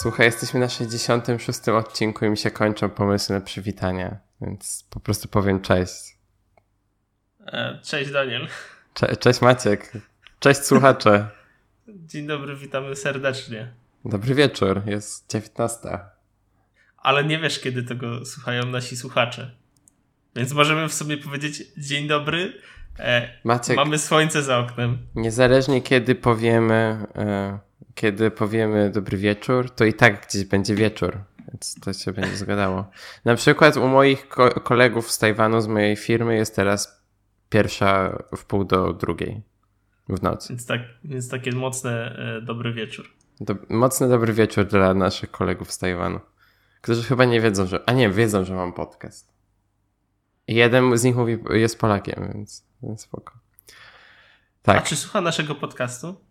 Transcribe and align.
Słuchaj, 0.00 0.26
jesteśmy 0.26 0.60
na 0.60 0.68
66 0.68 1.68
odcinku 1.68 2.24
i 2.24 2.30
mi 2.30 2.36
się 2.36 2.50
kończą 2.50 2.90
pomysły 2.90 3.34
na 3.34 3.40
przywitanie, 3.40 4.18
więc 4.40 4.86
po 4.90 5.00
prostu 5.00 5.28
powiem 5.28 5.60
cześć. 5.60 6.16
E, 7.46 7.78
cześć 7.84 8.10
Daniel. 8.10 8.48
Cze 8.94 9.16
cześć 9.16 9.40
Maciek. 9.40 9.92
Cześć 10.38 10.60
słuchacze. 10.60 11.28
Dzień 11.88 12.26
dobry, 12.26 12.56
witamy 12.56 12.96
serdecznie. 12.96 13.72
Dobry 14.04 14.34
wieczór, 14.34 14.82
jest 14.86 15.30
19. 15.30 15.78
Ale 16.96 17.24
nie 17.24 17.38
wiesz, 17.38 17.60
kiedy 17.60 17.82
tego 17.82 18.24
słuchają 18.24 18.66
nasi 18.66 18.96
słuchacze. 18.96 19.50
Więc 20.36 20.52
możemy 20.52 20.88
w 20.88 20.94
sumie 20.94 21.16
powiedzieć 21.16 21.62
dzień 21.76 22.08
dobry. 22.08 22.52
E, 22.98 23.28
Maciek, 23.44 23.76
mamy 23.76 23.98
słońce 23.98 24.42
za 24.42 24.58
oknem. 24.58 24.98
Niezależnie 25.14 25.82
kiedy 25.82 26.14
powiemy, 26.14 27.06
e, 27.16 27.67
kiedy 27.98 28.30
powiemy 28.30 28.90
dobry 28.90 29.18
wieczór, 29.18 29.70
to 29.70 29.84
i 29.84 29.94
tak 29.94 30.26
gdzieś 30.26 30.44
będzie 30.44 30.74
wieczór. 30.74 31.18
Więc 31.48 31.74
to 31.80 31.92
się 31.92 32.12
będzie 32.12 32.36
zgadało. 32.36 32.90
Na 33.24 33.34
przykład 33.34 33.76
u 33.76 33.88
moich 33.88 34.28
ko 34.28 34.60
kolegów 34.60 35.10
z 35.10 35.18
Tajwanu, 35.18 35.60
z 35.60 35.66
mojej 35.66 35.96
firmy 35.96 36.36
jest 36.36 36.56
teraz 36.56 37.02
pierwsza 37.50 38.18
w 38.36 38.44
pół 38.44 38.64
do 38.64 38.92
drugiej 38.92 39.42
w 40.08 40.22
nocy. 40.22 40.48
Więc, 40.48 40.66
tak, 40.66 40.80
więc 41.04 41.28
takie 41.28 41.52
mocne 41.52 42.16
e, 42.18 42.40
dobry 42.40 42.72
wieczór. 42.72 43.06
Do, 43.40 43.54
mocny 43.68 44.08
dobry 44.08 44.32
wieczór 44.32 44.66
dla 44.66 44.94
naszych 44.94 45.30
kolegów 45.30 45.72
z 45.72 45.78
Tajwanu, 45.78 46.20
którzy 46.80 47.02
chyba 47.02 47.24
nie 47.24 47.40
wiedzą, 47.40 47.66
że... 47.66 47.88
A 47.88 47.92
nie, 47.92 48.10
wiedzą, 48.10 48.44
że 48.44 48.54
mam 48.54 48.72
podcast. 48.72 49.32
Jeden 50.48 50.98
z 50.98 51.04
nich 51.04 51.16
mówi, 51.16 51.38
jest 51.50 51.78
Polakiem, 51.78 52.30
więc, 52.34 52.66
więc 52.82 53.00
spoko. 53.00 53.32
Tak. 54.62 54.76
A 54.76 54.80
czy 54.80 54.96
słucha 54.96 55.20
naszego 55.20 55.54
podcastu? 55.54 56.27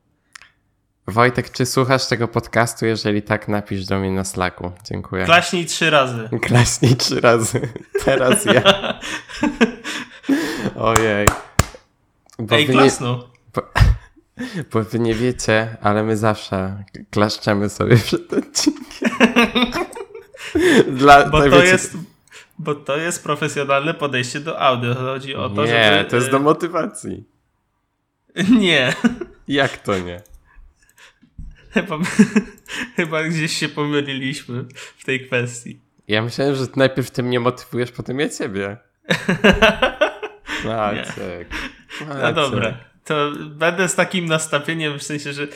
Wojtek, 1.08 1.52
czy 1.52 1.66
słuchasz 1.66 2.08
tego 2.08 2.28
podcastu? 2.28 2.86
Jeżeli 2.86 3.22
tak, 3.22 3.48
napisz 3.48 3.86
do 3.86 4.00
mnie 4.00 4.12
na 4.12 4.24
Slacku. 4.24 4.72
Dziękuję. 4.84 5.26
Klaśnij 5.26 5.66
trzy 5.66 5.90
razy. 5.90 6.30
Klaśnij 6.48 6.96
trzy 6.96 7.22
razy. 7.22 7.62
Teraz 8.06 8.46
ja. 8.46 8.64
Ojej. 10.76 11.28
Bo 12.40 12.56
Ej, 12.56 12.68
klasno. 12.68 13.18
Nie, 13.18 13.24
bo, 13.54 13.62
bo 14.72 14.84
wy 14.84 15.00
nie 15.00 15.16
wiecie, 15.16 15.78
ale 15.82 16.04
my 16.04 16.18
zawsze 16.18 16.84
klaszczemy 17.12 17.70
sobie 17.70 17.98
przed 17.98 18.34
odcinkiem. 18.34 19.10
Dla, 20.88 21.30
bo 21.30 21.40
to 21.40 21.50
wiecie, 21.50 21.66
jest 21.66 21.98
bo 22.60 22.76
to 22.76 22.98
jest 22.98 23.24
profesjonalne 23.24 23.94
podejście 23.94 24.40
do 24.40 24.60
audio. 24.62 24.96
Chodzi 24.96 25.36
o 25.36 25.50
to, 25.50 25.66
nie, 25.66 25.84
żeby... 25.84 25.98
Nie, 25.98 26.06
to 26.06 26.16
jest 26.16 26.32
do 26.32 26.40
motywacji. 26.40 27.24
Nie. 28.50 28.94
Jak 29.48 29.78
to 29.78 30.00
nie? 30.00 30.22
Chyba, 31.72 32.00
chyba 32.96 33.24
gdzieś 33.24 33.58
się 33.58 33.70
pomyliliśmy 33.70 34.66
w 34.98 35.06
tej 35.06 35.26
kwestii. 35.26 35.80
Ja 36.08 36.22
myślałem, 36.22 36.56
że 36.56 36.66
najpierw 36.76 37.12
ty 37.12 37.24
mnie 37.24 37.40
motywujesz, 37.40 37.92
potem 37.92 38.20
ja 38.20 38.30
ciebie. 38.30 38.78
Maciek. 40.66 41.50
No 42.22 42.34
dobra. 42.34 42.78
To 43.06 43.32
będę 43.50 43.88
z 43.88 43.96
takim 43.96 44.26
nastawieniem, 44.26 45.00
w 45.00 45.04
sensie, 45.04 45.34
że 45.34 45.48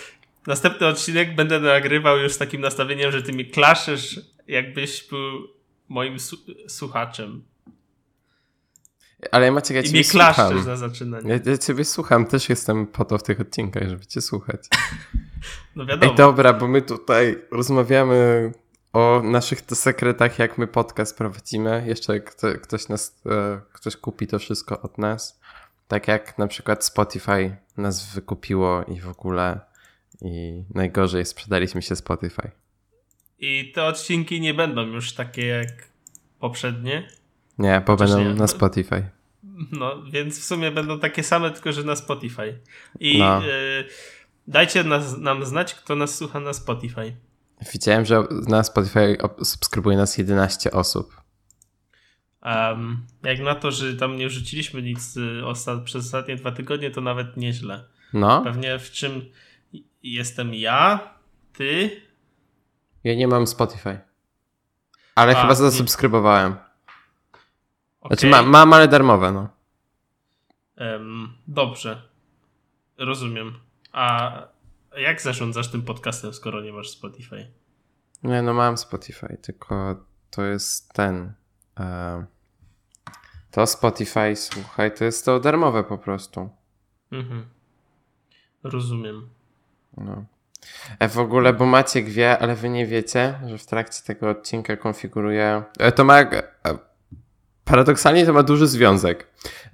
następny 0.48 0.88
odcinek 0.88 1.36
będę 1.36 1.60
nagrywał 1.60 2.18
już 2.18 2.34
z 2.34 2.38
takim 2.38 2.62
nastawieniem, 2.62 3.12
że 3.12 3.24
ty 3.24 3.34
mi 3.34 3.46
klaszesz, 3.46 4.20
jakbyś 4.48 5.08
był 5.08 5.48
moim 5.90 6.18
słuchaczem. 6.68 7.44
Ale 9.32 9.52
Maciek, 9.52 9.78
ja 9.78 9.84
ciebie 9.84 10.04
słucham. 10.04 10.64
za 10.64 10.76
zaczynanie. 10.76 11.30
Ja, 11.30 11.52
ja 11.52 11.58
ciebie 11.58 11.86
słucham, 11.86 12.26
też 12.26 12.50
jestem 12.50 12.88
po 12.88 13.06
to 13.06 13.18
w 13.18 13.24
tych 13.24 13.42
odcinkach, 13.42 13.90
żeby 13.90 14.06
cię 14.06 14.22
słuchać. 14.22 14.62
No 15.76 15.86
wiadomo. 15.86 16.12
Ej, 16.12 16.18
dobra, 16.18 16.54
bo 16.54 16.68
my 16.68 16.82
tutaj 16.82 17.38
rozmawiamy 17.52 18.52
o 18.94 19.22
naszych 19.24 19.62
sekretach, 19.62 20.40
jak 20.40 20.58
my 20.58 20.68
podcast 20.68 21.18
prowadzimy. 21.18 21.84
Jeszcze 21.88 22.20
kto, 22.20 22.48
ktoś 22.64 22.88
nas, 22.90 23.22
e, 23.26 23.62
ktoś 23.74 23.96
kupi 23.96 24.28
to 24.28 24.40
wszystko 24.40 24.82
od 24.82 24.98
nas. 24.98 25.42
Tak 25.88 26.08
jak 26.08 26.38
na 26.38 26.48
przykład 26.48 26.86
Spotify 26.86 27.56
nas 27.78 28.16
wykupiło 28.16 28.84
i 28.84 29.00
w 29.00 29.10
ogóle 29.10 29.60
i 30.22 30.64
najgorzej 30.74 31.26
sprzedaliśmy 31.26 31.82
się 31.82 31.96
Spotify. 31.96 32.52
I 33.40 33.72
te 33.76 33.84
odcinki 33.84 34.42
nie 34.42 34.54
będą 34.54 34.82
już 34.82 35.14
takie 35.14 35.46
jak 35.46 35.70
poprzednie. 36.40 37.08
Nie, 37.58 37.82
bo 37.88 37.96
będą 37.96 38.20
nie? 38.20 38.34
na 38.34 38.48
Spotify. 38.48 39.04
No, 39.72 40.04
więc 40.04 40.40
w 40.40 40.44
sumie 40.44 40.72
będą 40.72 41.00
takie 41.00 41.24
same, 41.24 41.52
tylko 41.52 41.72
że 41.72 41.84
na 41.84 41.96
Spotify. 41.96 42.60
I 43.00 43.20
no. 43.20 43.48
y, 43.48 43.86
dajcie 44.52 44.84
nas, 44.84 45.18
nam 45.18 45.46
znać, 45.46 45.76
kto 45.76 45.96
nas 45.96 46.16
słucha 46.16 46.40
na 46.40 46.54
Spotify. 46.54 47.16
Widziałem, 47.74 48.06
że 48.06 48.24
na 48.48 48.64
Spotify 48.64 49.18
subskrybuje 49.44 49.98
nas 49.98 50.18
11 50.18 50.72
osób. 50.72 51.22
Um, 52.46 53.06
jak 53.24 53.40
na 53.40 53.56
to, 53.56 53.72
że 53.72 53.96
tam 53.96 54.18
nie 54.18 54.30
rzuciliśmy 54.30 54.82
nic 54.82 55.18
y, 55.18 55.46
osta 55.46 55.78
przez 55.78 56.06
ostatnie 56.06 56.36
dwa 56.36 56.52
tygodnie, 56.52 56.92
to 56.92 57.02
nawet 57.02 57.38
nieźle. 57.38 57.84
No. 58.14 58.42
Pewnie 58.42 58.80
w 58.80 58.92
czym 58.92 59.26
jestem 60.04 60.54
ja, 60.54 61.00
ty. 61.54 62.02
Ja 63.04 63.16
nie 63.16 63.28
mam 63.28 63.48
Spotify. 63.48 64.00
Ale 65.16 65.38
A, 65.38 65.42
chyba 65.42 65.56
zasubskrybowałem. 65.56 66.52
Okay. 66.52 68.18
Znaczy 68.18 68.28
mam, 68.28 68.50
mam, 68.50 68.74
ale 68.74 68.88
darmowe, 68.88 69.32
no. 69.32 69.50
Um, 70.78 71.34
dobrze. 71.48 72.02
Rozumiem. 72.98 73.71
A 73.92 74.32
jak 74.98 75.22
zarządzasz 75.22 75.72
tym 75.72 75.82
podcastem, 75.82 76.34
skoro 76.34 76.62
nie 76.62 76.74
masz 76.74 76.90
Spotify? 76.90 77.52
Nie, 78.24 78.42
no 78.42 78.54
mam 78.54 78.78
Spotify, 78.78 79.38
tylko 79.42 80.06
to 80.30 80.44
jest 80.44 80.94
ten. 80.94 81.34
E, 81.80 82.26
to 83.52 83.68
Spotify, 83.68 84.36
słuchaj, 84.36 84.96
to 84.96 85.06
jest 85.06 85.26
to 85.26 85.40
darmowe 85.40 85.84
po 85.84 85.98
prostu. 85.98 86.50
Mhm. 87.12 87.46
Rozumiem. 88.64 89.30
No. 89.98 90.26
E, 91.00 91.10
w 91.10 91.20
ogóle, 91.20 91.54
bo 91.54 91.66
Maciek 91.66 92.10
wie, 92.10 92.40
ale 92.40 92.56
wy 92.56 92.70
nie 92.70 92.86
wiecie, 92.86 93.40
że 93.48 93.58
w 93.58 93.66
trakcie 93.66 94.04
tego 94.04 94.30
odcinka 94.30 94.78
konfiguruję. 94.78 95.64
E, 95.80 95.92
to 95.92 96.04
ma. 96.04 96.20
E, 96.20 96.44
paradoksalnie 97.66 98.26
to 98.26 98.34
ma 98.34 98.44
duży 98.44 98.68
związek. 98.68 99.28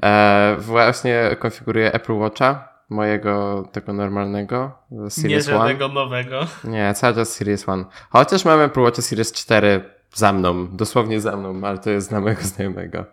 E, 0.03 0.55
właśnie 0.59 1.35
konfiguruję 1.39 1.93
Apple 1.93 2.13
Watcha, 2.13 2.76
mojego 2.89 3.63
tego 3.71 3.93
normalnego. 3.93 4.71
Series 5.09 5.47
nie 5.47 5.53
żadnego 5.53 5.87
nowego. 5.87 6.47
Nie, 6.63 6.93
cały 6.93 7.15
czas 7.15 7.33
Series 7.33 7.69
One. 7.69 7.85
Chociaż 8.09 8.45
mam 8.45 8.61
Apple 8.61 8.81
Watcha 8.81 9.01
Series 9.01 9.31
4 9.31 9.83
za 10.13 10.33
mną, 10.33 10.67
dosłownie 10.67 11.21
za 11.21 11.37
mną, 11.37 11.67
ale 11.67 11.77
to 11.77 11.89
jest 11.89 12.07
znajomego 12.07 12.41
znajomego. 12.55 13.05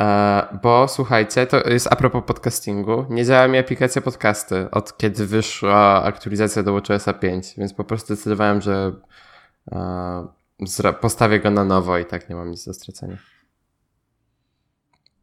E, 0.00 0.58
bo 0.62 0.88
słuchajcie, 0.88 1.46
to 1.46 1.68
jest 1.68 1.92
a 1.92 1.96
propos 1.96 2.24
podcastingu. 2.26 3.06
Nie 3.10 3.24
działa 3.24 3.48
mi 3.48 3.58
aplikacja 3.58 4.02
podcasty 4.02 4.70
od 4.70 4.96
kiedy 4.96 5.26
wyszła 5.26 6.02
aktualizacja 6.02 6.62
do 6.62 6.72
WatchOS 6.72 7.04
5, 7.20 7.54
więc 7.58 7.74
po 7.74 7.84
prostu 7.84 8.14
zdecydowałem, 8.14 8.60
że 8.60 8.92
e, 9.72 10.92
postawię 11.00 11.40
go 11.40 11.50
na 11.50 11.64
nowo 11.64 11.98
i 11.98 12.04
tak 12.04 12.28
nie 12.28 12.36
mam 12.36 12.50
nic 12.50 12.64
do 12.64 12.74
stracenia. 12.74 13.16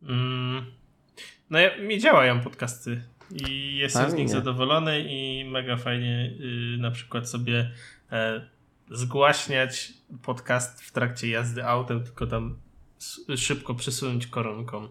Mm. 0.03 0.65
No 1.49 1.59
mi 1.87 1.99
działają 1.99 2.41
podcasty 2.41 3.01
i 3.31 3.75
jestem 3.77 4.11
z 4.11 4.13
nich 4.13 4.29
zadowolony 4.29 5.05
i 5.09 5.45
mega 5.45 5.77
fajnie 5.77 6.33
y, 6.75 6.77
na 6.77 6.91
przykład 6.91 7.29
sobie 7.29 7.71
e, 8.11 8.47
zgłaśniać 8.91 9.93
podcast 10.23 10.81
w 10.81 10.91
trakcie 10.91 11.29
jazdy 11.29 11.65
autem, 11.65 12.03
tylko 12.03 12.27
tam 12.27 12.59
szybko 13.35 13.75
przesunąć 13.75 14.27
koronką. 14.27 14.87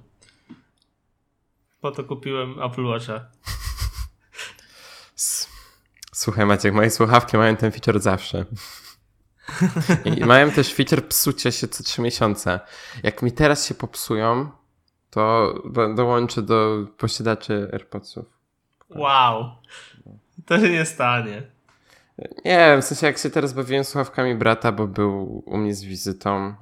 Po 1.80 1.90
to 1.90 2.04
kupiłem 2.04 2.62
Apple 2.62 2.84
Watcha. 2.84 3.26
Słuchaj 6.12 6.46
Maciek, 6.46 6.74
moje 6.74 6.90
słuchawki 6.90 7.36
mają 7.36 7.56
ten 7.56 7.72
feature 7.72 8.00
zawsze. 8.00 8.44
I 10.16 10.24
mają 10.24 10.50
też 10.50 10.74
feature 10.74 11.08
psucia 11.08 11.52
się 11.52 11.68
co 11.68 11.84
3 11.84 12.02
miesiące. 12.02 12.60
Jak 13.02 13.22
mi 13.22 13.32
teraz 13.32 13.66
się 13.66 13.74
popsują, 13.74 14.50
to 15.10 15.54
dołączę 15.94 16.42
do 16.42 16.86
posiadaczy 16.98 17.70
AirPodsów. 17.72 18.24
Wow. 18.90 19.44
To 20.46 20.60
się 20.60 20.70
nie 20.70 20.84
stanie. 20.84 21.42
Nie 22.44 22.58
wiem, 22.58 22.82
w 22.82 22.84
sensie 22.84 23.06
jak 23.06 23.18
się 23.18 23.30
teraz 23.30 23.52
bawiłem 23.52 23.84
słuchawkami 23.84 24.34
brata, 24.34 24.72
bo 24.72 24.86
był 24.86 25.42
u 25.46 25.56
mnie 25.56 25.74
z 25.74 25.84
wizytą 25.84 26.54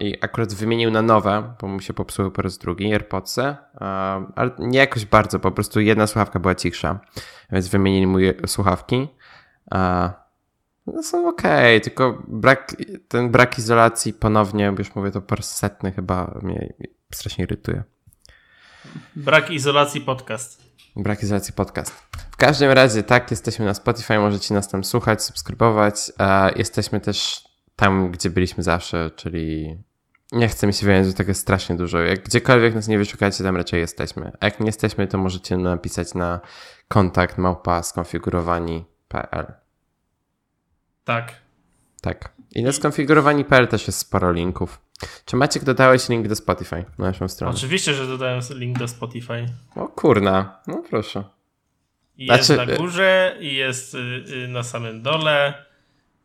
i 0.00 0.14
akurat 0.20 0.54
wymienił 0.54 0.90
na 0.90 1.02
nowe, 1.02 1.54
bo 1.60 1.68
mu 1.68 1.80
się 1.80 1.94
popsuły 1.94 2.30
po 2.30 2.42
raz 2.42 2.58
drugi 2.58 2.92
AirPodsy, 2.92 3.56
ale 4.36 4.50
nie 4.58 4.78
jakoś 4.78 5.04
bardzo, 5.04 5.38
po 5.38 5.50
prostu 5.50 5.80
jedna 5.80 6.06
słuchawka 6.06 6.38
była 6.38 6.54
cichsza, 6.54 7.00
więc 7.52 7.68
wymienili 7.68 8.06
mu 8.06 8.18
słuchawki. 8.46 9.08
No 10.94 11.02
są 11.02 11.28
ok, 11.28 11.42
tylko 11.82 12.22
brak, 12.28 12.76
ten 13.08 13.30
brak 13.30 13.58
izolacji 13.58 14.12
ponownie, 14.12 14.74
już 14.78 14.94
mówię 14.94 15.10
to 15.10 15.22
po 15.22 15.34
raz 15.34 15.56
setny 15.56 15.92
chyba 15.92 16.38
mnie 16.42 16.72
strasznie 17.14 17.44
irytuje. 17.44 17.82
Brak 19.16 19.50
izolacji 19.50 20.00
podcast. 20.00 20.62
Brak 20.96 21.22
izolacji 21.22 21.54
podcast. 21.54 21.92
W 22.30 22.36
każdym 22.36 22.70
razie, 22.70 23.02
tak, 23.02 23.30
jesteśmy 23.30 23.64
na 23.64 23.74
Spotify, 23.74 24.18
możecie 24.18 24.54
nas 24.54 24.68
tam 24.68 24.84
słuchać, 24.84 25.22
subskrybować. 25.22 26.12
Jesteśmy 26.56 27.00
też 27.00 27.44
tam, 27.76 28.10
gdzie 28.10 28.30
byliśmy 28.30 28.62
zawsze, 28.62 29.10
czyli 29.16 29.78
nie 30.32 30.48
chcę 30.48 30.66
mi 30.66 30.74
się 30.74 30.86
wyjąć, 30.86 31.06
że 31.06 31.12
tego 31.12 31.30
jest 31.30 31.40
strasznie 31.40 31.76
dużo. 31.76 31.98
Jak 31.98 32.24
gdziekolwiek 32.24 32.74
nas 32.74 32.88
nie 32.88 32.98
wyszukacie, 32.98 33.44
tam 33.44 33.56
raczej 33.56 33.80
jesteśmy. 33.80 34.32
A 34.40 34.46
jak 34.46 34.60
nie 34.60 34.66
jesteśmy, 34.66 35.06
to 35.06 35.18
możecie 35.18 35.56
napisać 35.56 36.14
na 36.14 36.40
kontakt 36.88 37.38
małpa 37.38 37.82
skonfigurowani.pl. 37.82 39.52
Tak. 41.08 41.34
Tak. 42.00 42.32
I 42.54 42.62
na 42.62 42.72
skonfigurowani.pl 42.72 43.68
też 43.68 43.86
jest 43.86 43.98
sporo 43.98 44.32
linków. 44.32 44.80
Czy 45.24 45.36
Maciek 45.36 45.64
dodałeś 45.64 46.08
link 46.08 46.28
do 46.28 46.36
Spotify 46.36 46.84
na 46.98 47.06
naszą 47.06 47.28
stronę? 47.28 47.54
Oczywiście, 47.54 47.94
że 47.94 48.06
dodałem 48.06 48.40
link 48.50 48.78
do 48.78 48.88
Spotify. 48.88 49.46
O 49.76 49.88
kurna, 49.88 50.60
no 50.66 50.82
proszę. 50.90 51.24
Jest 52.18 52.46
znaczy... 52.46 52.70
na 52.70 52.76
górze, 52.76 53.36
i 53.40 53.54
jest 53.54 53.94
y, 53.94 53.98
y, 54.44 54.48
na 54.48 54.62
samym 54.62 55.02
dole. 55.02 55.64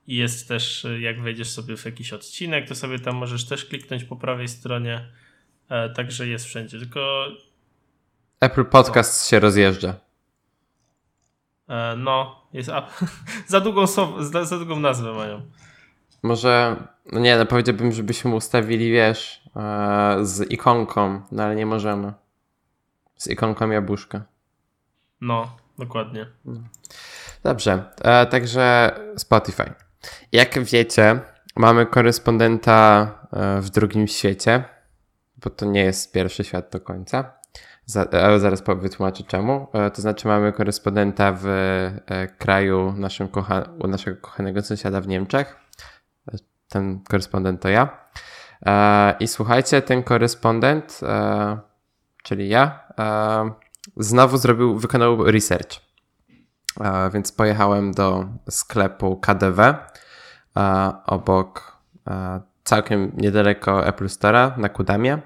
I 0.07 0.15
jest 0.15 0.47
też, 0.47 0.85
y, 0.85 0.99
jak 0.99 1.21
wejdziesz 1.21 1.49
sobie 1.49 1.77
w 1.77 1.85
jakiś 1.85 2.13
odcinek, 2.13 2.67
to 2.67 2.75
sobie 2.75 2.99
tam 2.99 3.15
możesz 3.15 3.45
też 3.45 3.65
kliknąć 3.65 4.03
po 4.03 4.15
prawej 4.15 4.47
stronie. 4.47 5.07
E, 5.69 5.89
także 5.89 6.27
jest 6.27 6.45
wszędzie. 6.45 6.79
Tylko. 6.79 7.27
Apple 8.39 8.65
Podcast 8.65 9.29
się 9.29 9.39
rozjeżdża. 9.39 9.95
E, 11.67 11.95
no, 11.97 12.42
jest. 12.53 12.69
za, 13.47 13.59
długą 13.59 13.87
za, 13.87 14.45
za 14.45 14.57
długą 14.57 14.79
nazwę 14.79 15.13
mają. 15.13 15.41
Może, 16.23 16.75
no 17.11 17.19
nie, 17.19 17.37
no 17.37 17.45
powiedziałbym, 17.45 17.91
żebyśmy 17.91 18.35
ustawili, 18.35 18.91
wiesz, 18.91 19.43
e, 19.55 20.17
z 20.21 20.51
ikonką, 20.51 21.21
no 21.31 21.43
ale 21.43 21.55
nie 21.55 21.65
możemy. 21.65 22.13
Z 23.15 23.27
ikonką 23.27 23.69
jabłuszka. 23.69 24.23
No, 25.21 25.57
dokładnie. 25.79 26.27
Dobrze, 27.43 27.83
e, 28.01 28.25
także 28.25 28.95
Spotify. 29.17 29.73
Jak 30.31 30.63
wiecie, 30.63 31.19
mamy 31.55 31.85
korespondenta 31.85 33.09
e, 33.33 33.61
w 33.61 33.69
drugim 33.69 34.07
świecie, 34.07 34.63
bo 35.37 35.49
to 35.49 35.65
nie 35.65 35.83
jest 35.83 36.13
pierwszy 36.13 36.43
świat 36.43 36.69
do 36.71 36.79
końca. 36.79 37.42
Ale 38.11 38.39
zaraz 38.39 38.63
wytłumaczę 38.81 39.23
czemu. 39.23 39.67
E, 39.73 39.91
to 39.91 40.01
znaczy 40.01 40.27
mamy 40.27 40.53
korespondenta 40.53 41.31
w 41.31 41.45
e, 41.47 42.27
kraju 42.27 42.93
naszym 42.97 43.27
kocha, 43.27 43.63
u 43.79 43.87
naszego 43.87 44.21
kochanego 44.21 44.61
sąsiada 44.61 45.01
w 45.01 45.07
Niemczech. 45.07 45.55
Ten 46.69 47.03
korespondent 47.03 47.61
to 47.61 47.69
ja. 47.69 48.03
I 49.19 49.27
słuchajcie, 49.27 49.81
ten 49.81 50.03
korespondent, 50.03 50.99
czyli 52.23 52.49
ja, 52.49 52.79
znowu 53.97 54.37
zrobił, 54.37 54.79
wykonał 54.79 55.31
research. 55.31 55.79
Więc 57.13 57.31
pojechałem 57.31 57.91
do 57.91 58.25
sklepu 58.49 59.17
KDW 59.17 59.61
obok 61.05 61.77
całkiem 62.63 63.11
niedaleko 63.17 63.87
Apple 63.87 64.05
Store'a 64.07 64.57
na 64.57 64.69
Kudamie. 64.69 65.21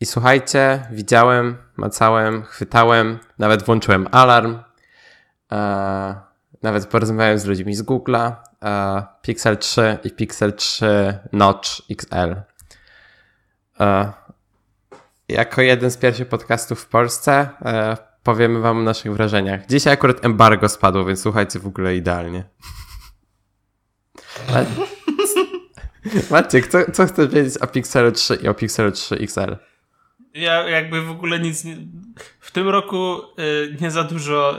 I 0.00 0.06
słuchajcie, 0.06 0.86
widziałem, 0.90 1.56
macałem, 1.76 2.42
chwytałem, 2.42 3.18
nawet 3.38 3.62
włączyłem 3.62 4.08
alarm. 4.10 4.58
Nawet 6.62 6.86
porozmawiałem 6.86 7.38
z 7.38 7.44
ludźmi 7.44 7.74
z 7.74 7.82
Google'a. 7.82 8.32
Pixel 9.22 9.58
3 9.58 9.98
i 10.04 10.10
Pixel 10.10 10.52
3 10.52 11.18
Notch 11.32 11.68
XL. 11.90 12.36
Jako 15.28 15.62
jeden 15.62 15.90
z 15.90 15.96
pierwszych 15.96 16.28
podcastów 16.28 16.80
w 16.80 16.86
Polsce 16.86 17.48
powiemy 18.22 18.60
wam 18.60 18.78
o 18.78 18.82
naszych 18.82 19.12
wrażeniach. 19.12 19.66
Dzisiaj 19.66 19.92
akurat 19.92 20.24
embargo 20.24 20.68
spadło, 20.68 21.04
więc 21.04 21.22
słuchajcie 21.22 21.58
w 21.58 21.66
ogóle 21.66 21.96
idealnie. 21.96 22.44
Maciek, 26.30 26.66
co, 26.66 26.78
co 26.92 27.06
chcesz 27.06 27.28
wiedzieć 27.28 27.58
o 27.58 27.66
Pixelu 27.66 28.12
3 28.12 28.34
i 28.34 28.48
o 28.48 28.54
Pixelu 28.54 28.92
3 28.92 29.14
XL? 29.14 29.69
Ja 30.34 30.68
jakby 30.68 31.02
w 31.02 31.10
ogóle 31.10 31.38
nic 31.40 31.64
nie... 31.64 31.76
W 32.40 32.50
tym 32.50 32.68
roku 32.68 33.20
y, 33.38 33.76
nie 33.80 33.90
za 33.90 34.04
dużo 34.04 34.56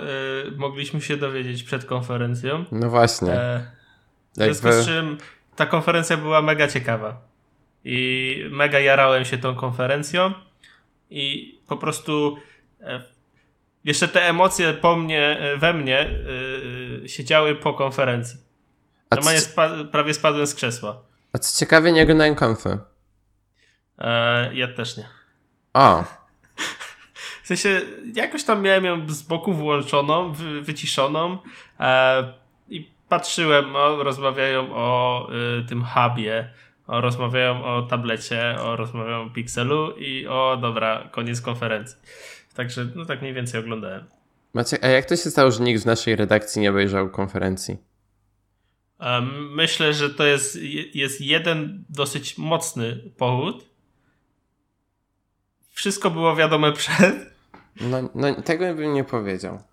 y, 0.47 0.51
mogliśmy 0.51 1.01
się 1.01 1.18
dowiedzieć 1.18 1.63
przed 1.63 1.85
konferencją. 1.85 2.65
No 2.71 2.89
właśnie. 2.89 3.33
E, 3.33 3.71
w 4.38 4.44
związku 4.44 4.71
z 4.71 4.85
czym 4.85 5.18
ta 5.56 5.65
konferencja 5.65 6.18
była 6.18 6.41
mega 6.41 6.68
ciekawa. 6.68 7.21
I 7.85 8.45
mega 8.51 8.79
jarałem 8.79 9.25
się 9.25 9.38
tą 9.38 9.56
konferencją. 9.56 10.33
I 11.09 11.56
po 11.68 11.77
prostu 11.77 12.38
e, 12.81 13.03
jeszcze 13.83 14.07
te 14.07 14.29
emocje 14.29 14.73
po 14.73 14.95
mnie, 14.95 15.39
e, 15.39 15.57
we 15.57 15.73
mnie 15.73 16.09
yy, 17.01 17.09
siedziały 17.09 17.56
po 17.56 17.73
konferencji. 17.73 18.39
Normalnie 19.12 19.39
spa 19.39 19.69
prawie 19.91 20.13
spadłem 20.13 20.47
z 20.47 20.56
krzesła. 20.56 21.03
A 21.33 21.38
co 21.38 21.59
ciekawie, 21.59 21.91
nie 21.91 22.03
oglądałem 22.03 22.35
konfy. 22.35 22.77
E, 23.97 24.56
ja 24.56 24.68
też 24.68 24.97
nie. 24.97 25.20
O. 25.73 26.03
W 27.44 27.47
sensie, 27.47 27.81
jakoś 28.15 28.44
tam 28.44 28.62
miałem 28.62 28.85
ją 28.85 29.09
z 29.09 29.21
boku 29.21 29.53
włączoną, 29.53 30.33
wy, 30.33 30.62
wyciszoną 30.62 31.38
e, 31.79 32.33
i 32.69 32.91
patrzyłem, 33.09 33.75
o, 33.75 34.03
rozmawiają 34.03 34.75
o 34.75 35.27
y, 35.59 35.65
tym 35.65 35.83
hubie, 35.85 36.50
o, 36.88 37.01
rozmawiają 37.01 37.65
o 37.65 37.81
tablecie, 37.81 38.56
o, 38.59 38.75
rozmawiają 38.75 39.21
o 39.21 39.29
Pixelu 39.29 39.91
i 39.97 40.27
o, 40.27 40.57
dobra, 40.62 41.09
koniec 41.12 41.41
konferencji. 41.41 41.97
Także, 42.56 42.88
no 42.95 43.06
tak 43.06 43.21
mniej 43.21 43.33
więcej 43.33 43.59
oglądałem. 43.59 44.06
Macie, 44.53 44.77
a 44.83 44.88
jak 44.88 45.06
to 45.06 45.15
się 45.15 45.29
stało, 45.29 45.51
że 45.51 45.63
nikt 45.63 45.83
w 45.83 45.85
naszej 45.85 46.15
redakcji 46.15 46.62
nie 46.62 46.69
obejrzał 46.69 47.09
konferencji? 47.09 47.77
Myślę, 49.51 49.94
że 49.94 50.09
to 50.09 50.25
jest, 50.25 50.59
jest 50.94 51.21
jeden 51.21 51.83
dosyć 51.89 52.38
mocny 52.38 53.12
powód. 53.18 53.70
Wszystko 55.71 56.12
było 56.12 56.35
wiadome 56.35 56.73
przed. 56.81 57.31
No, 57.81 58.09
no 58.15 58.41
tego 58.41 58.75
bym 58.75 58.94
nie 58.94 59.03
powiedział. 59.03 59.63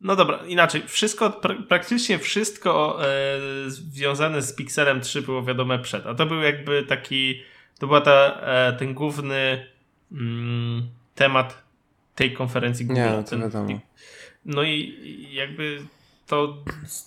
No 0.00 0.16
dobra, 0.16 0.38
inaczej. 0.46 0.82
Wszystko, 0.86 1.30
pra 1.30 1.54
praktycznie 1.68 2.18
wszystko 2.18 2.98
e, 3.06 3.38
związane 3.70 4.42
z 4.42 4.54
Pixelem 4.54 5.00
3 5.00 5.22
było 5.22 5.42
wiadome 5.42 5.78
przed. 5.78 6.06
A 6.06 6.14
to 6.14 6.26
był 6.26 6.42
jakby 6.42 6.82
taki, 6.82 7.42
to 7.78 7.86
była 7.86 8.00
ta, 8.00 8.40
e, 8.40 8.72
ten 8.72 8.94
główny 8.94 9.66
mm, 10.12 10.88
temat 11.14 11.62
tej 12.14 12.32
konferencji 12.32 12.86
Google. 12.86 13.00
Nie, 13.00 13.10
no 13.10 13.22
to 13.22 13.38
wiadomo. 13.38 13.80
No 14.44 14.62
i 14.62 14.94
jakby 15.32 15.82
to 16.26 16.56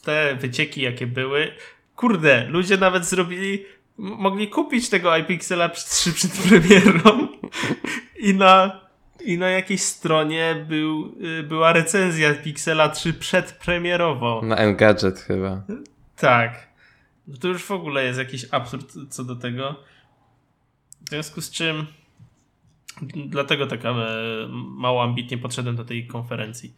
te 0.03 0.35
wycieki, 0.35 0.81
jakie 0.81 1.07
były, 1.07 1.51
kurde, 1.95 2.47
ludzie 2.49 2.77
nawet 2.77 3.05
zrobili, 3.05 3.65
mogli 3.97 4.47
kupić 4.47 4.89
tego 4.89 5.17
iPixela 5.17 5.69
3 5.69 6.13
przed 6.13 6.31
premierą 6.31 7.27
i 8.19 8.33
na, 8.33 8.81
i 9.25 9.37
na 9.37 9.49
jakiejś 9.49 9.81
stronie 9.81 10.65
był, 10.69 11.15
y, 11.39 11.43
była 11.43 11.73
recenzja 11.73 12.33
Pixela 12.33 12.89
3 12.89 13.13
przedpremierowo. 13.13 14.41
Na 14.43 14.55
Engadget 14.55 15.19
chyba. 15.19 15.63
Tak. 16.15 16.71
No 17.27 17.37
to 17.37 17.47
już 17.47 17.63
w 17.63 17.71
ogóle 17.71 18.03
jest 18.03 18.19
jakiś 18.19 18.45
absurd 18.51 18.93
co 19.09 19.23
do 19.23 19.35
tego. 19.35 19.75
W 21.05 21.09
związku 21.09 21.41
z 21.41 21.51
czym 21.51 21.87
dlatego 23.25 23.67
tak 23.67 23.79
mało 24.53 25.03
ambitnie 25.03 25.37
podszedłem 25.37 25.75
do 25.75 25.85
tej 25.85 26.07
konferencji. 26.07 26.73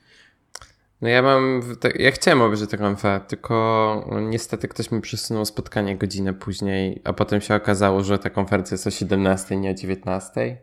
No 1.04 1.10
ja 1.10 1.22
mam, 1.22 1.62
ja 1.96 2.12
chciałem 2.12 2.42
obejrzeć 2.42 2.70
tę 2.70 2.78
konferencję, 2.78 3.28
tylko 3.28 4.10
niestety 4.22 4.68
ktoś 4.68 4.92
mi 4.92 5.02
przesunął 5.02 5.46
spotkanie 5.46 5.98
godzinę 5.98 6.34
później, 6.34 7.02
a 7.04 7.14
potem 7.14 7.42
się 7.42 7.56
okazało, 7.56 8.04
że 8.04 8.20
ta 8.20 8.30
konferencja 8.30 8.76
jest 8.76 8.88
o 8.88 8.92
17, 8.92 9.58
nie 9.58 9.72
o 9.72 9.74
19. 9.74 10.58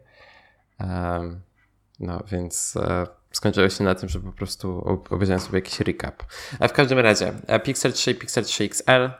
Um, 0.80 1.40
no 2.00 2.22
więc 2.32 2.76
e, 2.76 3.06
skończyło 3.32 3.68
się 3.68 3.84
na 3.84 3.94
tym, 3.94 4.08
że 4.08 4.20
po 4.20 4.32
prostu 4.32 4.98
obejrzałem 5.10 5.40
sobie 5.40 5.58
jakiś 5.58 5.80
recap. 5.80 6.22
A 6.60 6.68
w 6.68 6.72
każdym 6.72 6.98
razie, 6.98 7.32
e, 7.46 7.60
Pixel 7.60 7.92
3 7.92 8.10
i 8.10 8.14
Pixel 8.14 8.44
3 8.44 8.64
XL, 8.64 9.10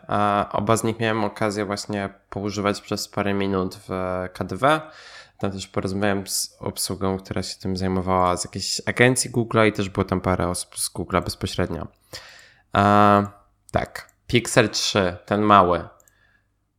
oba 0.52 0.76
z 0.76 0.84
nich 0.84 1.00
miałem 1.00 1.24
okazję 1.24 1.64
właśnie 1.64 2.08
poużywać 2.30 2.80
przez 2.80 3.08
parę 3.08 3.34
minut 3.34 3.78
w 3.88 3.90
KDW. 4.32 4.80
Tam 5.40 5.52
też 5.52 5.68
porozmawiałem 5.68 6.26
z 6.26 6.56
obsługą, 6.58 7.18
która 7.18 7.42
się 7.42 7.58
tym 7.58 7.76
zajmowała 7.76 8.36
z 8.36 8.44
jakiejś 8.44 8.80
agencji 8.86 9.30
Google 9.30 9.58
i 9.68 9.72
też 9.72 9.88
było 9.88 10.04
tam 10.04 10.20
parę 10.20 10.48
osób 10.48 10.78
z 10.78 10.88
Google 10.88 11.20
bezpośrednio. 11.24 11.86
A, 12.72 13.22
tak, 13.72 14.12
Pixel 14.26 14.68
3, 14.68 15.16
ten 15.26 15.40
mały, 15.40 15.88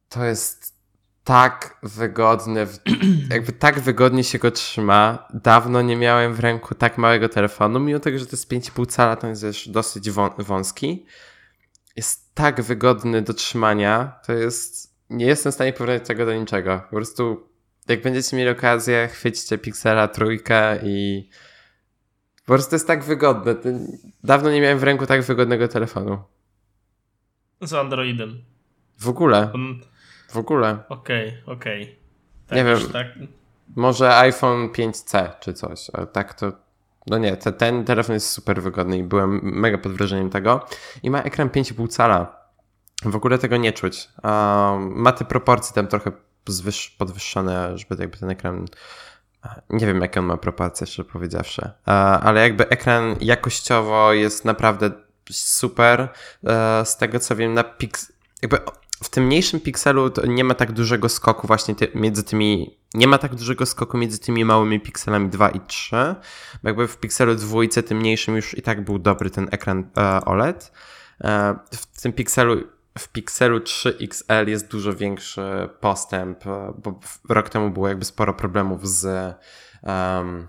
to 0.09 0.25
jest 0.25 0.81
tak 1.23 1.77
wygodny, 1.83 2.67
jakby 3.29 3.51
tak 3.51 3.79
wygodnie 3.79 4.23
się 4.23 4.39
go 4.39 4.51
trzyma. 4.51 5.27
Dawno 5.33 5.81
nie 5.81 5.97
miałem 5.97 6.33
w 6.33 6.39
ręku 6.39 6.75
tak 6.75 6.97
małego 6.97 7.29
telefonu, 7.29 7.79
mimo 7.79 7.99
tego, 7.99 8.19
że 8.19 8.25
to 8.25 8.31
jest 8.31 8.51
5,5 8.51 8.87
cala, 8.87 9.15
to 9.15 9.27
jest 9.27 9.43
już 9.43 9.67
dosyć 9.67 10.09
wąski. 10.37 11.05
Jest 11.95 12.35
tak 12.35 12.61
wygodny 12.61 13.21
do 13.21 13.33
trzymania, 13.33 14.19
to 14.25 14.33
jest, 14.33 14.95
nie 15.09 15.25
jestem 15.25 15.51
w 15.51 15.55
stanie 15.55 15.73
porównać 15.73 16.07
tego 16.07 16.25
do 16.25 16.33
niczego. 16.33 16.81
Po 16.89 16.95
prostu 16.95 17.50
jak 17.87 18.01
będziecie 18.01 18.37
mieli 18.37 18.49
okazję, 18.49 19.07
chwyćcie 19.07 19.57
Pixela 19.57 20.07
trójkę 20.07 20.79
i 20.83 21.29
Po 22.45 22.53
prostu 22.53 22.75
jest 22.75 22.87
tak 22.87 23.03
wygodne. 23.03 23.55
Dawno 24.23 24.51
nie 24.51 24.61
miałem 24.61 24.79
w 24.79 24.83
ręku 24.83 25.05
tak 25.05 25.21
wygodnego 25.21 25.67
telefonu. 25.67 26.23
Z 27.61 27.73
Androidem. 27.73 28.43
W 28.99 29.09
ogóle. 29.09 29.51
W 30.29 30.37
ogóle. 30.37 30.77
Okej, 30.89 31.27
okay, 31.29 31.55
okej. 31.55 31.83
Okay. 31.83 31.95
Tak, 32.47 32.57
nie 32.57 32.63
wiem. 32.63 32.79
Tak... 32.91 33.07
Może 33.75 34.17
iPhone 34.17 34.67
5C 34.67 35.29
czy 35.39 35.53
coś, 35.53 35.89
ale 35.93 36.07
tak 36.07 36.33
to. 36.33 36.51
No 37.07 37.17
nie, 37.17 37.37
te, 37.37 37.53
ten 37.53 37.85
telefon 37.85 38.13
jest 38.13 38.29
super 38.29 38.61
wygodny 38.61 38.97
i 38.97 39.03
byłem 39.03 39.39
mega 39.43 39.77
pod 39.77 39.91
wrażeniem 39.91 40.29
tego. 40.29 40.65
I 41.03 41.09
ma 41.09 41.21
ekran 41.21 41.49
5,5 41.49 41.87
cala. 41.87 42.41
W 43.05 43.15
ogóle 43.15 43.37
tego 43.37 43.57
nie 43.57 43.73
czuć. 43.73 44.09
Um, 44.23 44.93
ma 44.95 45.11
te 45.11 45.25
proporcje 45.25 45.75
tam 45.75 45.87
trochę 45.87 46.11
podwyższone, 46.97 47.77
żeby 47.77 48.01
jakby 48.01 48.17
ten 48.17 48.29
ekran. 48.29 48.65
Nie 49.69 49.85
wiem, 49.85 50.01
jakie 50.01 50.19
on 50.19 50.25
ma 50.25 50.37
proporcje, 50.37 50.87
szczerze 50.87 51.09
powiedziawszy. 51.09 51.69
Ale 52.21 52.41
jakby 52.41 52.69
ekran 52.69 53.15
jakościowo 53.21 54.13
jest 54.13 54.45
naprawdę 54.45 54.91
super. 55.31 56.09
E, 56.43 56.85
z 56.85 56.97
tego 56.97 57.19
co 57.19 57.35
wiem, 57.35 57.53
na 57.53 57.63
Pix. 57.63 58.13
Jakby 58.41 58.57
w 59.03 59.09
tym 59.09 59.25
mniejszym 59.25 59.59
pikselu 59.59 60.11
nie 60.27 60.43
ma 60.43 60.53
tak 60.53 60.71
dużego 60.71 61.09
skoku 61.09 61.47
właśnie 61.47 61.75
ty, 61.75 61.91
między 61.95 62.23
tymi, 62.23 62.77
nie 62.93 63.07
ma 63.07 63.17
tak 63.17 63.35
dużego 63.35 63.65
skoku 63.65 63.97
między 63.97 64.19
tymi 64.19 64.45
małymi 64.45 64.79
pikselami 64.79 65.29
2 65.29 65.49
i 65.49 65.59
3, 65.59 65.95
bo 66.63 66.69
jakby 66.69 66.87
w 66.87 66.97
pikselu 66.97 67.35
dwójce, 67.35 67.83
tym 67.83 67.97
mniejszym 67.97 68.35
już 68.35 68.57
i 68.57 68.61
tak 68.61 68.83
był 68.83 68.99
dobry 68.99 69.29
ten 69.29 69.47
ekran 69.51 69.89
e, 69.97 70.25
OLED. 70.25 70.71
E, 71.23 71.55
w 71.71 72.01
tym 72.01 72.13
pikselu 72.13 72.63
w 72.99 73.09
Pixelu 73.09 73.59
3 73.59 73.97
XL 74.01 74.47
jest 74.47 74.71
dużo 74.71 74.93
większy 74.93 75.69
postęp, 75.79 76.47
e, 76.47 76.73
bo 76.77 76.99
rok 77.29 77.49
temu 77.49 77.69
było 77.69 77.87
jakby 77.87 78.05
sporo 78.05 78.33
problemów 78.33 78.89
z 78.89 79.35
um, 79.83 80.47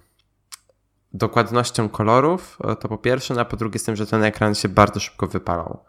dokładnością 1.12 1.88
kolorów, 1.88 2.58
e, 2.64 2.76
to 2.76 2.88
po 2.88 2.99
pierwsze, 2.99 3.34
no 3.34 3.40
a 3.40 3.44
po 3.44 3.56
drugie 3.56 3.78
z 3.78 3.84
tym, 3.84 3.96
że 3.96 4.06
ten 4.06 4.25
ekran 4.25 4.54
się 4.54 4.68
bardzo 4.68 5.00
szybko 5.00 5.26
wypalał. 5.26 5.84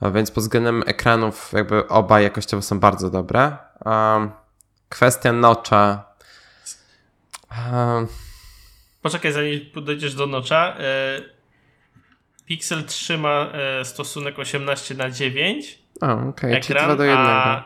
No 0.00 0.12
więc 0.12 0.30
pod 0.30 0.44
względem 0.44 0.82
ekranów 0.86 1.52
jakby 1.52 1.88
oba 1.88 2.20
jakościowo 2.20 2.62
są 2.62 2.80
bardzo 2.80 3.10
dobre. 3.10 3.56
Um, 3.84 4.30
kwestia 4.88 5.32
nocza. 5.32 6.04
Um, 7.72 8.06
Poczekaj, 9.02 9.32
zanim 9.32 9.60
dojdziesz 9.74 10.14
do 10.14 10.26
nocza. 10.26 10.76
E, 10.78 11.20
Pixel 12.46 12.84
3 12.84 13.18
ma 13.18 13.52
e, 13.52 13.84
stosunek 13.84 14.38
18 14.38 14.94
na 14.94 15.10
9. 15.10 15.85
O, 16.00 16.12
okej, 16.12 16.50
okay, 16.50 16.60
czyli 16.60 16.80
2 16.80 16.96
do 16.96 17.04
1. 17.04 17.18
A, 17.18 17.64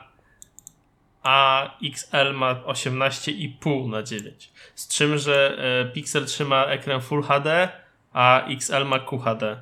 a 1.22 1.64
XL 1.82 2.34
ma 2.34 2.54
18,5 2.54 3.88
na 3.88 4.02
9. 4.02 4.52
Z 4.75 4.88
czym, 4.88 5.18
że 5.18 5.56
e, 5.58 5.92
Pixel 5.92 6.26
3 6.26 6.44
ma 6.44 6.64
ekran 6.64 7.00
Full 7.00 7.22
HD, 7.22 7.68
a 8.12 8.46
XL 8.46 8.84
ma 8.84 8.99
QHD. 8.99 9.56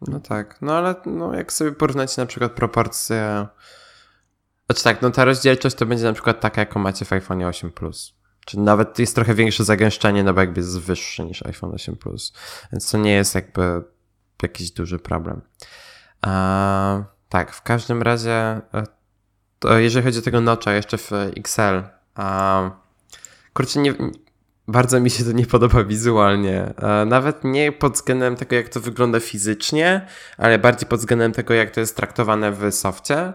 No 0.00 0.20
tak, 0.20 0.62
no 0.62 0.76
ale 0.76 0.94
no, 1.06 1.34
jak 1.34 1.52
sobie 1.52 1.72
porównać 1.72 2.16
na 2.16 2.26
przykład 2.26 2.52
proporcje. 2.52 3.46
Znaczy 4.66 4.84
tak, 4.84 5.02
no 5.02 5.10
ta 5.10 5.24
rozdzielczość 5.24 5.76
to 5.76 5.86
będzie 5.86 6.04
na 6.04 6.12
przykład 6.12 6.40
taka, 6.40 6.60
jaką 6.60 6.80
macie 6.80 7.04
w 7.04 7.12
iPhone 7.12 7.42
8 7.42 7.70
Plus. 7.70 8.16
Czy 8.46 8.58
nawet 8.58 8.98
jest 8.98 9.14
trochę 9.14 9.34
większe 9.34 9.64
zagęszczenie, 9.64 10.24
no 10.24 10.34
bo 10.34 10.40
jakby 10.40 10.60
jest 10.60 10.80
wyższy 10.80 11.24
niż 11.24 11.46
iPhone 11.46 11.74
8 11.74 11.96
Plus. 11.96 12.32
Więc 12.72 12.90
to 12.90 12.98
nie 12.98 13.12
jest 13.12 13.34
jakby 13.34 13.82
jakiś 14.42 14.70
duży 14.70 14.98
problem. 14.98 15.40
A, 16.22 17.15
tak, 17.28 17.52
w 17.52 17.62
każdym 17.62 18.02
razie, 18.02 18.60
e, 19.64 19.82
jeżeli 19.82 20.04
chodzi 20.04 20.18
o 20.18 20.22
tego 20.22 20.40
notcha 20.40 20.72
jeszcze 20.72 20.98
w 20.98 21.10
XL, 21.36 21.82
a, 22.14 22.70
kurczę, 23.52 23.80
nie, 23.80 23.94
bardzo 24.68 25.00
mi 25.00 25.10
się 25.10 25.24
to 25.24 25.32
nie 25.32 25.46
podoba 25.46 25.84
wizualnie. 25.84 26.74
E, 26.82 27.04
nawet 27.04 27.44
nie 27.44 27.72
pod 27.72 27.92
względem 27.92 28.36
tego, 28.36 28.56
jak 28.56 28.68
to 28.68 28.80
wygląda 28.80 29.20
fizycznie, 29.20 30.06
ale 30.38 30.58
bardziej 30.58 30.88
pod 30.88 31.00
względem 31.00 31.32
tego, 31.32 31.54
jak 31.54 31.70
to 31.70 31.80
jest 31.80 31.96
traktowane 31.96 32.52
w 32.52 32.72
softie. 32.72 33.32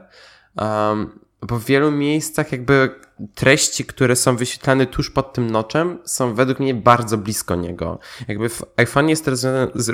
Um, 0.56 1.20
bo 1.42 1.60
w 1.60 1.66
wielu 1.66 1.92
miejscach 1.92 2.52
jakby 2.52 2.96
treści, 3.36 3.86
które 3.86 4.16
są 4.16 4.36
wyświetlane 4.36 4.86
tuż 4.86 5.10
pod 5.10 5.34
tym 5.34 5.52
noczem, 5.52 6.00
są 6.06 6.34
według 6.34 6.60
mnie 6.60 6.74
bardzo 6.74 7.18
blisko 7.18 7.56
niego. 7.56 8.00
Jakby 8.28 8.50
w 8.50 8.64
iPhone 8.78 9.10
jest 9.10 9.26
to 9.26 9.32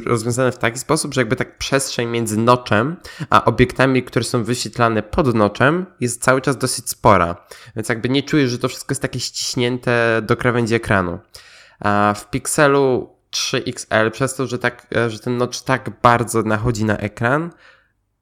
rozwiązane 0.05 0.51
w 0.51 0.57
taki 0.57 0.79
sposób, 0.79 1.13
że 1.13 1.22
jakby 1.22 1.36
tak 1.36 1.57
przestrzeń 1.57 2.10
między 2.10 2.38
noczem, 2.38 2.96
a 3.29 3.46
obiektami, 3.46 4.03
które 4.03 4.25
są 4.25 4.43
wyświetlane 4.43 5.03
pod 5.03 5.36
noczem, 5.36 5.86
jest 6.00 6.24
cały 6.24 6.41
czas 6.41 6.57
dosyć 6.57 6.89
spora. 6.89 7.46
Więc 7.75 7.89
jakby 7.89 8.10
nie 8.10 8.24
czujesz, 8.24 8.51
że 8.51 8.57
to 8.57 8.67
wszystko 8.67 8.91
jest 8.91 9.01
takie 9.01 9.19
ściśnięte 9.19 10.22
do 10.22 10.38
krawędzi 10.38 10.75
ekranu. 10.75 11.19
A 11.79 12.13
w 12.17 12.29
Pixelu 12.29 13.10
3XL, 13.31 14.12
przez 14.12 14.36
to, 14.36 14.48
że, 14.48 14.60
tak, 14.60 14.88
że 15.07 15.19
ten 15.19 15.38
notch 15.38 15.62
tak 15.62 16.01
bardzo 16.01 16.41
nachodzi 16.41 16.86
na 16.86 16.98
ekran, 16.98 17.51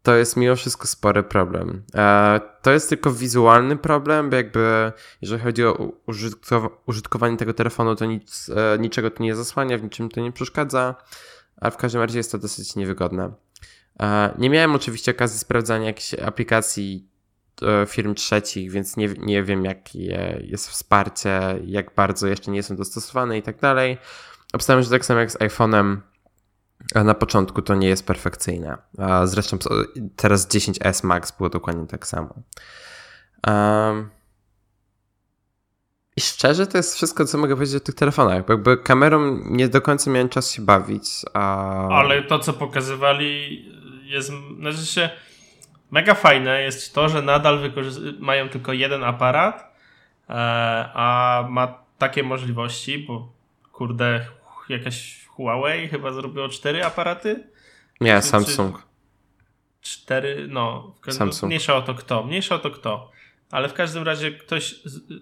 to 0.06 0.16
jest 0.16 0.38
mimo 0.38 0.56
wszystko 0.56 0.88
spory 0.88 1.24
problem. 1.24 1.84
E, 1.96 2.42
to 2.62 2.72
jest 2.72 2.90
tylko 2.90 3.12
wizualny 3.12 3.78
problem, 3.78 4.30
bo 4.30 4.36
jakby 4.36 4.92
jeżeli 5.22 5.42
chodzi 5.44 5.66
o 5.66 5.92
użytkowanie 6.88 7.38
tego 7.38 7.54
telefonu, 7.54 7.96
to 7.96 8.06
nic, 8.06 8.50
e, 8.50 8.80
niczego 8.80 9.12
to 9.12 9.24
nie 9.24 9.36
zasłania, 9.36 9.78
w 9.78 9.84
niczym 9.84 10.10
to 10.10 10.22
nie 10.22 10.32
przeszkadza, 10.32 10.96
ale 11.62 11.72
w 11.72 11.78
każdym 11.78 12.02
razie 12.02 12.18
jest 12.18 12.32
to 12.32 12.38
dosyć 12.38 12.76
niewygodne. 12.76 13.32
E, 14.00 14.36
nie 14.38 14.50
miałem 14.50 14.76
oczywiście 14.76 15.12
okazji 15.12 15.40
sprawdzania 15.40 15.86
jakichś 15.86 16.14
aplikacji 16.14 17.10
firm 17.88 18.16
trzecich, 18.16 18.72
więc 18.72 18.98
nie, 18.98 19.08
nie 19.08 19.44
wiem, 19.44 19.66
jakie 19.66 20.40
jest 20.44 20.70
wsparcie, 20.70 21.40
jak 21.66 21.96
bardzo 21.96 22.28
jeszcze 22.28 22.52
nie 22.52 22.64
są 22.64 22.76
dostosowane 22.76 23.38
i 23.38 23.42
tak 23.42 23.60
dalej. 23.60 23.98
Obstawiam, 24.54 24.84
że 24.84 24.90
tak 24.90 25.06
samo 25.06 25.20
jak 25.20 25.32
z 25.32 25.38
iPhone'em, 25.38 25.98
na 26.96 27.14
początku 27.14 27.62
to 27.62 27.76
nie 27.76 27.88
jest 27.88 28.08
perfekcyjne. 28.08 28.78
Zresztą 29.24 29.58
teraz 30.16 30.48
10S 30.48 31.06
Max 31.06 31.38
było 31.38 31.50
dokładnie 31.50 31.88
tak 31.88 32.08
samo. 32.08 32.34
I 36.18 36.22
szczerze 36.22 36.68
to 36.68 36.78
jest 36.78 36.96
wszystko, 36.96 37.26
co 37.26 37.38
mogę 37.38 37.56
powiedzieć 37.56 37.82
o 37.82 37.86
tych 37.86 37.96
telefonach. 37.96 38.50
Jakby 38.50 38.78
kamerą 38.78 39.40
nie 39.46 39.68
do 39.68 39.82
końca 39.82 40.12
miałem 40.12 40.30
czas 40.30 40.52
się 40.52 40.62
bawić. 40.62 41.04
A... 41.34 41.88
Ale 41.88 42.24
to, 42.24 42.40
co 42.40 42.54
pokazywali 42.54 43.66
jest, 44.04 44.32
znaczy 44.60 44.86
się 44.86 45.10
mega 45.92 46.14
fajne 46.14 46.62
jest 46.62 46.96
to, 46.96 47.10
że 47.10 47.22
nadal 47.22 47.60
mają 48.20 48.50
tylko 48.50 48.74
jeden 48.74 49.04
aparat, 49.04 49.76
e, 50.30 50.34
a 50.94 51.48
ma 51.50 51.80
takie 51.98 52.24
możliwości, 52.24 53.00
bo 53.00 53.32
kurde, 53.72 54.26
jakaś 54.70 55.25
Huawei 55.36 55.88
chyba 55.88 56.12
zrobiło 56.12 56.50
cztery 56.50 56.86
aparaty? 56.86 57.44
Nie, 58.02 58.22
czy, 58.22 58.28
Samsung. 58.28 58.84
Czy 59.82 60.00
cztery, 60.00 60.48
no, 60.50 60.96
Samsung. 61.10 61.48
mniejsza 61.48 61.76
o 61.76 61.82
to 61.82 61.96
kto, 61.96 62.24
mniejsza 62.24 62.56
o 62.56 62.60
to 62.60 62.72
kto. 62.72 63.12
Ale 63.52 63.70
w 63.70 63.74
każdym 63.74 64.04
razie 64.04 64.32
ktoś, 64.32 64.76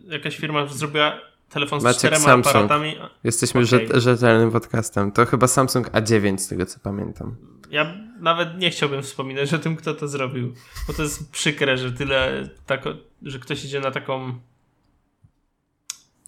jakaś 0.08 0.38
firma 0.38 0.68
zrobiła 0.68 1.20
telefon 1.50 1.80
z 1.80 1.84
Maciek 1.84 2.00
czterema 2.00 2.26
Samsung. 2.26 2.56
aparatami. 2.56 2.96
Jesteśmy 3.24 3.62
okay. 3.62 4.02
rzetelnym 4.02 4.52
podcastem. 4.52 5.12
To 5.12 5.26
chyba 5.26 5.48
Samsung 5.48 5.90
A9 5.92 6.38
z 6.38 6.48
tego 6.48 6.66
co 6.66 6.80
pamiętam. 6.80 7.36
Ja 7.72 7.94
nawet 8.20 8.58
nie 8.58 8.70
chciałbym 8.70 9.02
wspominać 9.02 9.54
o 9.54 9.60
tym, 9.60 9.76
kto 9.76 9.94
to 9.94 10.08
zrobił, 10.08 10.54
bo 10.88 10.94
to 10.94 11.04
jest 11.04 11.32
przykre, 11.32 11.78
że 11.78 11.92
tyle, 11.92 12.50
tako, 12.66 12.90
że 13.22 13.40
ktoś 13.40 13.66
idzie 13.66 13.80
na 13.80 13.92
taką 13.92 14.40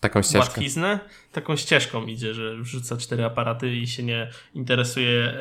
taką 0.10 0.22
ścieżkę. 0.22 0.40
łatwiznę, 0.40 1.00
taką 1.32 1.56
ścieżką 1.56 2.06
idzie, 2.06 2.34
że 2.34 2.58
wrzuca 2.58 2.98
cztery 2.98 3.26
aparaty 3.26 3.76
i 3.76 3.88
się 3.88 4.04
nie 4.04 4.30
interesuje 4.54 5.24
e, 5.24 5.38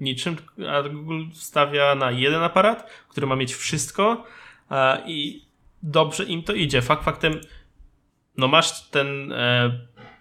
niczym, 0.00 0.36
a 0.68 0.82
Google 0.82 1.22
wstawia 1.34 1.94
na 1.94 2.10
jeden 2.10 2.42
aparat, 2.42 2.90
który 3.08 3.26
ma 3.26 3.36
mieć 3.36 3.54
wszystko 3.54 4.24
e, 4.70 5.02
i 5.06 5.46
dobrze 5.82 6.24
im 6.24 6.42
to 6.42 6.52
idzie. 6.52 6.82
Fakt 6.82 7.04
faktem, 7.04 7.40
no 8.36 8.48
masz 8.48 8.88
ten 8.88 9.32
e, 9.32 9.70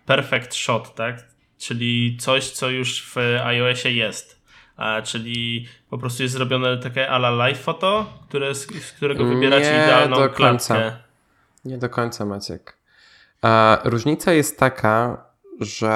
perfect 0.05 0.55
shot, 0.55 0.95
tak? 0.95 1.27
Czyli 1.57 2.17
coś, 2.19 2.49
co 2.49 2.69
już 2.69 3.03
w 3.03 3.17
iOSie 3.43 3.91
jest. 3.91 4.41
E, 4.77 5.01
czyli 5.01 5.67
po 5.89 5.97
prostu 5.97 6.23
jest 6.23 6.33
zrobione 6.33 6.77
takie 6.77 7.09
ala 7.09 7.29
live 7.29 7.59
foto, 7.59 8.13
które, 8.27 8.55
z, 8.55 8.85
z 8.85 8.91
którego 8.91 9.25
wybieracie 9.25 9.83
idealną 9.83 10.15
do 10.15 10.29
końca. 10.29 10.75
klatkę. 10.75 10.97
Nie 11.65 11.77
do 11.77 11.89
końca, 11.89 12.25
Maciek. 12.25 12.80
E, 13.45 13.77
różnica 13.89 14.33
jest 14.33 14.59
taka, 14.59 15.25
że 15.59 15.89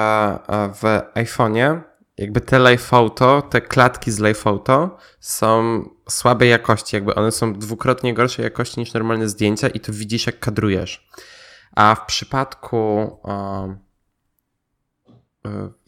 e, 0.48 0.68
w 0.74 0.82
iPhone'ie 1.14 1.80
jakby 2.18 2.40
te 2.40 2.58
live 2.58 2.82
photo, 2.82 3.42
te 3.42 3.60
klatki 3.60 4.12
z 4.12 4.18
live 4.18 4.38
photo 4.38 4.96
są 5.20 5.82
słabej 6.08 6.50
jakości, 6.50 6.96
jakby 6.96 7.14
one 7.14 7.32
są 7.32 7.52
dwukrotnie 7.52 8.14
gorszej 8.14 8.42
jakości 8.42 8.80
niż 8.80 8.92
normalne 8.92 9.28
zdjęcia 9.28 9.68
i 9.68 9.80
to 9.80 9.92
widzisz 9.92 10.26
jak 10.26 10.40
kadrujesz. 10.40 11.08
A 11.76 11.94
w 11.94 12.06
przypadku 12.06 13.18
e, 13.28 13.76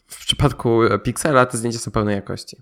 w 0.07 0.25
przypadku 0.25 0.79
Pixela 1.03 1.45
te 1.45 1.57
zdjęcia 1.57 1.79
są 1.79 1.91
pełnej 1.91 2.15
jakości. 2.15 2.57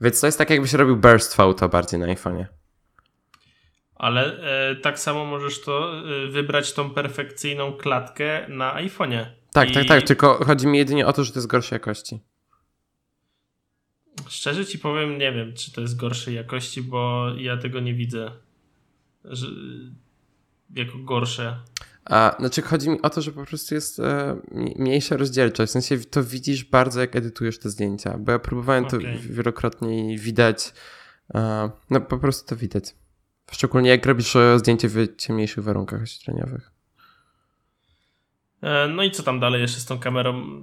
Więc 0.00 0.20
to 0.20 0.26
jest 0.26 0.38
tak 0.38 0.50
jakbyś 0.50 0.72
robił 0.72 0.96
burst 0.96 1.34
photo 1.34 1.68
bardziej 1.68 2.00
na 2.00 2.06
iPhone'ie. 2.06 2.46
Ale 3.96 4.40
e, 4.70 4.76
tak 4.76 4.98
samo 4.98 5.24
możesz 5.24 5.62
to 5.62 5.98
e, 5.98 6.26
wybrać 6.26 6.72
tą 6.72 6.90
perfekcyjną 6.90 7.72
klatkę 7.72 8.48
na 8.48 8.74
iPhone'ie. 8.74 9.26
Tak, 9.52 9.70
I... 9.70 9.74
tak, 9.74 9.86
tak. 9.86 10.02
Tylko 10.02 10.44
chodzi 10.44 10.66
mi 10.66 10.78
jedynie 10.78 11.06
o 11.06 11.12
to, 11.12 11.24
że 11.24 11.32
to 11.32 11.38
jest 11.38 11.46
gorszej 11.46 11.76
jakości. 11.76 12.20
Szczerze 14.28 14.66
ci 14.66 14.78
powiem, 14.78 15.18
nie 15.18 15.32
wiem, 15.32 15.54
czy 15.54 15.72
to 15.72 15.80
jest 15.80 15.96
gorszej 15.96 16.34
jakości, 16.34 16.82
bo 16.82 17.28
ja 17.36 17.56
tego 17.56 17.80
nie 17.80 17.94
widzę 17.94 18.30
że, 19.30 19.46
jako 20.74 20.98
gorsze. 20.98 21.56
A, 22.04 22.36
znaczy 22.38 22.62
chodzi 22.62 22.90
mi 22.90 23.02
o 23.02 23.10
to, 23.10 23.22
że 23.22 23.32
po 23.32 23.44
prostu 23.44 23.74
jest 23.74 24.00
e, 24.00 24.36
mniejsza 24.76 25.16
rozdzielczość. 25.16 25.70
W 25.70 25.72
sensie 25.72 25.98
to 25.98 26.24
widzisz 26.24 26.64
bardzo, 26.64 27.00
jak 27.00 27.16
edytujesz 27.16 27.58
te 27.58 27.70
zdjęcia. 27.70 28.18
Bo 28.18 28.32
ja 28.32 28.38
próbowałem 28.38 28.84
okay. 28.84 29.00
to 29.00 29.06
wielokrotnie 29.20 30.14
i 30.14 30.18
widać. 30.18 30.72
E, 31.34 31.70
no 31.90 32.00
po 32.00 32.18
prostu 32.18 32.48
to 32.48 32.56
widać. 32.56 32.94
Szczególnie 33.52 33.90
jak 33.90 34.06
robisz 34.06 34.36
e, 34.36 34.58
zdjęcie 34.58 34.88
w 34.88 35.16
ciemniejszych 35.16 35.64
warunkach 35.64 36.02
oświetleniowych. 36.02 36.70
E, 38.62 38.88
no 38.88 39.02
i 39.02 39.10
co 39.10 39.22
tam 39.22 39.40
dalej 39.40 39.60
jeszcze 39.60 39.80
z 39.80 39.84
tą 39.84 39.98
kamerą? 39.98 40.62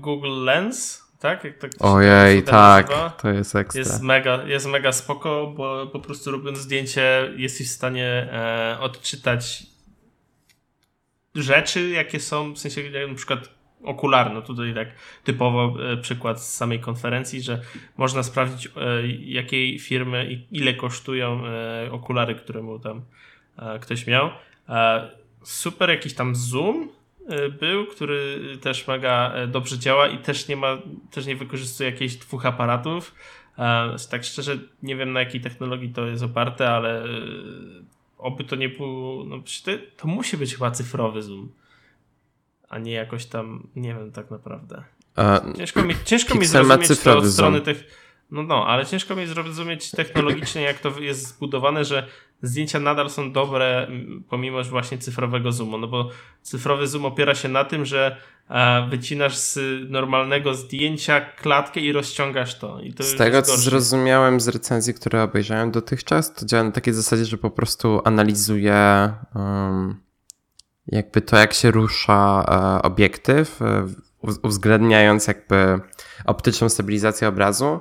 Google 0.00 0.44
Lens, 0.44 1.06
tak? 1.18 1.44
Jak 1.44 1.58
tak 1.58 1.70
Ojej, 1.80 2.42
tak, 2.42 2.88
nazywa? 2.88 3.10
to 3.10 3.28
jest 3.28 3.56
ekstra. 3.56 3.78
Jest 3.78 4.02
mega, 4.02 4.42
jest 4.42 4.66
mega 4.66 4.92
spoko, 4.92 5.54
bo 5.56 5.86
po 5.86 6.00
prostu 6.00 6.30
robiąc 6.30 6.58
zdjęcie 6.58 7.32
jesteś 7.36 7.68
w 7.68 7.74
stanie 7.74 8.28
e, 8.32 8.76
odczytać 8.80 9.66
rzeczy, 11.34 11.88
jakie 11.88 12.20
są, 12.20 12.52
w 12.52 12.58
sensie 12.58 12.82
jak 12.82 13.08
na 13.08 13.14
przykład 13.14 13.55
okularno, 13.86 14.34
no 14.34 14.42
tutaj 14.42 14.74
tak 14.74 14.88
typowo 15.24 15.74
e, 15.92 15.96
przykład 15.96 16.42
z 16.42 16.54
samej 16.54 16.80
konferencji, 16.80 17.42
że 17.42 17.60
można 17.96 18.22
sprawdzić 18.22 18.66
e, 18.66 18.70
jakiej 19.08 19.78
firmy 19.78 20.32
i 20.32 20.58
ile 20.58 20.74
kosztują 20.74 21.46
e, 21.46 21.92
okulary, 21.92 22.34
które 22.34 22.62
mu 22.62 22.78
tam 22.78 23.02
ktoś 23.80 24.06
miał. 24.06 24.30
Super 25.42 25.90
jakiś 25.90 26.14
tam 26.14 26.34
zoom 26.34 26.88
był, 27.60 27.86
który 27.86 28.38
też 28.60 28.86
mega 28.86 29.32
dobrze 29.46 29.78
działa 29.78 30.08
i 30.08 30.18
też 30.18 30.48
nie 30.48 30.56
ma, 30.56 30.78
też 31.10 31.26
nie 31.26 31.36
wykorzystuje 31.36 31.90
jakichś 31.90 32.14
dwóch 32.14 32.46
aparatów. 32.46 33.14
Tak 34.10 34.24
szczerze 34.24 34.58
nie 34.82 34.96
wiem 34.96 35.12
na 35.12 35.20
jakiej 35.20 35.40
technologii 35.40 35.92
to 35.92 36.06
jest 36.06 36.22
oparte, 36.22 36.70
ale 36.70 37.04
oby 38.18 38.44
to 38.44 38.56
nie 38.56 38.68
było, 38.68 39.24
no 39.24 39.38
to, 39.64 39.72
to 39.96 40.08
musi 40.08 40.36
być 40.36 40.54
chyba 40.54 40.70
cyfrowy 40.70 41.22
zoom, 41.22 41.52
a 42.68 42.78
nie 42.78 42.92
jakoś 42.92 43.26
tam, 43.26 43.68
nie 43.76 43.94
wiem 43.94 44.12
tak 44.12 44.30
naprawdę. 44.30 44.84
ciężko 45.56 45.82
mi, 45.82 45.94
ciężko 46.04 46.38
mi 46.38 46.46
zrozumieć 46.46 47.00
to 47.00 47.18
od 47.18 47.26
strony 47.26 47.60
tych 47.60 48.06
no, 48.30 48.42
no, 48.42 48.66
ale 48.66 48.86
ciężko 48.86 49.16
mi 49.16 49.26
zrozumieć 49.26 49.90
technologicznie, 49.90 50.62
jak 50.62 50.78
to 50.78 51.00
jest 51.00 51.28
zbudowane, 51.28 51.84
że 51.84 52.06
zdjęcia 52.42 52.80
nadal 52.80 53.10
są 53.10 53.32
dobre, 53.32 53.88
pomimo 54.28 54.64
właśnie 54.64 54.98
cyfrowego 54.98 55.52
zoomu. 55.52 55.78
No 55.78 55.88
bo 55.88 56.10
cyfrowy 56.42 56.86
zoom 56.86 57.04
opiera 57.04 57.34
się 57.34 57.48
na 57.48 57.64
tym, 57.64 57.84
że 57.84 58.16
e, 58.48 58.88
wycinasz 58.90 59.36
z 59.36 59.58
normalnego 59.90 60.54
zdjęcia 60.54 61.20
klatkę 61.20 61.80
i 61.80 61.92
rozciągasz 61.92 62.58
to. 62.58 62.80
I 62.80 62.92
to 62.92 63.02
z 63.02 63.16
tego, 63.16 63.42
co 63.42 63.56
zrozumiałem 63.56 64.40
z 64.40 64.48
recenzji, 64.48 64.94
które 64.94 65.22
obejrzałem 65.22 65.70
dotychczas, 65.70 66.34
to 66.34 66.46
działa 66.46 66.64
na 66.64 66.72
takiej 66.72 66.94
zasadzie, 66.94 67.24
że 67.24 67.38
po 67.38 67.50
prostu 67.50 68.00
analizuje 68.04 69.12
um, 69.34 70.05
jakby 70.88 71.20
to, 71.20 71.36
jak 71.36 71.52
się 71.52 71.70
rusza 71.70 72.44
e, 72.48 72.82
obiektyw, 72.82 73.62
e, 73.62 73.86
uwzględniając 74.42 75.26
jakby 75.26 75.80
optyczną 76.24 76.68
stabilizację 76.68 77.28
obrazu 77.28 77.80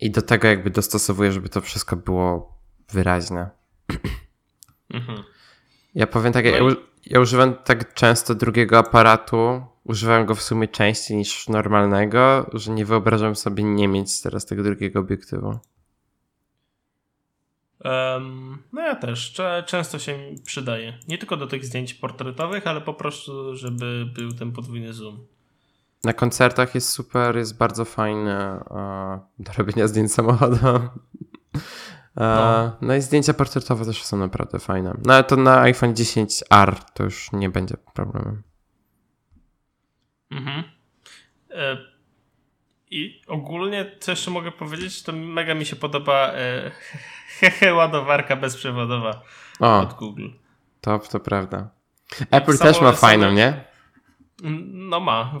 i 0.00 0.10
do 0.10 0.22
tego 0.22 0.48
jakby 0.48 0.70
dostosowuję, 0.70 1.32
żeby 1.32 1.48
to 1.48 1.60
wszystko 1.60 1.96
było 1.96 2.58
wyraźne. 2.92 3.50
Mhm. 4.90 5.22
Ja 5.94 6.06
powiem 6.06 6.32
tak, 6.32 6.44
ja, 6.44 6.58
ja 7.06 7.20
używam 7.20 7.54
tak 7.54 7.94
często 7.94 8.34
drugiego 8.34 8.78
aparatu, 8.78 9.64
używam 9.84 10.26
go 10.26 10.34
w 10.34 10.42
sumie 10.42 10.68
częściej 10.68 11.16
niż 11.16 11.48
normalnego, 11.48 12.50
że 12.52 12.72
nie 12.72 12.84
wyobrażam 12.84 13.36
sobie 13.36 13.64
nie 13.64 13.88
mieć 13.88 14.22
teraz 14.22 14.46
tego 14.46 14.62
drugiego 14.62 15.00
obiektywu. 15.00 15.58
Um, 17.86 18.62
no 18.72 18.82
ja 18.82 18.96
też. 18.96 19.34
Często 19.66 19.98
się 19.98 20.18
przydaje. 20.44 20.98
Nie 21.08 21.18
tylko 21.18 21.36
do 21.36 21.46
tych 21.46 21.64
zdjęć 21.64 21.94
portretowych, 21.94 22.66
ale 22.66 22.80
po 22.80 22.94
prostu, 22.94 23.56
żeby 23.56 24.06
był 24.14 24.32
ten 24.32 24.52
podwójny 24.52 24.92
zoom. 24.92 25.26
Na 26.04 26.12
koncertach 26.12 26.74
jest 26.74 26.88
super, 26.88 27.36
jest 27.36 27.58
bardzo 27.58 27.84
fajny 27.84 28.60
do 29.38 29.52
robienia 29.58 29.88
zdjęć 29.88 30.12
samochodem. 30.12 30.88
No. 32.16 32.76
no. 32.80 32.94
i 32.94 33.00
zdjęcia 33.00 33.34
portretowe 33.34 33.84
też 33.84 34.04
są 34.04 34.16
naprawdę 34.16 34.58
fajne. 34.58 34.96
No 35.04 35.14
ale 35.14 35.24
to 35.24 35.36
na 35.36 35.60
iPhone 35.60 35.94
10R 35.94 36.74
to 36.94 37.04
już 37.04 37.32
nie 37.32 37.50
będzie 37.50 37.76
problemem. 37.94 38.42
Mhm. 40.30 40.64
E, 41.50 41.76
I 42.96 43.22
ogólnie, 43.26 43.90
co 44.00 44.12
jeszcze 44.12 44.30
mogę 44.30 44.52
powiedzieć, 44.52 45.02
to 45.02 45.12
mega 45.12 45.54
mi 45.54 45.66
się 45.66 45.76
podoba 45.76 46.32
e, 46.32 46.70
hehe 47.38 47.74
ładowarka 47.78 48.36
bezprzewodowa 48.36 49.22
o, 49.60 49.80
od 49.80 49.94
Google. 49.94 50.28
To, 50.80 50.98
to 50.98 51.20
prawda. 51.20 51.70
Apple 52.30 52.58
też 52.58 52.80
ma 52.80 52.92
fajną, 52.92 53.32
nie? 53.32 53.64
No 54.72 55.00
ma, 55.00 55.40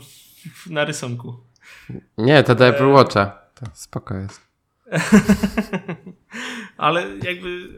na 0.66 0.84
rysunku. 0.84 1.36
Nie, 2.18 2.42
to 2.42 2.54
do 2.54 2.66
Apple 2.66 2.88
Watcha. 2.88 3.26
To 3.54 3.66
spoko 3.72 4.14
jest. 4.14 4.46
Ale 6.76 7.06
jakby 7.22 7.68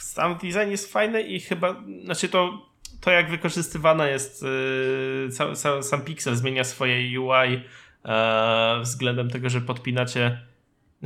sam 0.00 0.34
design 0.34 0.70
jest 0.70 0.92
fajny 0.92 1.22
i 1.22 1.40
chyba, 1.40 1.76
znaczy 2.04 2.28
to, 2.28 2.66
to 3.00 3.10
jak 3.10 3.30
wykorzystywana 3.30 4.08
jest 4.08 4.42
yy, 4.42 5.32
sam, 5.32 5.56
sam, 5.56 5.82
sam 5.82 6.00
Pixel 6.00 6.36
zmienia 6.36 6.64
swoje 6.64 7.20
UI 7.20 7.64
yy, 8.04 8.82
względem 8.82 9.30
tego, 9.30 9.50
że 9.50 9.60
podpinacie, 9.60 10.40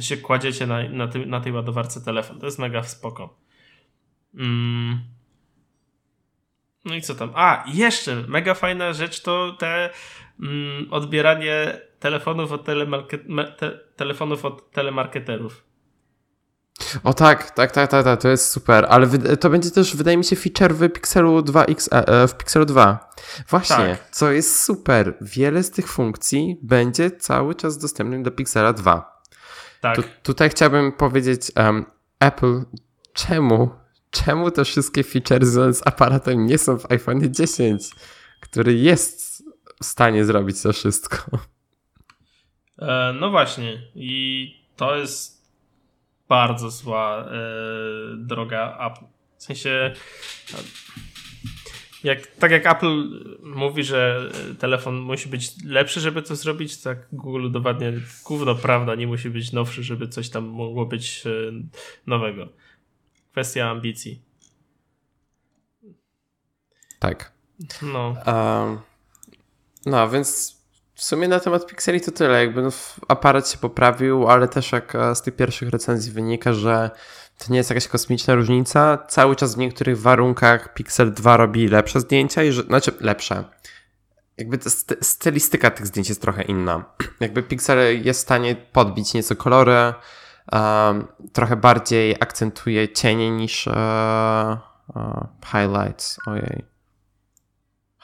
się 0.00 0.16
kładziecie 0.16 0.66
na, 0.66 0.88
na, 0.88 1.08
ty, 1.08 1.26
na 1.26 1.40
tej 1.40 1.52
ładowarce 1.52 2.00
telefon. 2.00 2.40
To 2.40 2.46
jest 2.46 2.58
mega 2.58 2.82
spoko. 2.82 3.38
Mm. 4.34 5.00
No 6.84 6.94
i 6.94 7.02
co 7.02 7.14
tam? 7.14 7.32
A, 7.34 7.64
jeszcze 7.74 8.14
mega 8.14 8.54
fajna 8.54 8.92
rzecz 8.92 9.20
to 9.20 9.56
te 9.58 9.90
mm, 10.40 10.86
odbieranie 10.90 11.80
telefonów 12.00 12.52
od, 12.52 12.64
te 13.56 13.78
telefonów 13.96 14.44
od 14.44 14.70
telemarketerów. 14.70 15.71
O 17.04 17.14
tak, 17.14 17.50
tak, 17.50 17.72
tak, 17.72 17.90
tak, 17.90 18.04
tak, 18.04 18.22
to 18.22 18.28
jest 18.28 18.50
super, 18.50 18.86
ale 18.88 19.08
to 19.40 19.50
będzie 19.50 19.70
też, 19.70 19.96
wydaje 19.96 20.16
mi 20.16 20.24
się, 20.24 20.36
feature 20.36 20.74
w 20.74 20.88
Pixelu 20.88 21.42
2 21.42 21.64
X, 21.64 21.88
e, 21.92 22.08
e, 22.08 22.28
w 22.28 22.36
Pixelu 22.36 22.64
2. 22.64 23.10
Właśnie, 23.48 23.76
tak. 23.76 24.10
co 24.10 24.32
jest 24.32 24.62
super, 24.62 25.14
wiele 25.20 25.62
z 25.62 25.70
tych 25.70 25.88
funkcji 25.88 26.58
będzie 26.62 27.10
cały 27.10 27.54
czas 27.54 27.78
dostępnych 27.78 28.22
do 28.22 28.30
Pixela 28.30 28.72
2. 28.72 29.22
Tak. 29.80 29.96
Tu, 29.96 30.02
tutaj 30.22 30.50
chciałbym 30.50 30.92
powiedzieć, 30.92 31.52
um, 31.56 31.84
Apple, 32.20 32.60
czemu, 33.12 33.70
czemu 34.10 34.50
te 34.50 34.64
wszystkie 34.64 35.04
feature 35.04 35.46
z 35.46 35.86
aparatem 35.86 36.46
nie 36.46 36.58
są 36.58 36.78
w 36.78 36.92
iPhone 36.92 37.34
10, 37.34 37.90
który 38.40 38.74
jest 38.74 39.42
w 39.82 39.84
stanie 39.84 40.24
zrobić 40.24 40.62
to 40.62 40.72
wszystko? 40.72 41.38
E, 42.78 43.12
no 43.20 43.30
właśnie 43.30 43.82
i 43.94 44.48
to 44.76 44.96
jest 44.96 45.41
bardzo 46.32 46.70
zła 46.70 47.24
e, 47.24 47.32
droga 48.16 48.90
Apple. 48.90 49.06
W 49.38 49.42
sensie 49.42 49.92
jak, 52.04 52.26
tak 52.26 52.50
jak 52.50 52.66
Apple 52.66 53.08
mówi, 53.42 53.84
że 53.84 54.30
telefon 54.58 55.00
musi 55.00 55.28
być 55.28 55.64
lepszy, 55.64 56.00
żeby 56.00 56.22
to 56.22 56.36
zrobić, 56.36 56.82
tak 56.82 56.98
Google 57.12 57.44
udowadnia 57.44 57.88
gówno 58.24 58.54
prawda, 58.54 58.94
nie 58.94 59.06
musi 59.06 59.30
być 59.30 59.52
nowszy, 59.52 59.82
żeby 59.82 60.08
coś 60.08 60.30
tam 60.30 60.44
mogło 60.44 60.86
być 60.86 61.26
e, 61.26 61.30
nowego. 62.06 62.48
Kwestia 63.30 63.70
ambicji. 63.70 64.22
Tak. 66.98 67.32
No. 67.82 68.16
Um, 68.26 68.78
no, 69.86 70.08
więc 70.08 70.61
w 71.02 71.04
sumie 71.04 71.28
na 71.28 71.40
temat 71.40 71.66
Pixeli 71.66 72.00
to 72.00 72.10
tyle. 72.10 72.44
Jakby 72.44 72.62
no, 72.62 72.68
aparat 73.08 73.48
się 73.48 73.58
poprawił, 73.58 74.28
ale 74.28 74.48
też 74.48 74.72
jak 74.72 74.94
e, 74.94 75.14
z 75.14 75.22
tych 75.22 75.36
pierwszych 75.36 75.68
recenzji 75.70 76.12
wynika, 76.12 76.52
że 76.52 76.90
to 77.38 77.52
nie 77.52 77.56
jest 77.56 77.70
jakaś 77.70 77.88
kosmiczna 77.88 78.34
różnica. 78.34 78.98
Cały 79.08 79.36
czas 79.36 79.54
w 79.54 79.58
niektórych 79.58 80.00
warunkach 80.00 80.74
Pixel 80.74 81.12
2 81.12 81.36
robi 81.36 81.68
lepsze 81.68 82.00
zdjęcia, 82.00 82.42
i 82.42 82.52
że, 82.52 82.62
znaczy 82.62 82.92
lepsze. 83.00 83.44
Jakby 84.38 84.58
stylistyka 85.00 85.70
tych 85.70 85.86
zdjęć 85.86 86.08
jest 86.08 86.22
trochę 86.22 86.42
inna. 86.42 86.84
Jakby 87.20 87.42
Pixel 87.42 88.04
jest 88.04 88.20
w 88.20 88.22
stanie 88.22 88.56
podbić 88.56 89.14
nieco 89.14 89.36
kolory, 89.36 89.94
um, 90.52 91.06
trochę 91.32 91.56
bardziej 91.56 92.16
akcentuje 92.20 92.92
cienie 92.92 93.30
niż 93.30 93.66
uh, 93.66 93.74
uh, 94.96 95.26
highlights. 95.44 96.18
Ojej. 96.26 96.64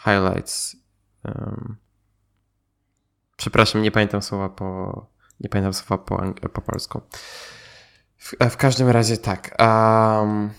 Highlights. 0.05 0.77
Um, 1.25 1.88
Przepraszam, 3.39 3.83
nie 3.83 3.91
pamiętam 3.91 4.23
słowa 4.23 4.49
po, 4.49 5.07
nie 5.41 5.49
pamiętam 5.49 5.75
słowa 5.75 6.05
po, 6.05 6.23
po 6.49 6.63
polsku. 6.63 7.01
W, 8.17 8.35
w, 8.51 8.57
każdym 8.57 8.89
razie 8.89 9.17
tak. 9.17 9.57
Um, 9.59 10.51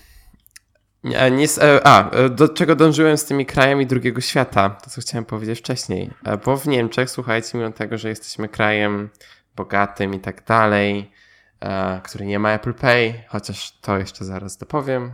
nie, 1.03 1.31
nie, 1.31 1.47
a, 1.83 2.11
do 2.29 2.49
czego 2.49 2.75
dążyłem 2.75 3.17
z 3.17 3.25
tymi 3.25 3.45
krajami 3.45 3.87
drugiego 3.87 4.21
świata? 4.21 4.69
To, 4.69 4.89
co 4.89 5.01
chciałem 5.01 5.25
powiedzieć 5.25 5.59
wcześniej. 5.59 6.09
E, 6.25 6.37
bo 6.37 6.57
w 6.57 6.67
Niemczech, 6.67 7.09
słuchajcie, 7.09 7.57
mimo 7.57 7.71
tego, 7.71 7.97
że 7.97 8.09
jesteśmy 8.09 8.49
krajem 8.49 9.09
bogatym 9.55 10.13
i 10.13 10.19
tak 10.19 10.45
dalej, 10.45 11.11
e, 11.59 12.01
który 12.03 12.25
nie 12.25 12.39
ma 12.39 12.51
Apple 12.51 12.73
Pay, 12.73 13.23
chociaż 13.27 13.79
to 13.81 13.97
jeszcze 13.97 14.25
zaraz 14.25 14.57
dopowiem, 14.57 15.11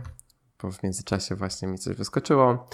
bo 0.62 0.70
w 0.70 0.82
międzyczasie 0.82 1.34
właśnie 1.34 1.68
mi 1.68 1.78
coś 1.78 1.96
wyskoczyło. 1.96 2.68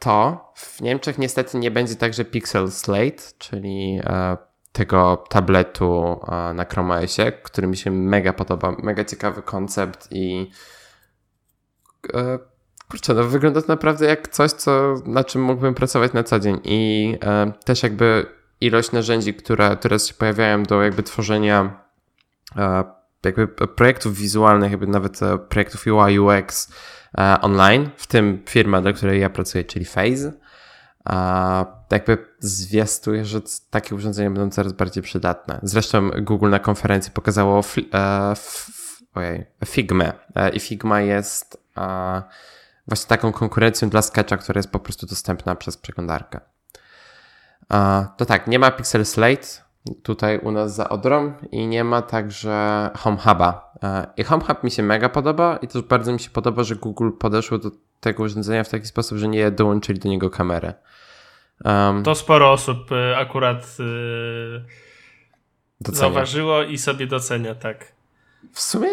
To 0.00 0.52
w 0.54 0.80
Niemczech 0.80 1.18
niestety 1.18 1.58
nie 1.58 1.70
będzie 1.70 1.96
także 1.96 2.24
Pixel 2.24 2.70
Slate, 2.70 3.22
czyli 3.38 4.00
e, 4.04 4.36
tego 4.72 5.24
tabletu 5.28 6.20
e, 6.28 6.54
na 6.54 6.64
Chrome 6.64 6.94
OSie, 6.94 7.32
który 7.42 7.66
mi 7.66 7.76
się 7.76 7.90
mega 7.90 8.32
podoba, 8.32 8.76
mega 8.82 9.04
ciekawy 9.04 9.42
koncept 9.42 10.08
i 10.10 10.50
e, 12.14 12.38
kurczę, 12.90 13.14
no 13.14 13.24
wygląda 13.24 13.62
to 13.62 13.68
naprawdę 13.68 14.06
jak 14.06 14.28
coś, 14.28 14.50
co, 14.50 14.94
na 15.04 15.24
czym 15.24 15.42
mógłbym 15.42 15.74
pracować 15.74 16.12
na 16.12 16.22
co 16.22 16.40
dzień. 16.40 16.60
I 16.64 17.18
też 17.64 17.82
jakby 17.82 18.26
ilość 18.60 18.92
narzędzi, 18.92 19.34
które 19.34 19.76
teraz 19.76 20.06
się 20.06 20.14
pojawiają 20.14 20.62
do 20.62 20.82
jakby 20.82 21.02
tworzenia 21.02 21.84
jakby 23.24 23.48
projektów 23.48 24.16
wizualnych, 24.16 24.70
jakby 24.70 24.86
nawet 24.86 25.20
projektów 25.48 25.84
UI, 25.86 26.18
UX 26.18 26.72
online, 27.40 27.90
w 27.96 28.06
tym 28.06 28.42
firma, 28.48 28.80
dla 28.80 28.92
której 28.92 29.20
ja 29.20 29.30
pracuję, 29.30 29.64
czyli 29.64 29.84
Phase, 29.84 30.32
jakby 31.90 32.26
zwiastuje, 32.38 33.24
że 33.24 33.40
takie 33.70 33.94
urządzenia 33.94 34.30
będą 34.30 34.50
coraz 34.50 34.72
bardziej 34.72 35.02
przydatne. 35.02 35.60
Zresztą 35.62 36.10
Google 36.10 36.50
na 36.50 36.58
konferencji 36.58 37.12
pokazało 37.12 37.60
e, 37.94 38.34
ojej, 39.14 39.46
Figma 39.64 40.12
i 40.52 40.60
Figma 40.60 41.00
jest 41.00 41.64
właśnie 42.86 43.08
taką 43.08 43.32
konkurencją 43.32 43.88
dla 43.88 44.02
Sketcha, 44.02 44.36
która 44.36 44.58
jest 44.58 44.70
po 44.70 44.80
prostu 44.80 45.06
dostępna 45.06 45.54
przez 45.54 45.76
przeglądarkę. 45.76 46.40
To 48.16 48.26
tak, 48.26 48.46
nie 48.46 48.58
ma 48.58 48.70
Pixel 48.70 49.06
Slate 49.06 49.69
tutaj 50.02 50.38
u 50.38 50.50
nas 50.50 50.74
za 50.74 50.88
Odrą 50.88 51.32
i 51.50 51.66
nie 51.66 51.84
ma 51.84 52.02
także 52.02 52.90
Home 52.98 53.16
Huba. 53.16 53.74
I 54.16 54.24
Home 54.24 54.44
Hub 54.44 54.64
mi 54.64 54.70
się 54.70 54.82
mega 54.82 55.08
podoba 55.08 55.56
i 55.62 55.68
też 55.68 55.82
bardzo 55.82 56.12
mi 56.12 56.20
się 56.20 56.30
podoba, 56.30 56.62
że 56.62 56.76
Google 56.76 57.10
podeszło 57.18 57.58
do 57.58 57.70
tego 58.00 58.22
urządzenia 58.22 58.64
w 58.64 58.68
taki 58.68 58.86
sposób, 58.86 59.18
że 59.18 59.28
nie 59.28 59.50
dołączyli 59.50 59.98
do 59.98 60.08
niego 60.08 60.30
kamery. 60.30 60.72
Um, 61.64 62.02
to 62.02 62.14
sporo 62.14 62.52
osób 62.52 62.92
y, 62.92 63.16
akurat 63.16 63.78
yy, 63.78 64.64
zauważyło 65.94 66.62
i 66.62 66.78
sobie 66.78 67.06
docenia, 67.06 67.54
tak. 67.54 67.92
W 68.52 68.60
sumie, 68.60 68.88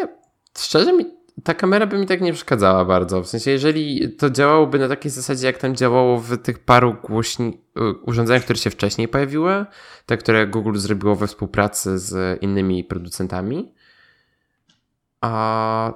szczerze 0.58 0.94
mi 0.94 1.06
ta 1.44 1.54
kamera 1.54 1.86
by 1.88 1.98
mi 1.98 2.06
tak 2.06 2.22
nie 2.22 2.34
przeszkadzała 2.34 2.86
bardzo. 2.86 3.22
W 3.22 3.28
sensie, 3.28 3.52
jeżeli 3.52 4.16
to 4.16 4.30
działałoby 4.30 4.80
na 4.80 4.88
takiej 4.88 5.12
zasadzie, 5.12 5.48
jak 5.48 5.58
tam 5.58 5.76
działało 5.76 6.18
w 6.18 6.38
tych 6.38 6.60
paru 6.60 6.96
głośni 7.04 7.62
y, 7.78 7.82
urządzeniach, 8.02 8.44
które 8.44 8.60
się 8.60 8.70
wcześniej 8.70 9.08
pojawiły, 9.08 9.66
te, 10.06 10.18
które 10.18 10.48
Google 10.48 10.78
zrobiło 10.78 11.16
we 11.16 11.28
współpracy 11.28 12.00
z 12.00 12.42
innymi 12.44 12.84
producentami, 12.84 13.74
a 15.22 15.94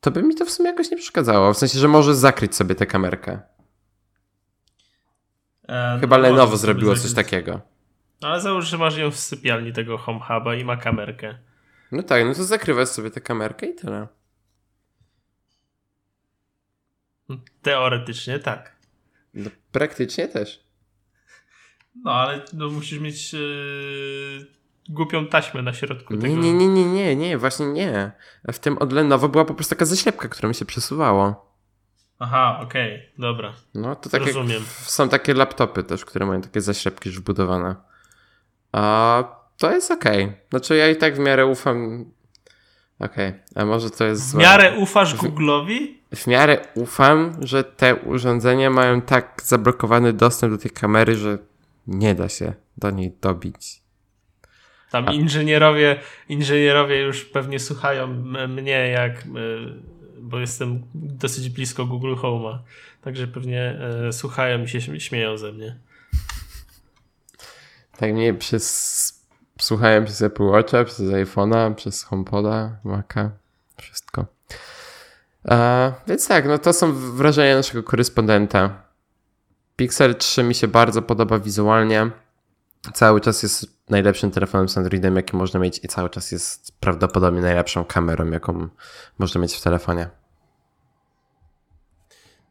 to 0.00 0.10
by 0.10 0.22
mi 0.22 0.34
to 0.34 0.44
w 0.44 0.50
sumie 0.50 0.70
jakoś 0.70 0.90
nie 0.90 0.96
przeszkadzało. 0.96 1.52
W 1.52 1.58
sensie, 1.58 1.78
że 1.78 1.88
może 1.88 2.14
zakryć 2.14 2.56
sobie 2.56 2.74
tę 2.74 2.86
kamerkę. 2.86 3.40
E, 5.68 5.98
Chyba 6.00 6.16
no 6.16 6.22
Lenovo 6.22 6.56
zrobiło 6.56 6.96
coś 6.96 7.12
takiego. 7.12 7.60
No, 8.22 8.28
ale 8.28 8.40
załóż, 8.40 8.66
że 8.66 8.78
masz 8.78 8.96
ją 8.96 9.10
w 9.10 9.16
sypialni 9.16 9.72
tego 9.72 9.98
Home 9.98 10.20
Huba 10.20 10.54
i 10.54 10.64
ma 10.64 10.76
kamerkę. 10.76 11.38
No 11.92 12.02
tak, 12.02 12.24
no 12.24 12.34
to 12.34 12.44
zakrywasz 12.44 12.88
sobie 12.88 13.10
tę 13.10 13.20
kamerkę 13.20 13.66
i 13.66 13.74
tyle. 13.74 14.06
Teoretycznie 17.62 18.38
tak. 18.38 18.76
No, 19.34 19.50
praktycznie 19.72 20.28
też. 20.28 20.64
No, 22.04 22.12
ale 22.12 22.44
no, 22.52 22.68
musisz 22.68 23.00
mieć 23.00 23.32
yy, 23.32 24.46
głupią 24.88 25.26
taśmę 25.26 25.62
na 25.62 25.72
środku 25.72 26.14
nie, 26.14 26.20
tego. 26.20 26.34
Nie, 26.34 26.52
nie, 26.52 26.68
nie, 26.68 26.84
nie, 26.84 27.16
nie, 27.16 27.38
właśnie 27.38 27.66
nie. 27.66 28.12
W 28.52 28.58
tym 28.58 28.78
od 28.78 28.92
Lenovo 28.92 29.28
była 29.28 29.44
po 29.44 29.54
prostu 29.54 29.74
taka 29.74 29.84
zaślepka, 29.84 30.28
która 30.28 30.48
mi 30.48 30.54
się 30.54 30.64
przesuwało. 30.64 31.50
Aha, 32.18 32.60
okej, 32.62 32.94
okay, 32.94 33.08
dobra. 33.18 33.52
No, 33.74 33.96
to 33.96 34.10
takie, 34.10 34.26
Rozumiem. 34.26 34.62
Są 34.80 35.08
takie 35.08 35.34
laptopy 35.34 35.82
też, 35.82 36.04
które 36.04 36.26
mają 36.26 36.40
takie 36.40 36.60
zaślepki 36.60 37.08
już 37.08 37.18
wbudowane. 37.18 37.76
A 38.72 39.24
to 39.58 39.70
jest 39.70 39.90
okej. 39.90 40.24
Okay. 40.24 40.36
Znaczy 40.50 40.76
ja 40.76 40.88
i 40.88 40.96
tak 40.96 41.16
w 41.16 41.18
miarę 41.18 41.46
ufam 41.46 42.04
Okej, 43.00 43.28
okay. 43.28 43.42
a 43.54 43.64
może 43.64 43.90
to 43.90 44.04
jest. 44.04 44.32
W 44.32 44.34
miarę 44.34 44.76
ufasz 44.78 45.16
Google'owi? 45.16 45.99
W 46.14 46.26
miarę 46.26 46.58
ufam, 46.74 47.36
że 47.40 47.64
te 47.64 47.94
urządzenia 47.94 48.70
mają 48.70 49.02
tak 49.02 49.42
zablokowany 49.44 50.12
dostęp 50.12 50.52
do 50.52 50.58
tej 50.58 50.70
kamery, 50.70 51.16
że 51.16 51.38
nie 51.86 52.14
da 52.14 52.28
się 52.28 52.54
do 52.76 52.90
niej 52.90 53.12
dobić. 53.20 53.82
Tam 54.90 55.08
a... 55.08 55.12
inżynierowie, 55.12 56.00
inżynierowie 56.28 57.02
już 57.02 57.24
pewnie 57.24 57.58
słuchają 57.58 58.06
mnie, 58.48 58.88
jak, 58.88 59.24
bo 60.20 60.38
jestem 60.38 60.82
dosyć 60.94 61.48
blisko 61.48 61.86
Google 61.86 62.14
Home'a. 62.14 62.58
Także 63.02 63.26
pewnie 63.26 63.80
e, 64.08 64.12
słuchają 64.12 64.62
i 64.62 64.68
się 64.68 65.00
śmieją 65.00 65.38
ze 65.38 65.52
mnie. 65.52 65.76
Tak 67.98 68.12
mnie 68.12 68.34
przez 68.34 69.20
Słuchałem 69.60 70.04
przez 70.04 70.22
Apple 70.22 70.42
Watcha, 70.42 70.84
przez 70.84 71.00
iPhone'a, 71.00 71.74
przez 71.74 72.02
HomePoda, 72.02 72.76
Maca, 72.84 73.30
wszystko. 73.76 74.26
E, 75.48 75.92
więc 76.06 76.28
tak, 76.28 76.46
no 76.46 76.58
to 76.58 76.72
są 76.72 76.92
wrażenia 76.92 77.56
naszego 77.56 77.82
korespondenta. 77.82 78.82
Pixel 79.76 80.14
3 80.14 80.42
mi 80.42 80.54
się 80.54 80.68
bardzo 80.68 81.02
podoba 81.02 81.38
wizualnie. 81.38 82.10
Cały 82.94 83.20
czas 83.20 83.42
jest 83.42 83.90
najlepszym 83.90 84.30
telefonem 84.30 84.68
z 84.68 84.78
Androidem, 84.78 85.16
jaki 85.16 85.36
można 85.36 85.60
mieć 85.60 85.80
i 85.84 85.88
cały 85.88 86.10
czas 86.10 86.32
jest 86.32 86.80
prawdopodobnie 86.80 87.40
najlepszą 87.40 87.84
kamerą, 87.84 88.30
jaką 88.30 88.68
można 89.18 89.40
mieć 89.40 89.56
w 89.56 89.60
telefonie. 89.60 90.08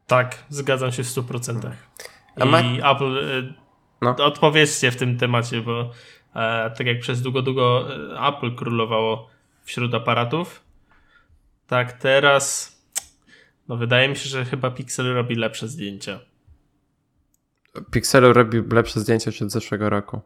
Tak, 0.08 0.36
zgadzam 0.50 0.92
się 0.92 1.04
w 1.04 1.08
100%. 1.08 1.72
I 2.38 2.46
ma... 2.46 2.60
Apple, 2.92 3.18
y, 3.18 3.54
no. 4.02 4.16
odpowiedzcie 4.16 4.92
w 4.92 4.96
tym 4.96 5.18
temacie, 5.18 5.62
bo 5.62 5.92
E, 6.36 6.70
tak 6.70 6.88
jak 6.88 7.00
przez 7.00 7.22
długo, 7.22 7.42
długo 7.42 7.86
e, 8.16 8.28
Apple 8.28 8.56
królowało 8.56 9.30
wśród 9.64 9.94
aparatów, 9.94 10.64
tak 11.68 11.94
teraz 11.94 12.76
no 13.70 13.78
wydaje 13.78 14.10
mi 14.10 14.16
się, 14.16 14.30
że 14.30 14.46
chyba 14.46 14.72
Pixel 14.72 15.14
robi 15.14 15.36
lepsze 15.36 15.68
zdjęcia. 15.68 16.20
Pixel 17.92 18.34
robi 18.34 18.62
lepsze 18.72 19.00
zdjęcia 19.00 19.32
od 19.42 19.52
zeszłego 19.52 19.90
roku. 19.90 20.22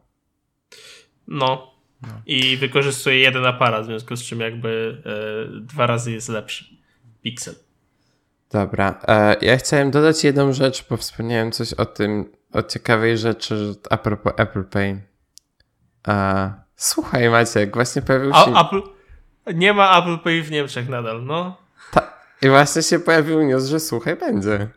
No. 1.28 1.74
no. 2.02 2.08
I 2.26 2.56
wykorzystuje 2.56 3.18
jeden 3.18 3.46
aparat, 3.46 3.82
w 3.82 3.86
związku 3.86 4.16
z 4.16 4.22
czym 4.22 4.40
jakby 4.40 5.02
e, 5.06 5.60
dwa 5.60 5.86
razy 5.86 6.12
jest 6.12 6.28
lepszy. 6.28 6.64
Pixel. 7.22 7.54
Dobra. 8.50 9.00
E, 9.08 9.36
ja 9.40 9.56
chciałem 9.56 9.90
dodać 9.90 10.24
jedną 10.24 10.52
rzecz, 10.52 10.84
bo 10.90 10.96
wspomniałem 10.96 11.52
coś 11.52 11.72
o 11.72 11.86
tym, 11.86 12.32
o 12.52 12.62
ciekawej 12.62 13.18
rzeczy 13.18 13.74
a 13.90 13.96
propos 13.96 14.32
Apple 14.36 14.64
Pay. 14.64 15.02
A, 16.06 16.50
słuchaj 16.76 17.30
Maciek, 17.30 17.74
właśnie 17.74 18.02
pojawił 18.02 18.30
się... 18.30 18.54
A, 18.54 18.66
Apple... 18.66 18.82
Nie 19.54 19.72
ma 19.72 19.98
Apple 19.98 20.18
Pay 20.18 20.42
w 20.42 20.50
Niemczech 20.50 20.88
nadal, 20.88 21.24
no. 21.24 21.56
Ta... 21.90 22.13
I 22.44 22.48
właśnie 22.48 22.82
się 22.82 22.98
pojawił 22.98 23.42
news, 23.42 23.64
że 23.64 23.80
słuchaj, 23.80 24.16
będzie. 24.16 24.68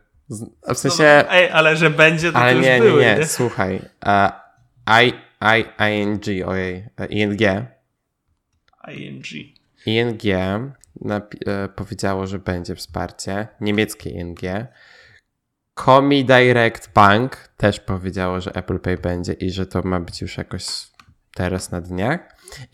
W 0.74 0.78
sensie... 0.78 1.24
No, 1.26 1.32
ej, 1.32 1.50
ale 1.50 1.76
że 1.76 1.90
będzie, 1.90 2.32
to, 2.32 2.38
ale 2.38 2.54
to 2.54 2.60
nie, 2.60 2.80
były, 2.80 3.02
nie, 3.02 3.16
nie, 3.16 3.26
słuchaj. 3.26 3.82
Uh, 4.06 4.32
I, 5.04 5.14
I, 5.42 6.02
ING, 6.02 6.48
ojej, 6.48 6.88
ING. 7.10 7.42
ING. 8.88 9.26
ING 9.86 10.22
napi- 11.02 11.50
e, 11.50 11.70
powiedziało, 11.70 12.28
że 12.28 12.40
będzie 12.40 12.76
wsparcie. 12.76 13.48
Niemieckie 13.62 14.10
ING. 14.10 14.40
Comi 15.76 16.26
Direct 16.26 16.94
Bank 16.94 17.50
też 17.58 17.80
powiedziało, 17.80 18.42
że 18.42 18.56
Apple 18.56 18.80
Pay 18.80 18.98
będzie 18.98 19.34
i 19.34 19.52
że 19.52 19.66
to 19.66 19.82
ma 19.82 20.00
być 20.00 20.22
już 20.22 20.38
jakoś 20.38 20.66
teraz 21.36 21.72
na 21.72 21.82
dniach. 21.82 22.20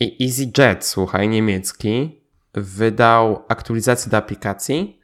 I 0.00 0.24
EasyJet, 0.24 0.86
słuchaj, 0.86 1.28
niemiecki, 1.28 2.23
wydał 2.54 3.44
aktualizację 3.48 4.10
do 4.10 4.16
aplikacji. 4.16 5.00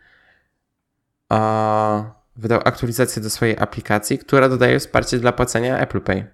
Wydał 2.37 2.61
aktualizację 2.65 3.23
do 3.23 3.31
swojej 3.31 3.59
aplikacji, 3.59 4.19
która 4.19 4.49
dodaje 4.49 4.79
wsparcie 4.79 5.19
dla 5.19 5.33
płacenia 5.33 5.79
Apple 5.79 6.01
Pay. 6.01 6.27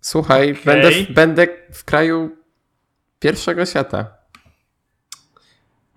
Słuchaj, 0.00 0.52
okay. 0.52 0.64
będę, 0.64 0.90
w, 0.90 1.12
będę 1.12 1.46
w 1.72 1.84
kraju 1.84 2.36
pierwszego 3.18 3.66
świata. 3.66 4.16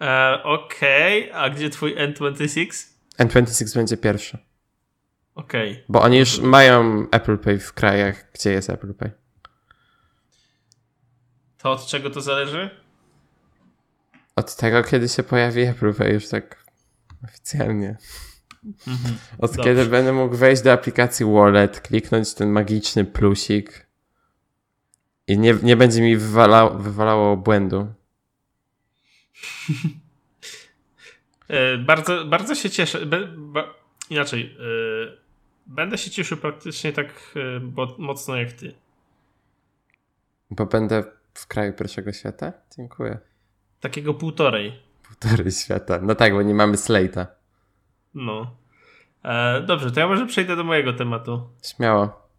E, 0.01 0.39
Okej, 0.43 1.29
okay. 1.29 1.41
a 1.41 1.49
gdzie 1.49 1.69
twój 1.69 1.95
N26? 1.95 2.87
N26 3.19 3.75
będzie 3.75 3.97
pierwszy. 3.97 4.37
Okej. 5.35 5.71
Okay. 5.71 5.83
Bo 5.89 6.01
oni 6.01 6.17
już 6.17 6.39
mają 6.39 7.07
Apple 7.11 7.37
Pay 7.37 7.59
w 7.59 7.73
krajach, 7.73 8.31
gdzie 8.33 8.51
jest 8.51 8.69
Apple 8.69 8.93
Pay. 8.93 9.11
To 11.63 11.71
od 11.71 11.85
czego 11.85 12.09
to 12.09 12.21
zależy? 12.21 12.69
Od 14.35 14.55
tego, 14.55 14.83
kiedy 14.83 15.09
się 15.09 15.23
pojawi 15.23 15.61
Apple 15.61 15.93
już 16.13 16.27
tak 16.27 16.65
oficjalnie. 17.23 17.97
Mhm. 18.87 19.15
Od 19.39 19.51
Dobrze. 19.51 19.63
kiedy 19.63 19.85
będę 19.85 20.13
mógł 20.13 20.35
wejść 20.35 20.61
do 20.61 20.71
aplikacji 20.71 21.25
Wallet, 21.25 21.81
kliknąć 21.81 22.33
ten 22.33 22.49
magiczny 22.49 23.05
plusik 23.05 23.87
i 25.27 25.37
nie, 25.37 25.55
nie 25.63 25.75
będzie 25.77 26.01
mi 26.01 26.17
wywalało, 26.17 26.69
wywalało 26.79 27.37
błędu. 27.37 27.87
E, 31.47 31.77
bardzo, 31.77 32.25
bardzo 32.25 32.55
się 32.55 32.69
cieszę. 32.69 33.05
Be, 33.05 33.27
inaczej. 34.09 34.55
Yy, 34.59 35.17
będę 35.65 35.97
się 35.97 36.11
cieszył 36.11 36.37
praktycznie 36.37 36.93
tak 36.93 37.31
yy, 37.35 37.59
bo, 37.59 37.95
mocno 37.97 38.35
jak 38.35 38.53
ty. 38.53 38.73
Bo 40.49 40.65
będę 40.65 41.03
w 41.33 41.47
kraju 41.47 41.73
pierwszego 41.73 42.13
świata? 42.13 42.53
Dziękuję. 42.77 43.17
Takiego 43.79 44.13
półtorej. 44.13 44.79
Półtorej 45.07 45.51
świata. 45.51 45.99
No 46.01 46.15
tak, 46.15 46.33
bo 46.33 46.41
nie 46.41 46.53
mamy 46.53 46.75
Slate'a. 46.75 47.25
No. 48.13 48.55
E, 49.23 49.61
dobrze, 49.61 49.91
to 49.91 49.99
ja 49.99 50.07
może 50.07 50.25
przejdę 50.25 50.55
do 50.55 50.63
mojego 50.63 50.93
tematu. 50.93 51.49
Śmiało. 51.63 52.29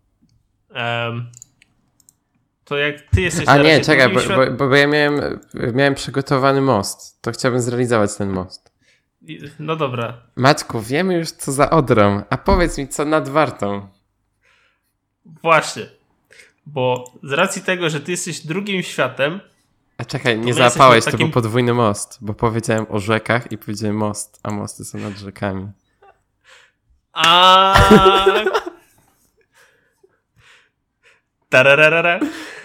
to 2.64 2.76
jak 2.76 3.02
ty 3.02 3.20
jesteś 3.20 3.48
A 3.48 3.57
nie, 3.57 3.80
czekaj, 3.80 4.14
bo, 4.14 4.20
świat... 4.20 4.57
bo, 4.57 4.68
bo, 4.68 4.76
ja 4.76 4.87
miałem, 4.87 5.40
miałem 5.54 5.94
przygotowany 5.94 6.61
most. 6.61 7.22
To 7.22 7.33
chciałbym 7.33 7.61
zrealizować 7.61 8.16
ten 8.16 8.30
most. 8.30 8.74
No 9.59 9.76
dobra. 9.76 10.22
Maćku, 10.37 10.80
wiemy 10.80 11.14
już 11.14 11.30
co 11.30 11.52
za 11.52 11.70
Odrą, 11.70 12.22
a 12.30 12.37
powiedz 12.37 12.78
mi 12.78 12.88
co 12.88 13.04
nad 13.04 13.28
Wartą. 13.28 13.88
Właśnie. 15.26 15.87
Bo 16.66 17.12
z 17.22 17.33
racji 17.33 17.62
tego, 17.62 17.90
że 17.90 18.00
ty 18.00 18.11
jesteś 18.11 18.40
drugim 18.40 18.83
światem. 18.83 19.40
A 19.98 20.05
czekaj, 20.05 20.38
nie 20.38 20.55
załapałeś, 20.55 21.05
takim... 21.05 21.18
to 21.18 21.24
był 21.24 21.33
podwójny 21.33 21.74
most, 21.74 22.18
bo 22.20 22.35
powiedziałem 22.35 22.87
o 22.88 22.98
rzekach 22.98 23.53
i 23.53 23.59
powiedziałem 23.59 23.96
most, 23.96 24.40
a 24.42 24.50
mosty 24.50 24.85
są 24.85 24.98
nad 24.98 25.18
rzekami. 25.18 25.68
A. 27.12 27.74
Tararara. 31.48 32.20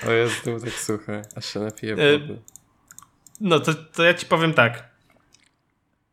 O 0.07 0.11
jest 0.11 0.43
było 0.43 0.59
tak 0.59 0.73
suche, 0.73 1.21
aż 1.35 1.45
się 1.45 1.59
napiję 1.59 1.93
e, 1.93 2.19
wody. 2.19 2.39
No 3.41 3.59
to, 3.59 3.73
to 3.73 4.03
ja 4.03 4.13
ci 4.13 4.25
powiem 4.25 4.53
tak. 4.53 4.89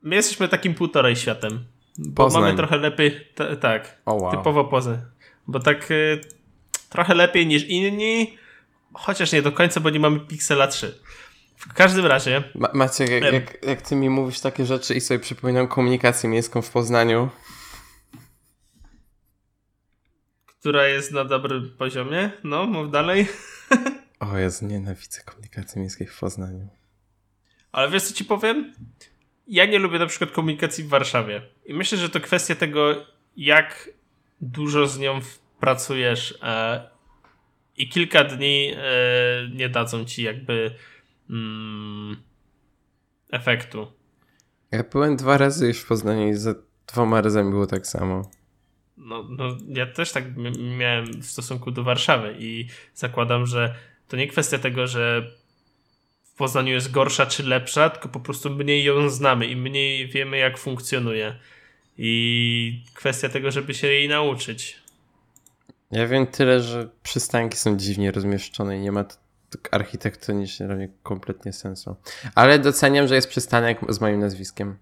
My 0.03 0.15
jesteśmy 0.15 0.49
takim 0.49 0.75
półtorej 0.75 1.17
światem. 1.17 1.65
Bo 1.99 2.25
Poznań. 2.25 2.43
mamy 2.43 2.57
trochę 2.57 2.77
lepiej, 2.77 3.29
tak, 3.61 4.01
oh, 4.07 4.23
wow. 4.23 4.31
typowo 4.37 4.65
Poznań. 4.65 4.99
Bo 5.47 5.61
tak 5.61 5.91
y, 5.91 6.21
trochę 6.89 7.15
lepiej 7.15 7.47
niż 7.47 7.65
inni, 7.65 8.39
chociaż 8.95 9.33
nie 9.33 9.43
do 9.43 9.53
końca, 9.53 9.81
bo 9.81 9.91
nie 9.91 10.01
mamy 10.01 10.21
Pixela 10.21 10.67
3. 10.67 10.99
W 11.57 11.73
każdym 11.73 12.07
razie... 12.07 12.43
Ma 12.55 12.69
Maciek, 12.75 13.11
jak, 13.11 13.33
jak, 13.33 13.65
jak 13.67 13.83
ty 13.83 13.97
mi 13.97 14.11
mówisz 14.11 14.41
takie 14.41 14.67
rzeczy 14.67 14.95
i 14.95 15.01
sobie 15.01 15.21
przypominam 15.21 15.69
komunikację 15.69 16.31
miejską 16.31 16.63
w 16.63 16.71
Poznaniu, 16.71 17.31
która 20.61 20.87
jest 20.87 21.13
na 21.13 21.25
dobrym 21.25 21.75
poziomie. 21.79 22.31
No, 22.45 22.67
mów 22.67 22.91
dalej. 22.91 23.27
O 24.21 24.39
Jezu, 24.39 24.67
nienawidzę 24.67 25.21
komunikacji 25.23 25.81
miejskiej 25.81 26.07
w 26.07 26.19
Poznaniu. 26.19 26.69
Ale 27.73 27.91
wiesz 27.91 28.03
co 28.03 28.15
ci 28.15 28.25
powiem? 28.25 28.75
Ja 29.47 29.67
nie 29.67 29.79
lubię 29.79 29.99
na 29.99 30.07
przykład 30.07 30.31
komunikacji 30.31 30.85
w 30.85 30.89
Warszawie. 30.89 31.43
I 31.67 31.75
myślę, 31.75 31.99
że 31.99 32.09
to 32.09 32.21
kwestia 32.21 32.55
tego, 32.55 33.07
jak 33.37 33.91
dużo 34.41 34.87
z 34.87 34.99
nią 34.99 35.21
pracujesz 35.61 36.39
e, 36.43 36.91
i 37.77 37.89
kilka 37.89 38.25
dni 38.25 38.73
e, 38.77 38.83
nie 39.55 39.69
dadzą 39.69 40.05
ci 40.05 40.23
jakby 40.23 40.75
mm, 41.31 42.17
efektu. 43.31 43.93
Ja 44.71 44.85
byłem 44.93 45.17
dwa 45.17 45.39
razy 45.39 45.67
już 45.67 45.79
w 45.79 45.87
Poznaniu 45.87 46.29
i 46.29 46.35
za 46.35 46.55
dwoma 46.87 47.21
razami 47.21 47.51
było 47.51 47.67
tak 47.67 47.87
samo. 47.87 48.31
No, 48.97 49.27
no 49.31 49.57
ja 49.69 49.87
też 49.87 50.13
tak 50.13 50.25
miałem 50.79 51.23
w 51.23 51.27
stosunku 51.27 51.71
do 51.71 51.85
Warszawy 51.85 52.37
i 52.39 52.69
zakładam, 52.95 53.47
że 53.47 53.75
to 54.09 54.17
nie 54.17 54.29
kwestia 54.29 54.59
tego, 54.59 54.87
że 54.87 55.31
w 56.25 56.35
Poznaniu 56.37 56.73
jest 56.73 56.91
gorsza 56.91 57.27
czy 57.27 57.43
lepsza, 57.43 57.91
tylko 57.91 58.09
po 58.09 58.21
prostu 58.21 58.51
mniej 58.51 58.85
ją 58.85 59.11
znamy 59.11 59.47
i 59.47 59.57
mniej 59.57 60.09
wiemy, 60.09 60.39
jak 60.39 60.59
funkcjonuje. 60.59 61.39
I 61.99 62.85
kwestia 62.95 63.29
tego, 63.29 63.51
żeby 63.51 63.75
się 63.75 63.87
jej 63.87 64.09
nauczyć. 64.09 64.81
Ja 65.91 66.07
wiem 66.07 66.27
tyle, 66.27 66.61
że 66.61 66.89
przystanki 67.03 67.57
są 67.57 67.77
dziwnie 67.77 68.13
rozmieszczone 68.13 68.79
i 68.79 68.81
nie 68.81 68.93
ma 68.93 69.05
to 69.05 69.17
architektonicznie 69.71 70.67
dla 70.67 70.77
mnie 70.77 70.89
kompletnie 71.03 71.53
sensu. 71.53 71.97
Ale 72.35 72.59
doceniam, 72.59 73.09
że 73.09 73.15
jest 73.15 73.29
przystanek 73.29 73.79
z 73.89 74.01
moim 74.01 74.21
nazwiskiem. 74.21 74.77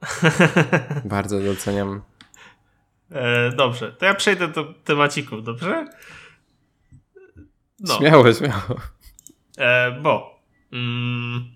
Bardzo 1.04 1.40
doceniam. 1.40 2.02
E, 3.10 3.50
dobrze, 3.50 3.92
to 3.92 4.04
ja 4.04 4.14
przejdę 4.14 4.48
do 4.48 4.74
temacików, 4.84 5.44
dobrze? 5.44 5.86
No. 7.80 7.98
Śmiało, 7.98 8.32
śmiało. 8.32 8.80
E, 9.58 9.90
bo 9.90 10.40
mm, 10.72 11.50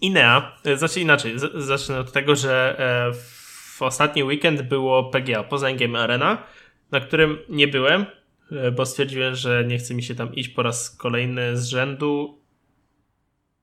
Inea, 0.00 0.56
e, 0.64 0.76
znaczy 0.76 1.00
inaczej, 1.00 1.38
z, 1.38 1.64
zacznę 1.64 1.98
od 1.98 2.12
tego, 2.12 2.36
że 2.36 2.76
e, 2.78 3.12
w 3.14 3.82
ostatni 3.82 4.24
weekend 4.24 4.62
było 4.62 5.04
PGA, 5.04 5.42
Poznań 5.42 5.76
Game 5.76 5.98
Arena, 5.98 6.42
na 6.90 7.00
którym 7.00 7.38
nie 7.48 7.68
byłem, 7.68 8.06
e, 8.52 8.70
bo 8.70 8.86
stwierdziłem, 8.86 9.34
że 9.34 9.64
nie 9.66 9.78
chce 9.78 9.94
mi 9.94 10.02
się 10.02 10.14
tam 10.14 10.34
iść 10.34 10.48
po 10.48 10.62
raz 10.62 10.96
kolejny 10.96 11.56
z 11.56 11.66
rzędu 11.66 12.38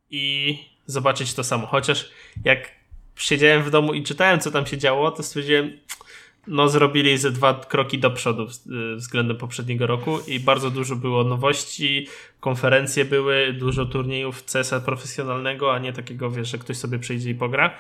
i 0.10 0.58
zobaczyć 0.86 1.34
to 1.34 1.44
samo. 1.44 1.68
Chociaż 1.68 2.10
jak 2.46 2.72
siedziałem 3.16 3.64
w 3.64 3.70
domu 3.70 3.94
i 3.94 4.04
czytałem, 4.04 4.40
co 4.40 4.52
tam 4.52 4.66
się 4.66 4.78
działo, 4.78 5.12
to 5.12 5.24
stwierdziłem, 5.24 5.72
no, 6.48 6.70
zrobili 6.70 7.18
ze 7.18 7.32
dwa 7.32 7.54
kroki 7.54 8.00
do 8.00 8.12
przodu 8.12 8.48
względem 8.96 9.38
poprzedniego 9.38 9.88
roku 9.88 10.20
i 10.28 10.40
bardzo 10.40 10.70
dużo 10.70 10.96
było 10.96 11.24
nowości, 11.24 12.08
konferencje 12.40 13.06
były, 13.06 13.54
dużo 13.54 13.86
turniejów 13.86 14.44
CSA 14.44 14.80
profesjonalnego, 14.80 15.74
a 15.74 15.80
nie 15.80 15.94
takiego, 15.94 16.32
wiesz, 16.32 16.52
że 16.52 16.58
ktoś 16.58 16.78
sobie 16.78 17.00
przyjdzie 17.00 17.30
i 17.30 17.36
pogra. 17.36 17.78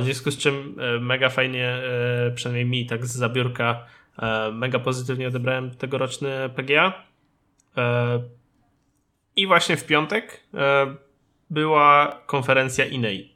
W 0.00 0.04
związku 0.04 0.30
z 0.30 0.38
czym 0.38 0.76
e, 0.78 1.00
mega 1.00 1.28
fajnie, 1.28 1.66
e, 1.66 2.32
przynajmniej 2.34 2.66
mi 2.66 2.86
tak 2.86 3.06
z 3.06 3.12
zabiórka, 3.12 3.70
e, 3.72 3.99
mega 4.52 4.78
pozytywnie 4.78 5.28
odebrałem 5.28 5.70
tegoroczny 5.70 6.50
PGA. 6.56 6.92
I 9.36 9.46
właśnie 9.46 9.76
w 9.76 9.86
piątek 9.86 10.46
była 11.50 12.20
konferencja 12.26 12.84
Inei, 12.84 13.34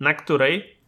na 0.00 0.14
której 0.14 0.80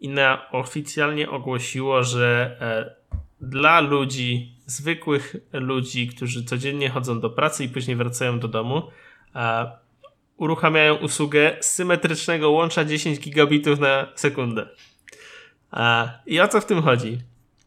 INEA 0.00 0.50
oficjalnie 0.52 1.30
ogłosiło, 1.30 2.02
że 2.02 2.56
e, 2.60 2.94
dla 3.40 3.80
ludzi, 3.80 4.54
zwykłych 4.66 5.36
ludzi, 5.52 6.08
którzy 6.08 6.44
codziennie 6.44 6.90
chodzą 6.90 7.20
do 7.20 7.30
pracy 7.30 7.64
i 7.64 7.68
później 7.68 7.96
wracają 7.96 8.38
do 8.38 8.48
domu, 8.48 8.82
e, 9.34 9.70
uruchamiają 10.36 10.94
usługę 10.94 11.56
symetrycznego 11.60 12.50
łącza 12.50 12.84
10 12.84 13.20
gigabitów 13.20 13.78
na 13.78 14.06
sekundę. 14.14 14.68
E, 15.72 16.10
I 16.26 16.40
o 16.40 16.48
co 16.48 16.60
w 16.60 16.66
tym 16.66 16.82
chodzi? 16.82 17.18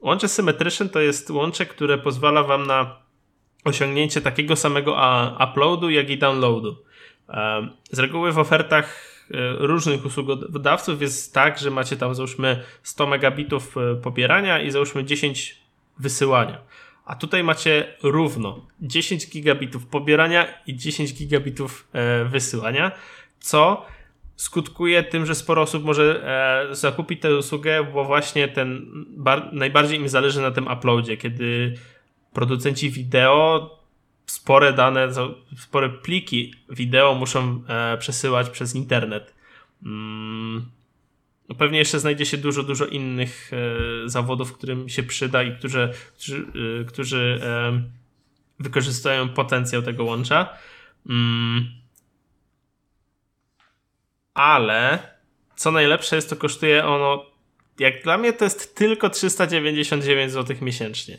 Łącze 0.02 0.28
symetryczne 0.28 0.90
to 0.90 1.00
jest 1.00 1.30
łącze, 1.30 1.66
które 1.66 1.98
pozwala 1.98 2.44
Wam 2.44 2.68
na 2.68 2.96
osiągnięcie 3.64 4.22
takiego 4.22 4.56
samego 4.56 4.98
uploadu, 5.50 5.90
jak 5.90 6.10
i 6.10 6.18
downloadu. 6.18 6.76
Z 7.92 8.00
reguły 8.00 8.32
w 8.32 8.40
ofertach 8.40 9.12
E, 9.34 9.56
różnych 9.68 10.06
usługodawców 10.06 11.02
jest 11.02 11.34
tak, 11.34 11.60
że 11.60 11.72
macie 11.72 11.98
tam 11.98 12.16
załóżmy 12.16 12.64
100 12.84 13.08
megabitów 13.08 13.78
e, 13.78 13.96
pobierania 13.96 14.62
i 14.62 14.72
załóżmy 14.72 15.04
10 15.04 15.58
wysyłania. 16.00 16.62
A 17.06 17.16
tutaj 17.16 17.44
macie 17.44 17.96
równo 18.04 18.66
10 18.82 19.30
gigabitów 19.30 19.86
pobierania 19.86 20.48
i 20.68 20.76
10 20.76 21.14
gigabitów 21.14 21.88
e, 21.94 22.26
wysyłania, 22.26 22.92
co 23.40 23.86
skutkuje 24.42 25.04
tym, 25.04 25.26
że 25.26 25.36
sporo 25.36 25.62
osób 25.62 25.84
może 25.84 26.26
zakupić 26.72 27.22
tę 27.22 27.36
usługę, 27.36 27.84
bo 27.94 28.06
właśnie 28.06 28.48
ten 28.48 28.92
najbardziej 29.52 30.00
im 30.00 30.10
zależy 30.10 30.42
na 30.42 30.52
tym 30.52 30.68
uploadzie, 30.68 31.18
kiedy 31.18 31.78
producenci 32.34 32.92
wideo 32.92 33.70
spore 34.26 34.74
dane, 34.74 35.08
spore 35.58 35.90
pliki 35.90 36.54
wideo 36.70 37.16
muszą 37.16 37.64
e, 37.68 37.98
przesyłać 37.98 38.50
przez 38.50 38.76
internet. 38.76 39.36
Mm, 39.86 40.66
no 41.50 41.56
pewnie 41.56 41.80
jeszcze 41.80 42.00
znajdzie 42.00 42.26
się 42.26 42.38
dużo, 42.38 42.64
dużo 42.64 42.86
innych 42.86 43.52
e, 43.54 44.10
zawodów, 44.10 44.54
którym 44.54 44.90
się 44.90 45.04
przyda 45.04 45.44
i 45.44 45.56
którzy, 45.58 45.90
którzy, 46.14 46.46
e, 46.82 46.86
którzy 46.86 47.40
e, 47.44 47.82
wykorzystują 48.60 49.30
potencjał 49.30 49.82
tego 49.82 50.04
łącza. 50.04 50.50
Mm, 51.10 51.81
ale 54.42 55.00
co 55.56 55.72
najlepsze 55.72 56.16
jest, 56.16 56.30
to 56.30 56.36
kosztuje 56.36 56.86
ono, 56.86 57.26
jak 57.80 58.04
dla 58.04 58.18
mnie 58.18 58.34
to 58.34 58.46
jest 58.46 58.76
tylko 58.76 59.10
399 59.10 60.32
zł 60.32 60.58
miesięcznie. 60.62 61.18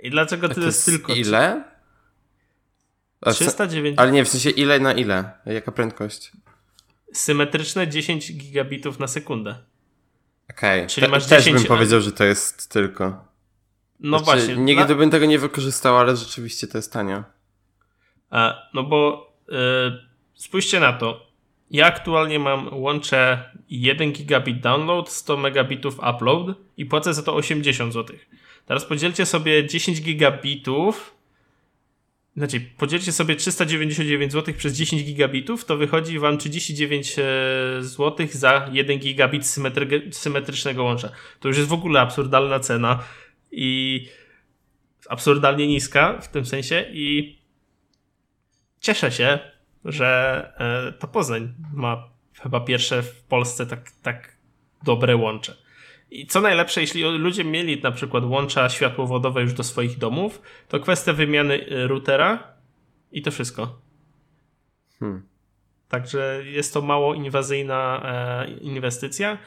I 0.00 0.10
dlaczego 0.10 0.48
to, 0.48 0.54
to 0.54 0.60
jest, 0.60 0.88
jest 0.88 0.98
tylko... 0.98 1.14
Ile? 1.14 1.64
390. 3.34 4.00
Ale 4.00 4.12
nie, 4.12 4.24
w 4.24 4.28
sensie 4.28 4.50
ile 4.50 4.80
na 4.80 4.92
ile? 4.92 5.30
Jaka 5.46 5.72
prędkość? 5.72 6.32
Symetryczne 7.12 7.88
10 7.88 8.32
gigabitów 8.32 8.98
na 8.98 9.06
sekundę. 9.06 9.58
Okej, 10.50 10.80
okay. 10.80 10.88
Czyli 10.88 11.08
masz 11.08 11.26
też 11.26 11.44
10... 11.44 11.58
bym 11.58 11.68
powiedział, 11.68 12.00
że 12.00 12.12
to 12.12 12.24
jest 12.24 12.70
tylko. 12.70 13.24
No 14.00 14.18
znaczy, 14.18 14.24
właśnie. 14.24 14.56
Nigdy 14.64 14.86
dla... 14.86 14.94
bym 14.94 15.10
tego 15.10 15.26
nie 15.26 15.38
wykorzystał, 15.38 15.98
ale 15.98 16.16
rzeczywiście 16.16 16.66
to 16.66 16.78
jest 16.78 16.92
tanie. 16.92 17.22
A, 18.30 18.54
no 18.74 18.82
bo 18.82 19.30
yy, 19.48 19.56
spójrzcie 20.34 20.80
na 20.80 20.92
to. 20.92 21.27
Ja 21.70 21.86
aktualnie 21.86 22.38
mam 22.38 22.74
łącze 22.74 23.50
1 23.70 24.12
gigabit 24.12 24.60
download, 24.60 25.08
100 25.08 25.36
megabitów 25.36 25.98
upload 25.98 26.56
i 26.76 26.86
płacę 26.86 27.14
za 27.14 27.22
to 27.22 27.34
80 27.34 27.92
zł. 27.92 28.16
Teraz 28.66 28.84
podzielcie 28.84 29.26
sobie 29.26 29.66
10 29.66 30.02
gigabitów 30.02 31.18
znaczy, 32.38 32.60
podzielcie 32.60 33.12
sobie 33.12 33.36
399 33.36 34.32
zł 34.32 34.54
przez 34.54 34.76
10 34.76 35.04
gigabitów, 35.04 35.64
to 35.64 35.76
wychodzi 35.76 36.18
wam 36.18 36.38
39 36.38 37.18
e, 37.18 37.22
zł 37.80 38.26
za 38.30 38.68
1 38.72 38.98
gigabit 38.98 39.46
symetry 39.46 40.08
symetrycznego 40.12 40.84
łącza. 40.84 41.10
To 41.40 41.48
już 41.48 41.56
jest 41.56 41.68
w 41.68 41.72
ogóle 41.72 42.00
absurdalna 42.00 42.60
cena 42.60 43.02
i 43.52 44.06
absurdalnie 45.08 45.66
niska 45.66 46.20
w 46.20 46.28
tym 46.28 46.46
sensie 46.46 46.84
i 46.92 47.38
cieszę 48.80 49.12
się, 49.12 49.38
że 49.92 50.52
e, 50.88 50.92
to 50.92 51.08
Poznań 51.08 51.54
ma 51.72 52.08
chyba 52.42 52.60
pierwsze 52.60 53.02
w 53.02 53.22
Polsce 53.22 53.66
tak, 53.66 53.90
tak 54.02 54.36
dobre 54.82 55.16
łącze. 55.16 55.56
I 56.10 56.26
co 56.26 56.40
najlepsze, 56.40 56.80
jeśli 56.80 57.02
ludzie 57.02 57.44
mieli 57.44 57.82
na 57.82 57.90
przykład 57.90 58.24
łącza 58.24 58.68
światłowodowe 58.68 59.42
już 59.42 59.52
do 59.52 59.62
swoich 59.62 59.98
domów, 59.98 60.42
to 60.68 60.80
kwestia 60.80 61.12
wymiany 61.12 61.54
y, 61.54 61.88
routera 61.88 62.52
i 63.12 63.22
to 63.22 63.30
wszystko. 63.30 63.80
Hmm. 64.98 65.22
Także 65.88 66.42
jest 66.44 66.74
to 66.74 66.82
mało 66.82 67.14
inwazyjna 67.14 68.02
e, 68.04 68.50
inwestycja 68.50 69.38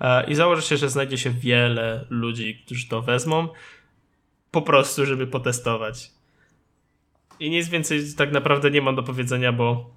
e, 0.00 0.30
i 0.30 0.34
założę 0.34 0.62
się, 0.62 0.76
że 0.76 0.88
znajdzie 0.88 1.18
się 1.18 1.30
wiele 1.30 2.06
ludzi, 2.10 2.62
którzy 2.64 2.88
to 2.88 3.02
wezmą 3.02 3.48
po 4.50 4.62
prostu, 4.62 5.06
żeby 5.06 5.26
potestować. 5.26 6.10
I 7.42 7.50
nic 7.50 7.68
więcej 7.68 8.00
tak 8.16 8.32
naprawdę 8.32 8.70
nie 8.70 8.82
mam 8.82 8.96
do 8.96 9.02
powiedzenia, 9.02 9.52
bo 9.52 9.90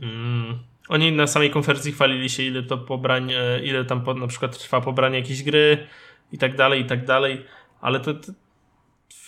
mm, 0.00 0.58
oni 0.88 1.12
na 1.12 1.26
samej 1.26 1.50
konferencji 1.50 1.92
chwalili 1.92 2.30
się, 2.30 2.42
ile 2.42 2.62
to 2.62 2.78
pobrań, 2.78 3.32
e, 3.32 3.60
ile 3.64 3.84
tam 3.84 4.04
na 4.20 4.26
przykład 4.26 4.58
trwa 4.58 4.80
pobranie 4.80 5.18
jakiejś 5.18 5.42
gry 5.42 5.86
i 6.32 6.38
tak 6.38 6.56
dalej, 6.56 6.80
i 6.80 6.84
tak 6.84 7.04
dalej, 7.04 7.44
ale 7.80 8.00
to, 8.00 8.14
to 8.14 8.32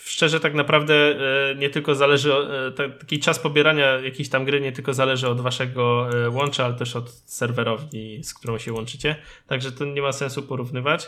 szczerze 0.03 0.39
tak 0.39 0.53
naprawdę 0.53 0.93
e, 0.95 1.55
nie 1.55 1.69
tylko 1.69 1.95
zależy, 1.95 2.33
e, 2.33 2.71
taki 2.71 3.19
czas 3.19 3.39
pobierania 3.39 3.85
jakiejś 3.85 4.29
tam 4.29 4.45
gry 4.45 4.61
nie 4.61 4.71
tylko 4.71 4.93
zależy 4.93 5.29
od 5.29 5.41
waszego 5.41 6.09
łącza, 6.31 6.65
ale 6.65 6.73
też 6.73 6.95
od 6.95 7.09
serwerowni, 7.11 8.23
z 8.23 8.33
którą 8.33 8.57
się 8.57 8.73
łączycie, 8.73 9.15
także 9.47 9.71
to 9.71 9.85
nie 9.85 10.01
ma 10.01 10.11
sensu 10.11 10.43
porównywać. 10.43 11.07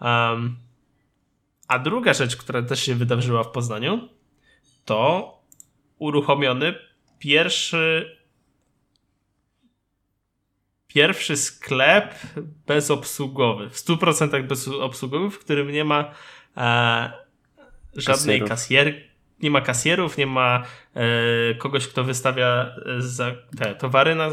Um, 0.00 0.56
a 1.68 1.78
druga 1.78 2.14
rzecz, 2.14 2.36
która 2.36 2.62
też 2.62 2.82
się 2.82 2.94
wydarzyła 2.94 3.42
w 3.42 3.50
Poznaniu, 3.50 4.08
to 4.84 5.37
uruchomiony. 5.98 6.74
Pierwszy 7.18 8.18
pierwszy 10.88 11.36
sklep 11.36 12.14
bezobsługowy, 12.66 13.70
w 13.70 13.76
100% 13.76 14.42
bezobsługowy, 14.42 15.30
w 15.30 15.38
którym 15.38 15.70
nie 15.72 15.84
ma 15.84 16.14
e, 16.56 17.12
żadnej 17.96 18.42
kasjer, 18.42 18.94
nie 19.42 19.50
ma 19.50 19.60
kasjerów, 19.60 20.18
nie 20.18 20.26
ma 20.26 20.64
e, 20.94 21.54
kogoś, 21.54 21.88
kto 21.88 22.04
wystawia 22.04 22.74
e, 22.96 23.02
za 23.02 23.32
te 23.58 23.74
towary 23.74 24.14
na, 24.14 24.26
e, 24.26 24.30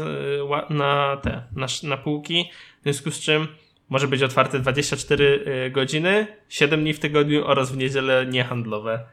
na, 0.70 1.16
te, 1.16 1.42
na, 1.56 1.66
na 1.82 1.96
półki, 1.96 2.50
w 2.80 2.82
związku 2.82 3.10
z 3.10 3.20
czym 3.20 3.48
może 3.88 4.08
być 4.08 4.22
otwarte 4.22 4.58
24 4.60 5.44
e, 5.46 5.70
godziny, 5.70 6.26
7 6.48 6.80
dni 6.80 6.92
w 6.92 7.00
tygodniu 7.00 7.46
oraz 7.46 7.72
w 7.72 7.76
niedzielę 7.76 8.26
niehandlowe, 8.26 9.06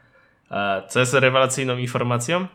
co 0.88 1.00
jest 1.00 1.14
rewelacyjną 1.14 1.76
informacją. 1.76 2.46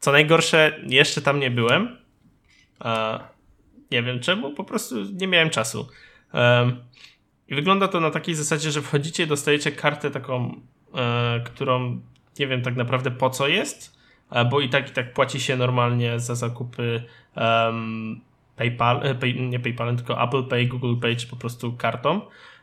Co 0.00 0.12
najgorsze, 0.12 0.80
jeszcze 0.86 1.22
tam 1.22 1.40
nie 1.40 1.50
byłem, 1.50 1.96
nie 3.90 4.02
wiem 4.02 4.20
czemu, 4.20 4.50
po 4.50 4.64
prostu 4.64 4.94
nie 5.12 5.26
miałem 5.26 5.50
czasu. 5.50 5.88
Um, 6.32 6.76
I 7.48 7.54
wygląda 7.54 7.88
to 7.88 8.00
na 8.00 8.10
takiej 8.10 8.34
zasadzie, 8.34 8.70
że 8.70 8.82
wchodzicie, 8.82 9.26
dostajecie 9.26 9.72
kartę 9.72 10.10
taką, 10.10 10.60
e, 10.94 11.40
którą 11.44 12.00
nie 12.38 12.46
wiem 12.46 12.62
tak 12.62 12.76
naprawdę 12.76 13.10
po 13.10 13.30
co 13.30 13.48
jest, 13.48 13.98
e, 14.30 14.44
bo 14.44 14.60
i 14.60 14.68
tak 14.68 14.90
i 14.90 14.92
tak 14.92 15.12
płaci 15.12 15.40
się 15.40 15.56
normalnie 15.56 16.20
za 16.20 16.34
zakupy 16.34 17.02
PayPal, 18.56 19.00
e, 19.02 19.14
pay, 19.14 19.34
nie 19.34 19.60
PayPal, 19.60 19.96
tylko 19.96 20.22
Apple 20.22 20.44
Pay, 20.44 20.66
Google 20.66 20.96
Pay, 21.00 21.16
czy 21.16 21.26
po 21.26 21.36
prostu 21.36 21.72
kartą. 21.72 22.20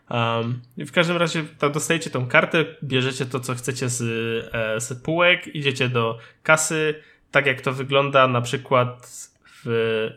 Um, 0.09 0.61
w 0.77 0.91
każdym 0.91 1.17
razie 1.17 1.43
to 1.59 1.69
dostajecie 1.69 2.09
tą 2.09 2.27
kartę, 2.27 2.65
bierzecie 2.83 3.25
to, 3.25 3.39
co 3.39 3.55
chcecie 3.55 3.89
z, 3.89 4.01
e, 4.53 4.81
z 4.81 5.01
półek, 5.01 5.55
idziecie 5.55 5.89
do 5.89 6.17
kasy, 6.43 6.95
tak 7.31 7.45
jak 7.45 7.61
to 7.61 7.73
wygląda 7.73 8.27
na 8.27 8.41
przykład 8.41 9.09
w 9.65 10.09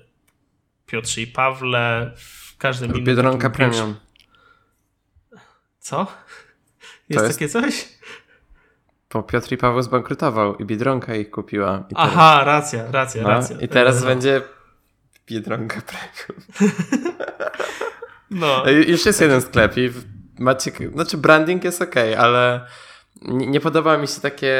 Piotrze 0.86 1.20
i 1.20 1.26
Pawle, 1.26 2.12
w 2.16 2.56
każdym 2.56 2.90
innym. 2.90 3.04
Biedronka 3.04 3.50
Premium. 3.50 3.96
Co? 5.78 6.06
Jest, 7.08 7.24
jest, 7.24 7.38
takie 7.38 7.48
coś? 7.48 7.88
Bo 9.12 9.22
Piotr 9.22 9.52
i 9.52 9.56
Paweł 9.56 9.82
zbankrutował 9.82 10.56
i 10.56 10.64
Biedronka 10.64 11.14
ich 11.14 11.30
kupiła. 11.30 11.78
Teraz... 11.78 12.04
Aha, 12.06 12.42
racja, 12.44 12.90
racja, 12.90 13.22
no, 13.22 13.28
racja. 13.28 13.56
I 13.60 13.68
teraz 13.68 14.00
no. 14.00 14.06
będzie 14.06 14.42
Biedronka 15.26 15.80
Premium. 15.80 16.46
no. 18.30 18.70
Już 18.70 19.06
jest 19.06 19.20
jeden 19.20 19.40
sklep 19.40 19.76
i 19.76 19.90
macie, 20.38 20.70
znaczy 20.92 21.16
branding 21.16 21.64
jest 21.64 21.82
ok, 21.82 21.94
ale 22.18 22.66
nie, 23.22 23.60
podoba 23.60 23.98
mi 23.98 24.08
się 24.08 24.20
takie 24.20 24.54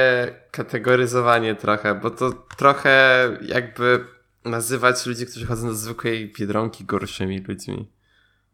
kategoryzowanie 0.51 1.55
trochę, 1.55 1.95
bo 1.95 2.11
to 2.11 2.33
trochę 2.33 3.29
jakby 3.43 4.05
nazywać 4.45 5.07
ludzi, 5.07 5.27
którzy 5.27 5.47
chodzą 5.47 5.67
do 5.67 5.75
zwykłej 5.75 6.33
Biedronki 6.39 6.85
gorszymi 6.85 7.41
ludźmi. 7.49 7.87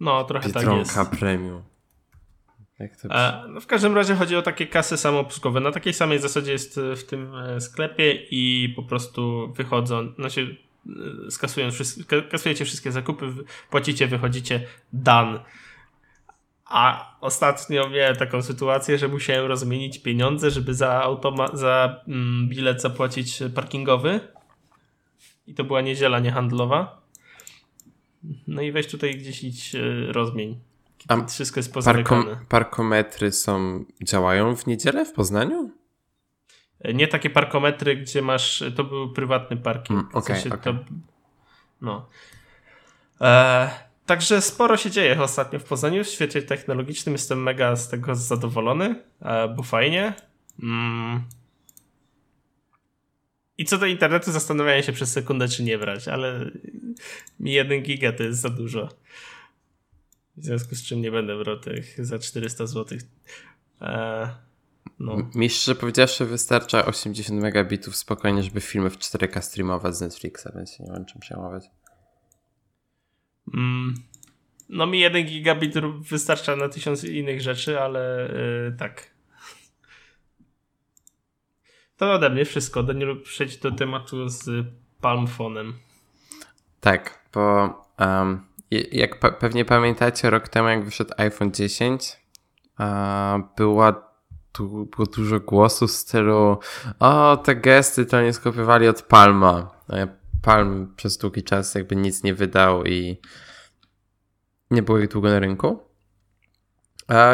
No, 0.01 0.25
trochę 0.25 0.47
Biedronka 0.47 0.95
tak 0.95 1.11
jest. 1.13 1.21
Premium. 1.21 1.63
To... 3.03 3.09
E, 3.11 3.45
no 3.49 3.61
w 3.61 3.67
każdym 3.67 3.95
razie 3.95 4.15
chodzi 4.15 4.37
o 4.37 4.43
takie 4.43 4.67
kasy 4.67 4.97
samoobsługowe. 4.97 5.61
Na 5.61 5.73
takiej 5.73 5.93
samej 5.93 6.19
zasadzie 6.19 6.53
jest 6.53 6.79
e, 6.79 6.97
w 6.97 7.05
tym 7.05 7.35
e, 7.35 7.61
sklepie 7.61 8.13
i 8.31 8.73
po 8.77 8.83
prostu 8.83 9.53
wychodzą, 9.57 10.15
znaczy 10.19 10.57
skasują 11.31 11.71
wszystkie, 11.71 12.23
kasujecie 12.23 12.65
wszystkie 12.65 12.93
zakupy, 12.93 13.35
płacicie, 13.71 14.07
wychodzicie, 14.07 14.67
dan. 14.93 15.41
A 16.65 17.17
ostatnio 17.21 17.91
miałem 17.91 18.17
taką 18.17 18.43
sytuację, 18.43 18.99
że 18.99 19.09
musiałem 19.09 19.47
rozmienić 19.47 19.99
pieniądze, 19.99 20.51
żeby 20.51 20.75
za, 20.75 21.01
automa- 21.01 21.57
za 21.57 22.01
mm, 22.09 22.49
bilet 22.49 22.83
zapłacić 22.83 23.43
parkingowy 23.55 24.21
i 25.47 25.55
to 25.55 25.65
była 25.65 25.81
niedziela 25.81 26.21
niehandlowa. 26.21 27.03
No 28.47 28.63
i 28.63 28.73
weź 28.73 28.87
tutaj 28.87 29.15
gdzieś 29.15 29.45
idź 29.45 29.75
e, 29.75 30.13
rozmień. 30.13 30.61
A 31.09 31.27
wszystko 31.27 31.61
jest 31.61 31.75
pozamykane. 31.75 32.25
Parkom, 32.25 32.47
parkometry 32.47 33.33
są, 33.33 33.85
działają 34.03 34.57
w 34.57 34.67
niedzielę 34.67 35.05
w 35.05 35.13
Poznaniu? 35.13 35.71
Nie 36.95 37.09
takie 37.09 37.31
parkometry, 37.31 37.97
gdzie 37.97 38.23
masz, 38.23 38.65
to 38.77 38.85
był 38.85 39.13
prywatny 39.13 39.57
parking. 39.57 40.01
Mm, 40.01 40.15
okay, 40.15 40.23
w 40.23 40.41
sensie 40.41 40.59
okay. 40.59 40.75
to, 40.75 40.85
no. 41.81 42.09
E, 43.21 43.71
także 44.07 44.41
sporo 44.41 44.77
się 44.77 44.91
dzieje 44.91 45.23
ostatnio 45.23 45.59
w 45.59 45.65
Poznaniu 45.65 46.05
w 46.05 46.09
świecie 46.09 46.43
technologicznym. 46.43 47.13
Jestem 47.13 47.43
mega 47.43 47.77
z 47.77 47.89
tego 47.89 48.15
zadowolony, 48.15 49.03
e, 49.21 49.49
bo 49.49 49.63
fajnie. 49.63 50.15
Mm. 50.63 51.23
I 53.59 53.65
co 53.65 53.79
do 53.79 53.87
internetu 53.87 54.33
zastanawiałem 54.33 54.83
się 54.83 54.93
przez 54.93 55.13
sekundę, 55.13 55.49
czy 55.49 55.63
nie 55.63 55.79
brać, 55.79 56.09
ale 56.09 56.51
mi 57.41 57.53
1 57.53 57.83
giga 57.83 58.13
to 58.13 58.23
jest 58.23 58.41
za 58.41 58.51
dużo. 58.51 58.89
W 60.37 60.45
związku 60.45 60.75
z 60.75 60.83
czym 60.83 61.01
nie 61.01 61.11
będę 61.11 61.39
brał 61.39 61.59
tych 61.59 62.07
za 62.07 62.19
400 62.19 62.67
zł. 62.67 62.99
Eee, 63.81 64.29
no. 64.99 65.17
Mi 65.35 65.51
szczerze 65.51 65.75
powiedziawszy 65.75 66.27
wystarcza 66.27 66.85
80 66.85 67.43
megabitów 67.43 67.97
spokojnie, 67.97 68.43
żeby 68.43 68.61
filmy 68.61 68.91
w 68.91 68.99
4K 68.99 69.43
streamować 69.43 69.97
z 69.97 70.01
Netflixa, 70.01 70.47
więc 70.57 70.81
nie 70.81 70.93
mam 70.93 71.05
czym 71.05 71.21
przejmować. 71.21 71.65
Mm, 73.55 73.95
no 74.69 74.87
mi 74.87 75.01
1 75.01 75.27
gigabit 75.27 75.75
wystarcza 76.01 76.57
na 76.57 76.69
tysiąc 76.69 77.05
innych 77.05 77.41
rzeczy, 77.41 77.81
ale 77.81 78.31
yy, 78.67 78.77
tak. 78.79 79.13
To 81.97 82.13
ode 82.13 82.31
mnie 82.31 82.45
wszystko. 82.45 82.83
Danielu, 82.83 83.21
przejdź 83.21 83.57
do 83.57 83.73
tematu 83.73 84.29
z 84.29 84.67
Palmfonem. 85.01 85.75
Tak, 86.81 87.29
bo 87.35 87.75
um, 87.99 88.47
jak 88.93 89.21
pe 89.21 89.33
pewnie 89.33 89.65
pamiętacie, 89.65 90.31
rok 90.31 90.49
temu 90.49 90.69
jak 90.69 90.85
wyszedł 90.85 91.15
iPhone 91.17 91.53
10, 91.53 92.17
uh, 92.79 92.87
była 93.57 94.12
tu 94.53 94.87
było 94.87 95.07
dużo 95.07 95.41
głosów 95.41 95.91
w 95.91 95.95
stylu 95.95 96.59
o, 96.99 97.37
te 97.37 97.57
gesty 97.57 98.07
to 98.07 98.23
nie 98.23 98.33
skopiowali 98.33 98.89
od 98.89 99.03
Palma. 99.03 99.71
Palm 100.43 100.95
przez 100.97 101.19
długi 101.19 101.43
czas 101.43 101.75
jakby 101.75 101.97
nic 101.97 102.23
nie 102.23 102.35
wydał 102.35 102.85
i 102.85 103.21
Nie 104.71 104.83
było 104.83 104.99
ich 104.99 105.09
długo 105.09 105.29
na 105.29 105.39
rynku. 105.39 105.81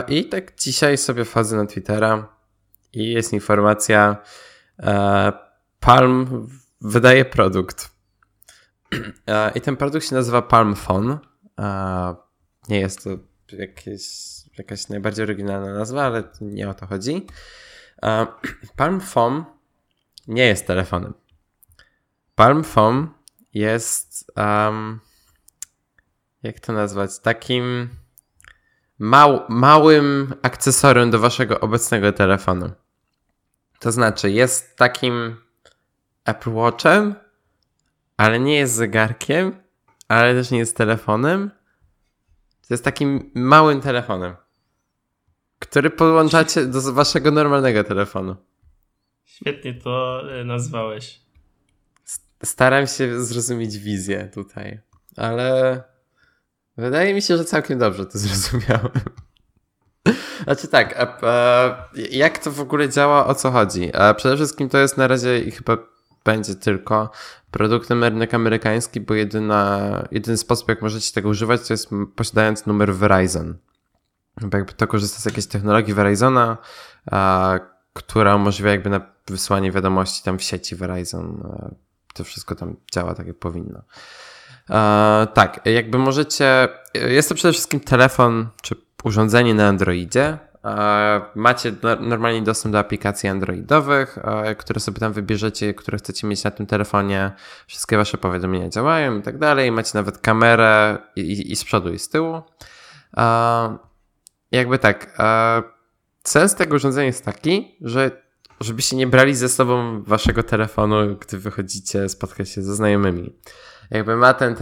I 0.08 0.24
tak 0.24 0.58
dzisiaj 0.58 0.98
sobie 0.98 1.24
wchodzę 1.24 1.56
na 1.56 1.66
Twittera 1.66 2.36
i 2.92 3.10
jest 3.12 3.32
informacja 3.32 4.16
e, 4.78 5.32
Palm 5.80 6.48
wydaje 6.80 7.24
produkt. 7.24 7.90
E, 9.26 9.52
I 9.54 9.60
ten 9.60 9.76
produkt 9.76 10.06
się 10.06 10.14
nazywa 10.14 10.42
Palm 10.42 10.74
Phone. 10.74 11.18
Nie 12.68 12.80
jest 12.80 13.04
to 13.04 13.10
jakieś, 13.52 14.08
jakaś 14.58 14.88
najbardziej 14.88 15.22
oryginalna 15.22 15.74
nazwa, 15.74 16.04
ale 16.04 16.22
nie 16.40 16.68
o 16.68 16.74
to 16.74 16.86
chodzi. 16.86 17.26
Palm 18.76 19.00
Phone 19.00 19.44
nie 20.28 20.46
jest 20.46 20.66
telefonem. 20.66 21.14
Palm 22.34 22.64
Phone 22.64 23.08
jest 23.54 24.32
um, 24.36 25.00
jak 26.42 26.60
to 26.60 26.72
nazwać? 26.72 27.18
Takim 27.18 27.88
mał, 28.98 29.40
małym 29.48 30.34
akcesorium 30.42 31.10
do 31.10 31.18
waszego 31.18 31.60
obecnego 31.60 32.12
telefonu. 32.12 32.70
To 33.80 33.92
znaczy, 33.92 34.30
jest 34.30 34.76
takim 34.76 35.36
Apple 36.24 36.52
Watchem, 36.52 37.14
ale 38.16 38.40
nie 38.40 38.56
jest 38.56 38.74
zegarkiem, 38.74 39.62
ale 40.08 40.34
też 40.34 40.50
nie 40.50 40.58
jest 40.58 40.76
telefonem. 40.76 41.50
To 42.68 42.74
jest 42.74 42.84
takim 42.84 43.30
małym 43.34 43.80
telefonem, 43.80 44.36
który 45.58 45.90
podłączacie 45.90 46.66
do 46.66 46.92
waszego 46.92 47.30
normalnego 47.30 47.84
telefonu. 47.84 48.36
Świetnie 49.24 49.74
to 49.74 50.22
e, 50.40 50.44
nazwałeś. 50.44 51.20
Staram 52.44 52.86
się 52.86 53.24
zrozumieć 53.24 53.78
wizję 53.78 54.30
tutaj, 54.34 54.80
ale 55.16 55.82
wydaje 56.76 57.14
mi 57.14 57.22
się, 57.22 57.36
że 57.36 57.44
całkiem 57.44 57.78
dobrze 57.78 58.06
to 58.06 58.18
zrozumiałem. 58.24 59.00
Znaczy 60.44 60.68
tak, 60.68 61.08
jak 62.10 62.38
to 62.38 62.52
w 62.52 62.60
ogóle 62.60 62.88
działa, 62.88 63.26
o 63.26 63.34
co 63.34 63.50
chodzi? 63.50 63.92
Przede 64.16 64.36
wszystkim 64.36 64.68
to 64.68 64.78
jest 64.78 64.96
na 64.96 65.06
razie 65.06 65.38
i 65.38 65.50
chyba 65.50 65.76
będzie 66.24 66.54
tylko 66.54 67.10
produktem 67.50 68.04
rynek 68.04 68.34
amerykański, 68.34 69.00
bo 69.00 69.14
jedyna, 69.14 70.04
jedyny 70.10 70.36
sposób, 70.36 70.68
jak 70.68 70.82
możecie 70.82 71.12
tego 71.12 71.28
używać, 71.28 71.68
to 71.68 71.72
jest 71.72 71.90
posiadając 72.16 72.66
numer 72.66 72.94
Verizon. 72.94 73.58
Jakby 74.52 74.72
to 74.72 74.86
korzysta 74.86 75.20
z 75.20 75.24
jakiejś 75.24 75.46
technologii 75.46 75.94
Verizona, 75.94 76.56
a, 77.10 77.58
która 77.92 78.36
umożliwia 78.36 78.70
jakby 78.70 78.90
na 78.90 79.00
wysłanie 79.26 79.72
wiadomości 79.72 80.22
tam 80.22 80.38
w 80.38 80.42
sieci 80.42 80.76
Verizon. 80.76 81.42
A, 81.52 81.70
to 82.14 82.24
wszystko 82.24 82.54
tam 82.54 82.76
działa 82.92 83.14
tak, 83.14 83.26
jak 83.26 83.38
powinno. 83.38 83.82
A, 84.68 85.26
tak, 85.34 85.60
jakby 85.64 85.98
możecie, 85.98 86.68
jest 86.94 87.28
to 87.28 87.34
przede 87.34 87.52
wszystkim 87.52 87.80
telefon, 87.80 88.48
czy 88.62 88.74
urządzenie 89.04 89.54
na 89.54 89.68
Androidzie. 89.68 90.38
Macie 91.34 91.72
normalnie 92.00 92.42
dostęp 92.42 92.72
do 92.72 92.78
aplikacji 92.78 93.28
androidowych, 93.28 94.18
które 94.58 94.80
sobie 94.80 95.00
tam 95.00 95.12
wybierzecie, 95.12 95.74
które 95.74 95.98
chcecie 95.98 96.26
mieć 96.26 96.44
na 96.44 96.50
tym 96.50 96.66
telefonie. 96.66 97.32
Wszystkie 97.66 97.96
wasze 97.96 98.18
powiadomienia 98.18 98.68
działają 98.68 99.18
i 99.18 99.22
tak 99.22 99.38
dalej. 99.38 99.72
Macie 99.72 99.90
nawet 99.94 100.18
kamerę 100.18 100.98
i, 101.16 101.20
i, 101.20 101.52
i 101.52 101.56
z 101.56 101.64
przodu 101.64 101.92
i 101.92 101.98
z 101.98 102.08
tyłu. 102.08 102.42
Jakby 104.50 104.78
tak, 104.78 105.18
sens 106.24 106.54
tego 106.54 106.76
urządzenia 106.76 107.06
jest 107.06 107.24
taki, 107.24 107.76
że 107.80 108.28
żebyście 108.60 108.96
nie 108.96 109.06
brali 109.06 109.34
ze 109.34 109.48
sobą 109.48 110.02
waszego 110.02 110.42
telefonu, 110.42 111.16
gdy 111.20 111.38
wychodzicie 111.38 112.08
spotkać 112.08 112.48
się 112.48 112.62
ze 112.62 112.74
znajomymi 112.74 113.32
jakby 113.90 114.16
ma 114.16 114.34
ten, 114.34 114.56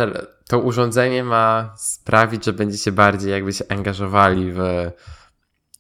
to 0.49 0.59
urządzenie 0.59 1.25
ma 1.25 1.75
sprawić, 1.77 2.45
że 2.45 2.53
będziecie 2.53 2.93
bardziej 2.93 3.31
jakby 3.31 3.53
się 3.53 3.65
angażowali 3.69 4.53
w, 4.53 4.61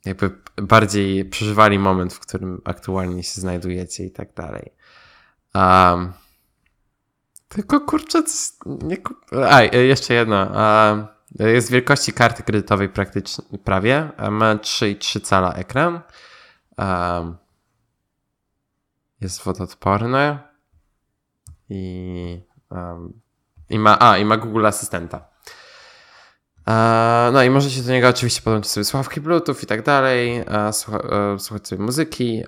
jakby 0.04 0.30
bardziej 0.56 1.24
przeżywali 1.24 1.78
moment, 1.78 2.14
w 2.14 2.20
którym 2.20 2.60
aktualnie 2.64 3.22
się 3.22 3.40
znajdujecie 3.40 4.04
i 4.04 4.10
tak 4.10 4.34
dalej. 4.34 4.72
Um, 5.54 6.12
tylko 7.48 7.80
kurczę, 7.80 8.22
nie, 8.66 8.96
a, 9.50 9.62
jeszcze 9.62 10.14
jedno. 10.14 10.36
Um, 10.36 11.06
jest 11.38 11.70
wielkości 11.70 12.12
karty 12.12 12.42
kredytowej 12.42 12.88
praktycznie 12.88 13.58
prawie. 13.64 14.10
Ma 14.30 14.54
3,3 14.54 15.20
cala 15.20 15.52
ekran. 15.52 16.00
Um, 16.78 17.36
jest 19.20 19.44
wodoodporny 19.44 20.38
i 21.68 22.40
um, 22.70 23.20
i 23.70 23.78
ma, 23.78 23.98
a, 24.00 24.18
i 24.18 24.24
ma 24.24 24.36
Google 24.36 24.66
Asystenta. 24.66 25.28
no 27.32 27.42
i 27.42 27.50
możecie 27.50 27.82
do 27.82 27.92
niego 27.92 28.08
oczywiście 28.08 28.42
podłączyć 28.42 28.72
sobie 28.72 28.84
słuchawki 28.84 29.20
Bluetooth 29.20 29.56
i 29.62 29.66
tak 29.66 29.82
dalej, 29.82 30.44
słucha, 30.72 30.98
e, 30.98 31.38
słuchać 31.38 31.68
sobie 31.68 31.82
muzyki. 31.82 32.44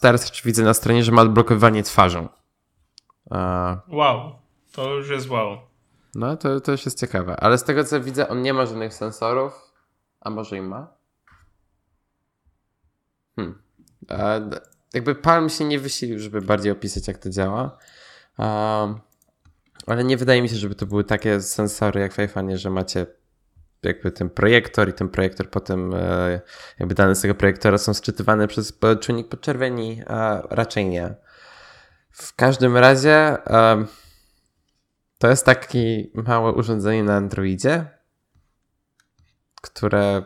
teraz 0.00 0.42
widzę 0.44 0.62
na 0.62 0.74
stronie, 0.74 1.04
że 1.04 1.12
ma 1.12 1.22
odblokowywanie 1.22 1.82
twarzą. 1.82 2.28
wow, 3.88 4.32
to 4.72 4.94
już 4.94 5.10
jest 5.10 5.30
wow. 5.30 5.65
No, 6.16 6.36
to, 6.36 6.60
to 6.60 6.72
już 6.72 6.84
jest 6.84 7.00
ciekawe. 7.00 7.36
Ale 7.36 7.58
z 7.58 7.64
tego 7.64 7.84
co 7.84 8.00
widzę, 8.00 8.28
on 8.28 8.42
nie 8.42 8.54
ma 8.54 8.66
żadnych 8.66 8.94
sensorów. 8.94 9.72
A 10.20 10.30
może 10.30 10.56
i 10.56 10.62
ma? 10.62 10.96
Hmm. 13.36 13.62
jakby 14.94 15.14
Palm 15.14 15.48
się 15.48 15.64
nie 15.64 15.78
wysilił, 15.78 16.18
żeby 16.18 16.42
bardziej 16.42 16.72
opisać, 16.72 17.08
jak 17.08 17.18
to 17.18 17.30
działa. 17.30 17.78
Ale 19.86 20.04
nie 20.04 20.16
wydaje 20.16 20.42
mi 20.42 20.48
się, 20.48 20.56
żeby 20.56 20.74
to 20.74 20.86
były 20.86 21.04
takie 21.04 21.40
sensory 21.40 22.00
jak 22.00 22.12
w 22.12 22.16
iPhone'ie, 22.16 22.56
że 22.56 22.70
macie 22.70 23.06
jakby 23.82 24.12
ten 24.12 24.30
projektor 24.30 24.88
i 24.88 24.92
ten 24.92 25.08
projektor 25.08 25.50
potem 25.50 25.94
e, 25.94 26.40
jakby 26.78 26.94
dane 26.94 27.14
z 27.14 27.20
tego 27.20 27.34
projektora 27.34 27.78
są 27.78 27.94
sczytywane 27.94 28.48
przez 28.48 28.78
czujnik 29.00 29.28
podczerwieni, 29.28 30.02
a 30.06 30.42
raczej 30.50 30.86
nie. 30.86 31.14
W 32.10 32.34
każdym 32.34 32.76
razie 32.76 33.12
e, 33.46 33.86
to 35.18 35.28
jest 35.28 35.46
takie 35.46 36.04
małe 36.14 36.52
urządzenie 36.52 37.04
na 37.04 37.16
Androidzie, 37.16 37.86
które 39.62 40.22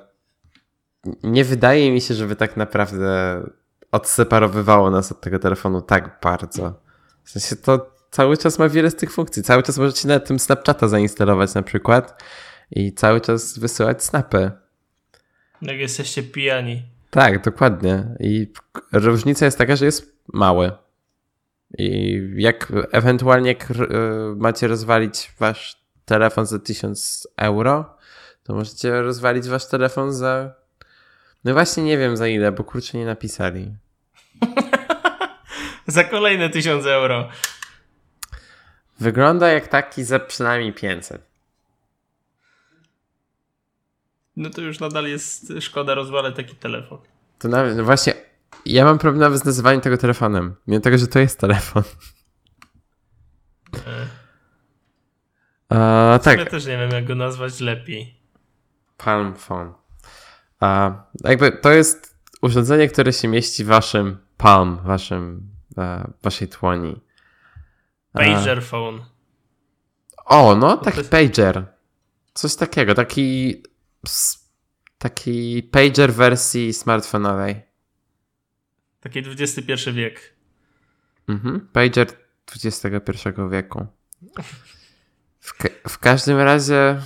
nie 1.22 1.44
wydaje 1.44 1.92
mi 1.92 2.00
się, 2.00 2.14
żeby 2.14 2.36
tak 2.36 2.56
naprawdę 2.56 3.40
odseparowywało 3.92 4.90
nas 4.90 5.12
od 5.12 5.20
tego 5.20 5.38
telefonu 5.38 5.82
tak 5.82 6.18
bardzo. 6.22 6.82
W 7.24 7.30
sensie 7.30 7.56
to 7.56 7.94
cały 8.10 8.36
czas 8.36 8.58
ma 8.58 8.68
wiele 8.68 8.90
z 8.90 8.96
tych 8.96 9.12
funkcji. 9.12 9.42
Cały 9.42 9.62
czas 9.62 9.78
możecie 9.78 10.08
na 10.08 10.20
tym 10.20 10.38
Snapchata 10.38 10.88
zainstalować 10.88 11.54
na 11.54 11.62
przykład 11.62 12.22
i 12.70 12.92
cały 12.92 13.20
czas 13.20 13.58
wysyłać 13.58 14.04
snapy. 14.04 14.50
Jak 15.62 15.76
jesteście 15.76 16.22
pijani. 16.22 16.82
Tak, 17.10 17.44
dokładnie. 17.44 18.16
I 18.20 18.52
różnica 18.92 19.44
jest 19.44 19.58
taka, 19.58 19.76
że 19.76 19.84
jest 19.84 20.16
mały. 20.32 20.72
I 21.78 22.20
jak 22.36 22.72
ewentualnie 22.92 23.50
e, 23.50 23.56
macie 24.36 24.68
rozwalić 24.68 25.32
wasz 25.38 25.76
telefon 26.04 26.46
za 26.46 26.58
1000 26.58 27.26
euro, 27.36 27.96
to 28.42 28.54
możecie 28.54 29.02
rozwalić 29.02 29.48
wasz 29.48 29.66
telefon 29.66 30.12
za. 30.12 30.54
No 31.44 31.52
właśnie 31.52 31.82
nie 31.82 31.98
wiem 31.98 32.16
za 32.16 32.28
ile, 32.28 32.52
bo 32.52 32.64
kurczę 32.64 32.98
nie 32.98 33.06
napisali. 33.06 33.74
za 35.86 36.04
kolejne 36.04 36.50
1000 36.50 36.86
euro. 36.86 37.28
Wygląda 39.00 39.48
jak 39.48 39.68
taki 39.68 40.04
za 40.04 40.18
przynajmniej 40.18 40.72
500. 40.72 41.30
No 44.36 44.50
to 44.50 44.60
już 44.60 44.80
nadal 44.80 45.04
jest 45.04 45.52
szkoda 45.60 45.94
rozwalać 45.94 46.36
taki 46.36 46.56
telefon. 46.56 46.98
To 47.38 47.48
nawet, 47.48 47.76
no 47.76 47.84
właśnie, 47.84 48.14
ja 48.66 48.84
mam 48.84 48.98
problem 48.98 49.20
nawet 49.20 49.40
z 49.40 49.44
nazywaniem 49.44 49.80
tego 49.80 49.96
telefonem. 49.96 50.56
Mimo 50.66 50.80
tego, 50.80 50.98
że 50.98 51.06
to 51.06 51.18
jest 51.18 51.40
telefon. 51.40 51.82
E. 53.86 54.06
A, 55.68 56.18
tak. 56.22 56.38
Ja 56.38 56.46
też 56.46 56.66
nie 56.66 56.78
wiem, 56.78 56.90
jak 56.90 57.06
go 57.06 57.14
nazwać 57.14 57.60
lepiej. 57.60 58.20
Palm 58.96 59.34
Phone. 59.34 59.72
A, 60.60 60.92
jakby 61.24 61.52
to 61.52 61.70
jest 61.70 62.16
urządzenie, 62.42 62.88
które 62.88 63.12
się 63.12 63.28
mieści 63.28 63.64
w 63.64 63.66
waszym 63.66 64.18
palm, 64.36 64.78
waszym, 64.84 65.50
e, 65.78 66.10
waszej 66.22 66.48
tłoni. 66.48 67.00
Pager 68.12 68.62
phone. 68.62 69.00
O, 70.24 70.56
no, 70.56 70.76
taki 70.76 71.04
pager. 71.04 71.66
Coś 72.34 72.56
takiego, 72.56 72.94
taki 72.94 73.62
taki 74.98 75.62
pager 75.62 76.12
wersji 76.12 76.72
smartfonowej. 76.72 77.62
Taki 79.00 79.18
XXI 79.18 79.92
wiek. 79.92 80.34
Mhm, 81.28 81.68
pager 81.72 82.06
XXI 82.64 83.28
wieku. 83.50 83.86
W, 85.40 85.54
ka 85.54 85.68
w 85.88 85.98
każdym 85.98 86.38
razie 86.38 87.00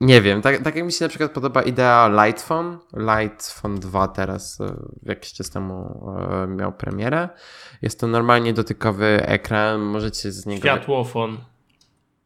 nie 0.00 0.22
wiem, 0.22 0.42
tak, 0.42 0.62
tak 0.62 0.76
jak 0.76 0.84
mi 0.84 0.92
się 0.92 1.04
na 1.04 1.08
przykład 1.08 1.32
podoba 1.32 1.62
idea 1.62 2.08
Lightphone. 2.08 2.78
Lightphone 2.96 3.80
2 3.80 4.08
teraz 4.08 4.60
e, 4.60 4.74
jakiś 5.02 5.32
czas 5.32 5.50
temu 5.50 6.06
e, 6.18 6.46
miał 6.46 6.72
premierę. 6.72 7.28
Jest 7.82 8.00
to 8.00 8.06
normalnie 8.06 8.52
dotykowy 8.52 9.06
ekran, 9.26 9.80
możecie 9.80 10.32
z 10.32 10.46
niego... 10.46 10.60
Światłofon 10.60 11.38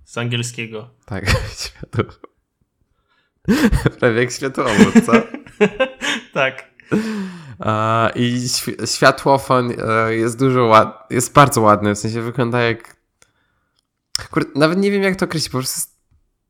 z 0.04 0.18
angielskiego. 0.18 0.90
Tak, 1.06 1.24
światło. 1.64 2.04
Prawie 4.00 4.20
jak 4.20 4.32
światłowód, 4.32 4.94
co? 5.06 5.12
tak. 6.34 6.73
I 8.14 8.48
światłofon 8.84 9.72
e, 9.78 10.14
jest 10.14 10.38
dużo 10.38 10.64
ład... 10.64 11.06
jest 11.10 11.32
bardzo 11.32 11.60
ładny, 11.60 11.94
w 11.94 11.98
sensie 11.98 12.20
wygląda 12.20 12.60
jak 12.60 12.96
nawet 14.54 14.78
nie 14.78 14.90
wiem 14.90 15.02
jak 15.02 15.16
to 15.16 15.24
określić, 15.24 15.48
po 15.48 15.58
prostu 15.58 15.78
jest 15.78 15.94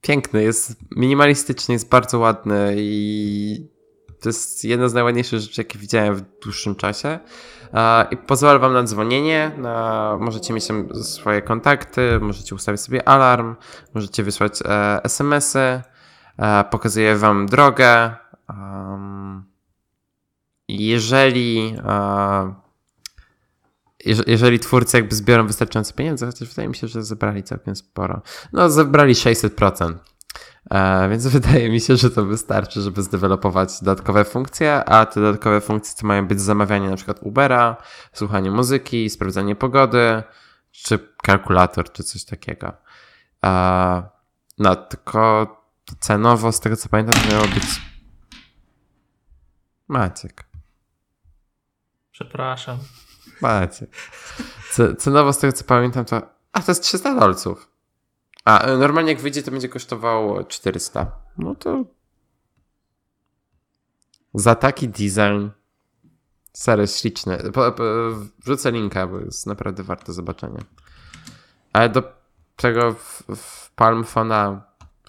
piękny, 0.01 0.43
jest 0.43 0.77
minimalistyczny, 0.97 1.73
jest 1.73 1.89
bardzo 1.89 2.19
ładny 2.19 2.75
i 2.77 3.75
to 4.21 4.29
jest 4.29 4.65
jedna 4.65 4.89
z 4.89 4.95
najładniejszych 4.95 5.41
rzeczy, 5.41 5.61
jakie 5.61 5.79
widziałem 5.79 6.15
w 6.15 6.23
dłuższym 6.43 6.75
czasie. 6.75 7.19
I 8.11 8.17
pozwala 8.17 8.59
wam 8.59 8.73
na 8.73 8.83
dzwonienie, 8.83 9.53
na, 9.59 10.17
możecie 10.21 10.55
mieć 10.55 10.65
swoje 11.03 11.43
kontakty, 11.43 12.19
możecie 12.21 12.55
ustawić 12.55 12.81
sobie 12.81 13.09
alarm, 13.09 13.57
możecie 13.95 14.23
wysłać 14.23 14.63
e, 14.65 15.01
SMS-y, 15.05 15.83
e, 16.39 16.65
pokazuje 16.71 17.17
wam 17.17 17.47
drogę. 17.47 18.17
Um, 18.49 19.54
jeżeli 20.69 21.77
jeżeli 24.27 24.59
twórcy 24.59 24.97
jakby 24.97 25.15
zbiorą 25.15 25.47
wystarczające 25.47 25.95
pieniądze, 25.95 26.27
chociaż 26.27 26.49
wydaje 26.49 26.69
mi 26.69 26.75
się, 26.75 26.89
że 26.89 27.03
zebrali 27.03 27.43
całkiem 27.43 27.77
sporo. 27.77 28.23
No, 28.53 28.71
zebrali 28.71 29.15
600%. 29.15 29.95
E, 30.71 31.09
więc 31.09 31.27
wydaje 31.37 31.71
mi 31.71 31.81
się, 31.81 31.97
że 31.97 32.11
to 32.11 32.25
wystarczy, 32.25 32.81
żeby 32.81 33.03
zdevelopować 33.03 33.81
dodatkowe 33.81 34.25
funkcje, 34.25 34.85
a 34.85 35.07
te 35.07 35.21
dodatkowe 35.21 35.61
funkcje 35.61 36.01
to 36.01 36.07
mają 36.07 36.27
być 36.27 36.41
zamawianie 36.41 36.91
na 36.91 36.97
przykład 36.97 37.19
Ubera, 37.23 37.77
słuchanie 38.13 38.51
muzyki, 38.51 39.11
sprawdzanie 39.11 39.57
pogody, 39.57 40.23
czy 40.73 40.99
kalkulator, 41.23 41.93
czy 41.93 42.05
coś 42.05 42.25
takiego. 42.25 42.73
E, 43.45 44.03
no, 44.59 44.77
tylko 44.77 45.47
cenowo, 46.01 46.53
z 46.53 46.61
tego 46.61 46.77
co 46.77 46.89
pamiętam, 46.89 47.31
miało 47.31 47.45
być 47.45 47.83
Maciek. 49.89 50.54
Przepraszam. 52.15 52.79
Macie. 53.41 53.87
Cenowo 54.99 55.33
z 55.33 55.39
tego 55.39 55.53
co 55.53 55.65
pamiętam 55.65 56.05
to... 56.05 56.23
A, 56.53 56.63
to 56.63 56.71
jest 56.71 56.83
300 56.83 57.15
dolców. 57.15 57.69
A, 58.45 58.61
e, 58.61 58.77
normalnie 58.77 59.13
jak 59.13 59.21
wyjdzie 59.21 59.43
to 59.43 59.51
będzie 59.51 59.69
kosztowało 59.69 60.45
400. 60.45 61.13
No 61.39 61.55
to... 61.55 61.85
Za 64.35 64.55
taki 64.55 64.89
design... 64.89 65.49
Stary, 66.53 66.87
śliczny. 66.87 67.39
Wrzucę 68.45 68.73
linka, 68.73 69.07
bo 69.07 69.19
jest 69.19 69.47
naprawdę 69.47 69.83
warto 69.83 70.13
zobaczenia. 70.13 70.65
Ale 71.73 71.89
do 71.89 72.03
tego 72.57 72.93
w, 72.93 73.23
w 73.37 73.71
Palm 73.71 74.05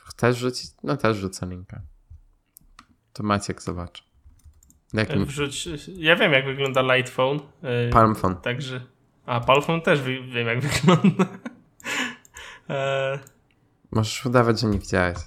chcesz 0.06 0.38
rzucić? 0.38 0.72
No 0.84 0.98
też 0.98 1.18
rzucę 1.18 1.46
linka. 1.46 1.82
To 3.14 3.24
Maciek 3.24 3.62
zobaczy. 3.62 4.05
Jakim? 4.98 5.26
Wrzuć, 5.26 5.70
ja 5.98 6.16
wiem, 6.16 6.34
jak 6.34 6.46
wygląda 6.46 6.96
Light 6.96 7.14
Phone. 7.14 7.40
Y, 7.88 7.90
Palm 7.90 8.16
Phone. 8.16 8.36
Także. 8.36 8.82
A, 9.26 9.40
Palm 9.40 9.62
Phone 9.62 9.82
też 9.82 10.02
wiem, 10.02 10.48
jak 10.48 10.60
wygląda. 10.68 11.26
e... 12.70 13.20
Możesz 13.92 14.26
udawać, 14.26 14.60
że 14.60 14.68
nie 14.68 14.80
widziałeś. 14.80 15.18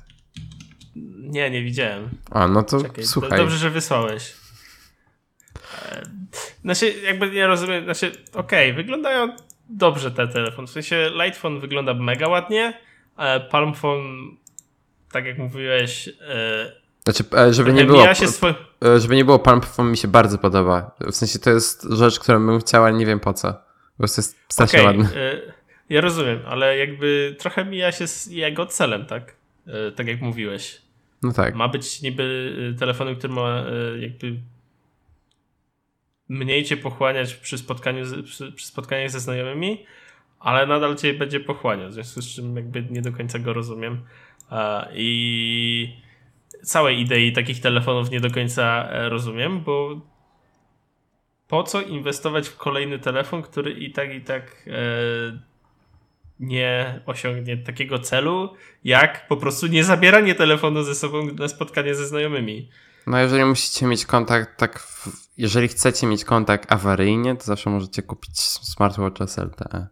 Nie, 1.19 1.51
nie 1.51 1.63
widziałem. 1.63 2.09
A, 2.31 2.49
no 2.49 2.63
to 2.63 2.83
Czekaj, 2.83 3.05
słuchaj. 3.05 3.39
Dobrze, 3.39 3.57
że 3.57 3.71
wysłałeś. 3.71 4.35
E... 5.83 6.03
Znaczy, 6.63 6.95
jakby 7.05 7.31
nie 7.31 7.47
rozumiem, 7.47 7.85
znaczy, 7.85 8.13
okej, 8.35 8.71
okay, 8.71 8.73
wyglądają 8.73 9.37
dobrze 9.69 10.11
te 10.11 10.29
telefony. 10.29 10.69
W 10.69 10.71
sensie 10.71 11.11
Light 11.25 11.41
Phone 11.41 11.61
wygląda 11.61 11.95
mega 11.95 12.29
ładnie, 12.29 12.81
a 13.17 13.41
Palm 13.41 13.75
Phone, 13.75 14.37
tak 15.13 15.25
jak 15.25 15.39
mówiłeś, 15.39 16.09
e, 16.09 16.73
znaczy, 17.05 17.25
e, 17.37 17.53
żeby 17.53 17.73
nie 17.73 17.85
było. 17.85 18.09
E, 18.09 18.15
żeby 18.99 19.17
nie 19.17 19.25
było, 19.25 19.39
Palm 19.39 19.61
mi 19.91 19.97
się 19.97 20.09
bardzo 20.09 20.39
podoba. 20.39 20.91
W 21.01 21.15
sensie 21.15 21.39
to 21.39 21.51
jest 21.51 21.83
rzecz, 21.83 22.19
którą 22.19 22.47
bym 22.47 22.61
chciał, 22.61 22.85
ale 22.85 22.95
nie 22.95 23.07
wiem 23.07 23.21
po 23.21 23.35
co. 23.35 23.53
Po 23.53 23.99
prostu 23.99 24.21
jest 24.21 24.39
strasznie 24.49 24.81
okay, 24.81 24.97
ładny. 24.97 25.21
E, 25.21 25.41
ja 25.89 26.01
rozumiem, 26.01 26.41
ale 26.47 26.79
jakby 26.79 27.37
trochę 27.39 27.65
mija 27.65 27.93
się 27.93 28.07
z 28.07 28.27
jego 28.27 28.67
celem, 28.67 29.07
tak? 29.07 29.35
Tak 29.97 30.07
jak 30.07 30.21
mówiłeś. 30.21 30.83
No 31.23 31.33
tak. 31.33 31.55
Ma 31.55 31.69
być 31.69 32.03
niby 32.03 32.55
telefonem, 32.79 33.17
który 33.17 33.33
ma 33.33 33.65
jakby 34.01 34.35
mniej 36.29 36.65
cię 36.65 36.77
pochłaniać 36.77 37.35
przy 37.35 37.59
spotkaniu, 37.59 38.05
przy, 38.25 38.53
przy 38.53 38.67
spotkaniach 38.67 39.11
ze 39.11 39.21
znajomymi, 39.21 39.87
ale 40.41 40.67
nadal 40.67 40.97
cię 40.97 41.15
będzie 41.15 41.41
pochłaniać, 41.41 41.91
w 41.91 41.95
związku 41.95 42.23
z 42.23 42.35
czym 42.35 42.57
jakby 42.57 42.83
nie 42.91 43.03
do 43.03 43.13
końca 43.13 43.39
go 43.39 43.53
rozumiem. 43.53 44.01
I 44.93 45.97
całej 46.65 47.01
idei 47.01 47.33
takich 47.33 47.61
telefonów 47.61 48.11
nie 48.11 48.21
do 48.21 48.31
końca 48.31 48.89
e, 48.91 49.09
rozumiem, 49.09 49.61
bo 49.61 50.01
po 51.49 51.63
co 51.63 51.83
inwestować 51.83 52.49
w 52.49 52.57
kolejny 52.57 52.99
telefon, 52.99 53.43
który 53.43 53.73
i 53.73 53.93
tak, 53.93 54.15
i 54.15 54.21
tak 54.21 54.65
e, 54.67 54.73
nie 56.41 57.01
osiągnie 57.07 57.57
takiego 57.57 57.99
celu, 57.99 58.55
jak 58.85 59.29
po 59.29 59.37
prostu 59.37 59.67
nie 59.67 59.85
zabieranie 59.85 60.35
telefonu 60.35 60.83
ze 60.83 60.95
sobą 60.95 61.33
na 61.33 61.49
spotkanie 61.49 61.95
ze 61.95 62.07
znajomymi. 62.07 62.71
No 63.07 63.19
jeżeli 63.19 63.45
musicie 63.45 63.87
mieć 63.87 64.07
kontakt, 64.07 64.59
tak, 64.59 64.79
w, 64.79 65.29
jeżeli 65.37 65.69
chcecie 65.69 66.07
mieć 66.07 66.25
kontakt 66.25 66.73
awaryjnie, 66.73 67.37
to 67.37 67.45
zawsze 67.45 67.71
możecie 67.71 68.03
kupić 68.03 68.41
smartwatch 68.41 69.23
SLTE. 69.27 69.87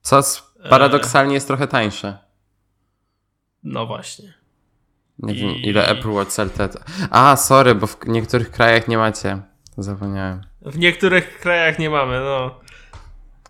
Co 0.00 0.22
paradoksalnie 0.70 1.34
jest 1.34 1.46
trochę 1.46 1.66
tańsze. 1.66 2.18
No 3.62 3.86
właśnie. 3.86 4.39
Nie 5.22 5.34
I... 5.34 5.36
wiem, 5.36 5.50
ile 5.50 5.88
Apple 5.88 6.10
Watch 6.10 6.38
LTE. 6.38 6.68
A, 7.10 7.36
sorry, 7.36 7.74
bo 7.74 7.86
w 7.86 8.06
niektórych 8.06 8.50
krajach 8.50 8.88
nie 8.88 8.98
macie. 8.98 9.42
Zapomniałem. 9.78 10.40
W 10.62 10.78
niektórych 10.78 11.38
krajach 11.38 11.78
nie 11.78 11.90
mamy, 11.90 12.20
no. 12.20 12.60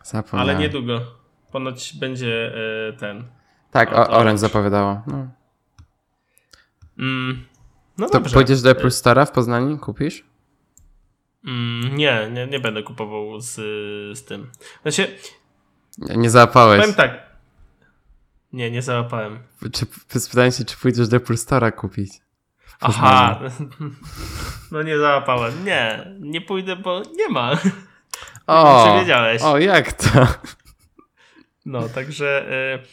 Zapomniałem. 0.03 0.51
Ale 0.51 0.59
niedługo. 0.59 1.01
Ponoć 1.53 1.97
będzie 1.97 2.53
y, 2.89 2.97
ten. 2.97 3.25
Tak, 3.71 3.93
o, 3.93 4.09
Orange 4.09 4.39
zapowiadało. 4.39 5.03
No, 5.07 5.29
mm, 6.99 7.45
no 7.99 8.07
to 8.07 8.13
dobrze. 8.13 8.35
pójdziesz 8.35 8.63
do 8.63 8.71
Apple 8.71 8.89
Store'a 8.89 9.27
w 9.27 9.31
Poznaniu? 9.31 9.79
Kupisz? 9.79 10.25
Mm, 11.47 11.97
nie, 11.97 12.31
nie, 12.33 12.47
nie 12.47 12.61
będę 12.61 12.83
kupował 12.83 13.41
z, 13.41 13.55
z 14.19 14.25
tym. 14.25 14.51
Znaczy. 14.83 15.17
Nie, 15.99 16.17
nie 16.17 16.31
załapałeś. 16.31 16.81
Powiem 16.81 16.97
tak. 16.97 17.30
Nie, 18.53 18.71
nie 18.71 18.83
załapałem. 18.83 19.39
Czy, 19.73 20.21
spytałem 20.21 20.53
się, 20.53 20.65
czy 20.65 20.77
pójdziesz 20.77 21.09
do 21.09 21.17
Apple 21.17 21.35
Store'a 21.35 21.73
kupić. 21.73 22.13
Aha, 22.81 23.41
no 24.73 24.83
nie 24.83 24.99
załapałem. 24.99 25.65
Nie, 25.65 26.15
nie 26.21 26.41
pójdę, 26.41 26.77
bo 26.77 27.03
nie 27.17 27.29
ma. 27.29 27.59
O, 28.47 28.87
czy 28.87 29.01
wiedziałeś? 29.01 29.43
O, 29.43 29.59
jak 29.59 29.93
to? 29.93 30.27
No, 31.67 31.89
także 31.89 32.53
y... 32.79 32.87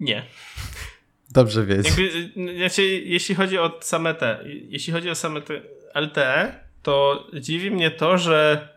nie. 0.00 0.26
Dobrze 1.30 1.66
wiedzieć. 1.66 1.86
Jakby, 1.86 2.58
znaczy, 2.58 2.82
jeśli 2.86 3.34
chodzi 3.34 3.58
o 3.58 3.78
same 3.80 4.14
te, 4.14 4.44
jeśli 4.46 4.92
chodzi 4.92 5.10
o 5.10 5.14
same 5.14 5.42
te 5.42 5.60
LTE, 5.94 6.64
to 6.82 7.26
dziwi 7.40 7.70
mnie 7.70 7.90
to, 7.90 8.18
że 8.18 8.68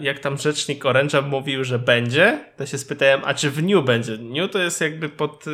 jak 0.00 0.18
tam 0.18 0.38
rzecznik 0.38 0.84
Orange'a 0.84 1.28
mówił, 1.28 1.64
że 1.64 1.78
będzie, 1.78 2.44
to 2.56 2.66
się 2.66 2.78
spytałem, 2.78 3.20
a 3.24 3.34
czy 3.34 3.50
w 3.50 3.62
New 3.62 3.84
będzie? 3.84 4.18
New 4.18 4.50
to 4.50 4.58
jest 4.58 4.80
jakby 4.80 5.08
pod 5.08 5.46
y, 5.46 5.50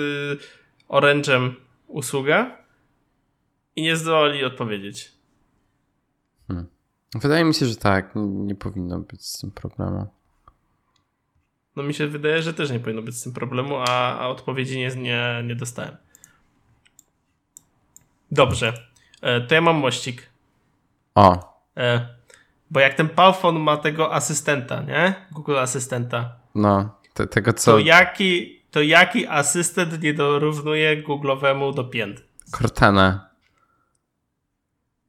Orange'em 0.88 1.50
usługa 1.86 2.56
i 3.76 3.82
nie 3.82 3.96
zdołali 3.96 4.44
odpowiedzieć. 4.44 5.12
Hmm. 6.48 6.66
Wydaje 7.14 7.44
mi 7.44 7.54
się, 7.54 7.66
że 7.66 7.76
tak. 7.76 8.14
Nie, 8.14 8.22
nie, 8.22 8.54
powinno 8.54 8.98
być 8.98 9.26
z 9.26 9.38
tym 9.38 9.50
problemu. 9.50 10.06
No 11.76 11.82
mi 11.82 11.94
się 11.94 12.06
wydaje, 12.06 12.42
że 12.42 12.54
też 12.54 12.70
nie 12.70 12.80
powinno 12.80 13.02
być 13.02 13.16
z 13.16 13.22
tym 13.22 13.32
problemu, 13.32 13.76
a, 13.76 14.18
a 14.18 14.28
odpowiedzi 14.28 14.78
nie, 14.78 14.88
nie, 14.88 15.42
nie 15.44 15.54
dostałem. 15.54 15.96
Dobrze. 18.30 18.72
E, 19.22 19.40
to 19.40 19.54
ja 19.54 19.60
mam 19.60 19.76
mościk. 19.76 20.30
O. 21.14 21.54
E, 21.76 22.08
bo 22.74 22.80
jak 22.80 22.94
ten 22.94 23.08
Palfon 23.08 23.60
ma 23.60 23.76
tego 23.76 24.14
asystenta, 24.14 24.82
nie? 24.82 25.14
Google 25.32 25.58
Asystenta. 25.58 26.36
No, 26.54 26.98
te, 27.14 27.26
tego 27.26 27.52
co... 27.52 27.72
To 27.72 27.78
jaki, 27.78 28.62
to 28.70 28.82
jaki 28.82 29.26
asystent 29.26 30.02
nie 30.02 30.14
dorównuje 30.14 31.02
Google'owemu 31.02 31.74
do 31.74 31.84
pięt? 31.84 32.22
Cortana. 32.50 33.30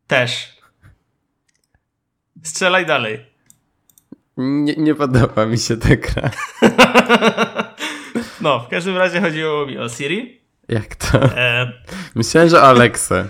Też. 0.08 0.58
Strzelaj 2.44 2.86
dalej. 2.86 3.26
Nie, 4.38 4.76
nie 4.76 4.96
podoba 4.96 5.46
mi 5.46 5.58
się 5.58 5.78
ta 5.78 5.96
gra. 5.96 6.30
no, 8.42 8.60
w 8.60 8.68
każdym 8.68 8.98
razie 8.98 9.22
chodziło 9.22 9.66
mi 9.66 9.78
o 9.78 9.90
Siri. 9.90 10.42
Jak 10.68 10.96
to? 10.96 11.24
E... 11.24 11.72
Myślałem, 12.16 12.50
że 12.50 12.58
o 12.62 12.64
Alexę. 12.64 13.30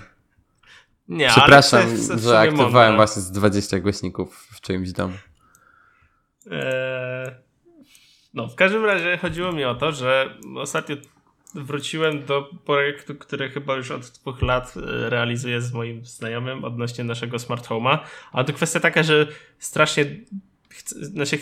Nie, 1.08 1.28
Przepraszam, 1.28 1.82
że 2.18 2.40
aktywowałem 2.40 2.74
mądre. 2.74 2.96
właśnie 2.96 3.22
z 3.22 3.32
20 3.32 3.80
głośników 3.80 4.48
w 4.52 4.62
czyimś 4.62 4.92
domu. 4.92 5.14
Eee, 6.52 7.32
no, 8.34 8.48
w 8.48 8.56
każdym 8.56 8.86
razie 8.86 9.18
chodziło 9.18 9.52
mi 9.52 9.64
o 9.66 9.76
to, 9.76 9.92
że 9.92 10.38
ostatnio 10.56 10.96
wróciłem 11.56 12.26
do 12.26 12.50
projektu, 12.66 13.16
który 13.16 13.50
chyba 13.50 13.76
już 13.76 13.92
od 13.92 14.02
dwóch 14.02 14.42
lat 14.42 14.74
e, 14.78 15.10
realizuję 15.10 15.62
z 15.62 15.74
moim 15.74 16.06
znajomym 16.06 16.64
odnośnie 16.64 17.04
naszego 17.04 17.40
smart 17.40 17.68
home'a. 17.68 17.98
Ale 18.32 18.46
to 18.46 18.54
kwestia 18.54 18.80
taka, 18.80 19.04
że 19.04 19.28
strasznie 19.60 20.06
znaczy 20.86 21.38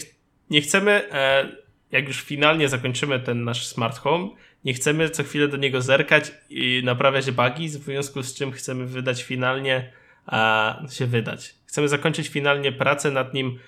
nie 0.49 0.61
chcemy, 0.61 0.91
e, 1.11 1.51
jak 1.91 2.07
już 2.07 2.21
finalnie 2.21 2.69
zakończymy 2.69 3.19
ten 3.19 3.43
nasz 3.43 3.67
smart 3.67 3.97
home, 3.97 4.29
nie 4.65 4.73
chcemy 4.73 5.09
co 5.09 5.23
chwilę 5.23 5.47
do 5.47 5.57
niego 5.57 5.81
zerkać 5.81 6.31
i 6.49 6.81
naprawiać 6.83 7.31
bugi, 7.31 7.69
w 7.69 7.71
związku 7.71 8.23
z 8.23 8.33
czym 8.33 8.51
chcemy 8.51 8.85
wydać 8.85 9.23
finalnie, 9.23 9.91
się 10.91 11.05
wydać. 11.05 11.55
Chcemy 11.65 11.87
zakończyć 11.87 12.27
finalnie 12.27 12.71
pracę 12.71 13.11
nad 13.11 13.33
nim, 13.33 13.59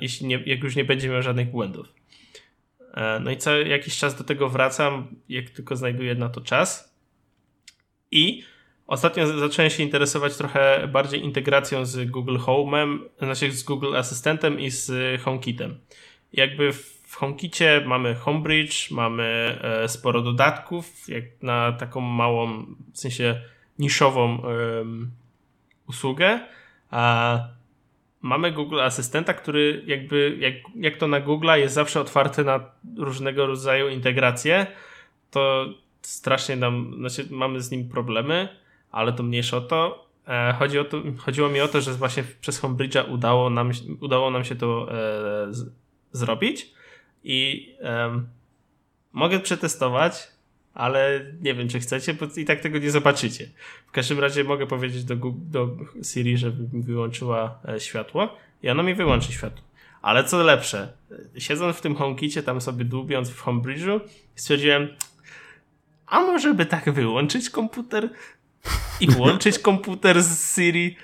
jeśli 0.00 0.26
nie, 0.26 0.42
jak 0.46 0.62
już 0.62 0.76
nie 0.76 0.84
będzie 0.84 1.08
miał 1.08 1.22
żadnych 1.22 1.50
błędów. 1.50 1.94
E, 2.94 3.20
no 3.20 3.30
i 3.30 3.36
co 3.36 3.56
jakiś 3.56 3.98
czas 3.98 4.14
do 4.14 4.24
tego 4.24 4.48
wracam, 4.48 5.06
jak 5.28 5.50
tylko 5.50 5.76
znajduję 5.76 6.14
na 6.14 6.28
to 6.28 6.40
czas. 6.40 6.94
I 8.10 8.44
ostatnio 8.86 9.38
zacząłem 9.38 9.70
się 9.70 9.82
interesować 9.82 10.36
trochę 10.36 10.88
bardziej 10.92 11.24
integracją 11.24 11.86
z 11.86 12.10
Google 12.10 12.36
Home'em, 12.36 12.98
znaczy 13.18 13.52
z 13.52 13.62
Google 13.62 13.96
Asystentem 13.96 14.60
i 14.60 14.70
z 14.70 15.20
HomeKitem. 15.22 15.78
Jakby 16.32 16.72
w 16.72 16.93
HomeKicie 17.14 17.82
mamy 17.86 18.14
Homebridge, 18.14 18.90
mamy 18.90 19.58
e, 19.62 19.88
sporo 19.88 20.22
dodatków, 20.22 21.08
jak 21.08 21.24
na 21.42 21.72
taką 21.72 22.00
małą, 22.00 22.66
w 22.92 22.98
sensie 22.98 23.40
niszową 23.78 24.42
usługę, 25.86 26.40
a 26.90 27.38
mamy 28.22 28.52
Google 28.52 28.80
Asystenta, 28.80 29.34
który 29.34 29.82
jakby, 29.86 30.36
jak, 30.40 30.54
jak 30.76 30.96
to 30.96 31.06
na 31.08 31.20
Google 31.20 31.50
jest 31.56 31.74
zawsze 31.74 32.00
otwarty 32.00 32.44
na 32.44 32.60
różnego 32.96 33.46
rodzaju 33.46 33.88
integracje, 33.88 34.66
to 35.30 35.66
strasznie 36.02 36.56
nam, 36.56 36.94
znaczy 36.98 37.26
mamy 37.30 37.60
z 37.60 37.70
nim 37.70 37.88
problemy, 37.88 38.48
ale 38.90 39.12
to 39.12 39.22
mniejsze 39.22 39.56
o 39.56 39.60
to. 39.60 40.08
E, 40.28 40.54
chodzi 40.58 40.78
o 40.78 40.84
to 40.84 41.02
chodziło 41.18 41.48
mi 41.48 41.60
o 41.60 41.68
to, 41.68 41.80
że 41.80 41.92
właśnie 41.92 42.24
przez 42.40 42.62
Homebridge'a 42.62 43.12
udało 43.12 43.50
nam, 43.50 43.70
udało 44.00 44.30
nam 44.30 44.44
się 44.44 44.54
to 44.54 44.88
e, 44.90 44.94
z, 45.54 45.72
zrobić 46.12 46.73
i 47.24 47.68
e, 47.82 48.20
mogę 49.12 49.40
przetestować, 49.40 50.28
ale 50.74 51.20
nie 51.40 51.54
wiem, 51.54 51.68
czy 51.68 51.80
chcecie, 51.80 52.14
bo 52.14 52.26
i 52.36 52.44
tak 52.44 52.60
tego 52.60 52.78
nie 52.78 52.90
zobaczycie. 52.90 53.48
W 53.86 53.90
każdym 53.90 54.20
razie 54.20 54.44
mogę 54.44 54.66
powiedzieć 54.66 55.04
do, 55.04 55.16
do 55.34 55.68
Siri, 56.02 56.36
żeby 56.36 56.76
mi 56.76 56.82
wyłączyła 56.82 57.58
e, 57.68 57.80
światło 57.80 58.36
i 58.62 58.70
ona 58.70 58.82
mi 58.82 58.94
wyłączy 58.94 59.32
światło. 59.32 59.64
Ale 60.02 60.24
co 60.24 60.42
lepsze, 60.42 60.92
siedząc 61.38 61.76
w 61.76 61.80
tym 61.80 61.94
HomeKicie, 61.94 62.42
tam 62.42 62.60
sobie 62.60 62.84
dłubiąc 62.84 63.30
w 63.30 63.44
Homebridge'u, 63.44 64.00
stwierdziłem, 64.34 64.88
a 66.06 66.20
może 66.20 66.54
by 66.54 66.66
tak 66.66 66.92
wyłączyć 66.92 67.50
komputer 67.50 68.10
i 69.00 69.10
włączyć 69.16 69.58
komputer 69.58 70.22
z 70.22 70.54
Siri? 70.54 70.96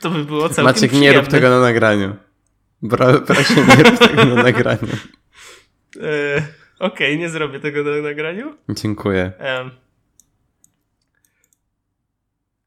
To 0.00 0.10
by 0.10 0.24
było 0.24 0.48
całkiem 0.48 0.64
Maciek, 0.64 0.90
przyjemne. 0.90 1.00
nie 1.12 1.20
rób 1.20 1.28
tego 1.28 1.50
na 1.50 1.60
nagraniu. 1.60 2.16
Proszę, 2.90 3.54
nie 3.76 3.82
rób 3.82 3.98
tego 3.98 4.24
na 4.24 4.42
nagraniu. 4.42 4.88
E, 6.02 6.42
Okej, 6.78 7.08
okay, 7.08 7.16
nie 7.16 7.28
zrobię 7.28 7.60
tego 7.60 7.82
na 7.82 8.02
nagraniu. 8.02 8.56
Dziękuję. 8.68 9.32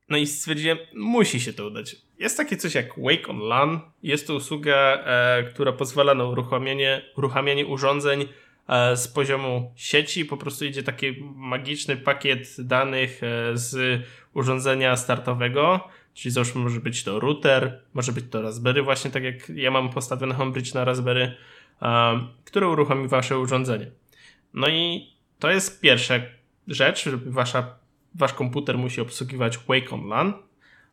No 0.10 0.18
i 0.18 0.28
stwierdziłem, 0.28 0.78
musi 0.94 1.40
się 1.40 1.54
to 1.54 1.68
udać. 1.68 1.96
Jest 2.20 2.38
takie 2.38 2.58
coś 2.58 2.76
jak 2.76 2.88
Wake 2.98 3.28
on 3.28 3.40
LAN. 3.40 3.80
Jest 4.04 4.28
to 4.28 4.36
usługa, 4.36 5.04
e, 5.06 5.44
która 5.44 5.72
pozwala 5.72 6.14
na 6.14 6.24
uruchamianie, 6.24 7.02
uruchamianie 7.18 7.66
urządzeń 7.66 8.26
e, 8.68 8.98
z 8.98 9.08
poziomu 9.08 9.74
sieci. 9.76 10.26
Po 10.26 10.38
prostu 10.38 10.66
idzie 10.66 10.84
taki 10.84 11.24
magiczny 11.36 11.98
pakiet 11.98 12.56
danych 12.60 13.22
z 13.54 14.02
urządzenia 14.34 14.98
startowego. 14.98 15.90
Czyli 16.14 16.32
załóżmy, 16.32 16.62
może 16.62 16.80
być 16.80 17.04
to 17.04 17.20
router, 17.20 17.82
może 17.94 18.12
być 18.12 18.26
to 18.30 18.42
Raspberry, 18.42 18.84
właśnie 18.84 19.12
tak 19.12 19.24
jak 19.24 19.50
ja 19.50 19.72
mam 19.72 19.90
postawiony 19.90 20.34
Homebridge 20.34 20.74
na 20.74 20.86
Raspberry, 20.86 21.36
e, 21.82 22.20
który 22.46 22.68
uruchomi 22.68 23.08
wasze 23.08 23.40
urządzenie. 23.40 23.92
No 24.54 24.68
i 24.68 25.12
to 25.40 25.52
jest 25.52 25.82
pierwsza 25.82 26.16
rzecz, 26.68 27.04
żeby 27.04 27.32
wasza, 27.32 27.76
wasz 28.16 28.34
komputer 28.34 28.78
musi 28.78 29.02
obsługiwać 29.02 29.58
Wake 29.58 29.92
on 29.92 30.08
LAN. 30.08 30.34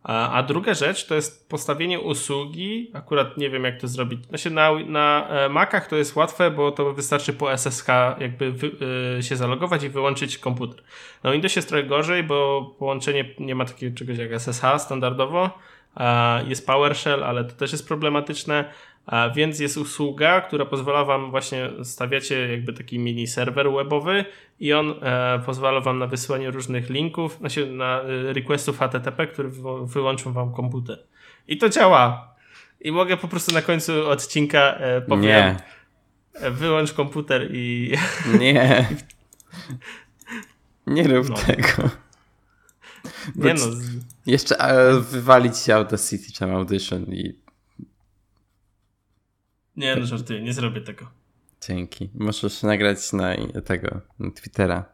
A, 0.03 0.43
druga 0.43 0.75
rzecz 0.75 1.07
to 1.07 1.15
jest 1.15 1.49
postawienie 1.49 2.01
usługi. 2.01 2.91
Akurat 2.95 3.37
nie 3.37 3.51
wiem, 3.51 3.65
jak 3.65 3.81
to 3.81 3.89
zrobić. 3.89 4.27
Znaczy 4.27 4.51
na, 4.51 4.71
na 4.87 5.29
e, 5.29 5.49
Macach 5.49 5.87
to 5.89 5.97
jest 5.97 6.17
łatwe, 6.17 6.51
bo 6.51 6.73
to 6.73 6.93
wystarczy 6.93 7.33
po 7.33 7.53
SSH 7.53 7.87
jakby 8.19 8.53
wy, 8.53 8.71
y, 9.19 9.23
się 9.23 9.37
zalogować 9.37 9.83
i 9.83 9.89
wyłączyć 9.89 10.39
komputer. 10.39 10.83
Na 11.23 11.33
Windows 11.33 11.57
jest 11.57 11.69
trochę 11.69 11.85
gorzej, 11.85 12.23
bo 12.23 12.71
połączenie 12.79 13.35
nie 13.39 13.55
ma 13.55 13.65
takiego 13.65 13.97
czegoś 13.97 14.19
jak 14.19 14.33
SSH 14.33 14.65
standardowo. 14.79 15.51
Jest 16.47 16.67
PowerShell, 16.67 17.25
ale 17.25 17.45
to 17.45 17.55
też 17.55 17.73
jest 17.73 17.89
problematyczne. 17.89 18.73
A 19.09 19.31
więc 19.31 19.61
jest 19.61 19.77
usługa, 19.77 20.41
która 20.41 20.65
pozwala 20.65 21.05
wam 21.05 21.31
właśnie, 21.31 21.71
stawiacie 21.83 22.49
jakby 22.49 22.73
taki 22.73 22.99
mini 22.99 23.27
serwer 23.27 23.73
webowy 23.73 24.25
i 24.61 24.73
on 24.73 24.95
e, 25.03 25.43
pozwala 25.47 25.81
wam 25.81 25.99
na 25.99 26.07
wysyłanie 26.07 26.51
różnych 26.51 26.91
linków, 26.91 27.37
znaczy 27.41 27.67
na 27.67 28.01
e, 28.01 28.33
requestów 28.33 28.79
HTTP, 28.79 29.27
które 29.27 29.49
wyłączą 29.85 30.33
wam 30.33 30.53
komputer. 30.53 30.99
I 31.49 31.57
to 31.57 31.69
działa. 31.69 32.35
I 32.81 32.93
mogę 32.93 33.17
po 33.17 33.29
prostu 33.29 33.53
na 33.53 33.63
końcu 33.63 34.09
odcinka 34.09 34.59
e, 34.59 35.01
powiem 35.01 35.23
Nie. 35.23 35.57
Wyłącz 36.51 36.93
komputer 36.93 37.49
i... 37.53 37.95
Nie. 38.41 38.89
Nie 40.87 41.03
rób 41.03 41.29
no. 41.29 41.37
tego. 41.37 41.91
Nie 43.37 43.55
no. 43.55 43.61
Jeszcze 44.27 44.57
wywalić 45.01 45.59
się 45.59 45.75
Audacity 45.75 46.33
czy 46.33 46.45
Audition 46.45 47.05
i 47.05 47.48
nie, 49.79 49.97
no 49.97 50.07
żartuję, 50.07 50.43
nie 50.43 50.53
zrobię 50.53 50.81
tego. 50.81 51.11
Dzięki. 51.69 52.11
Możesz 52.15 52.63
nagrać 52.63 53.13
na 53.13 53.35
tego, 53.65 54.01
na 54.19 54.31
Twittera. 54.31 54.85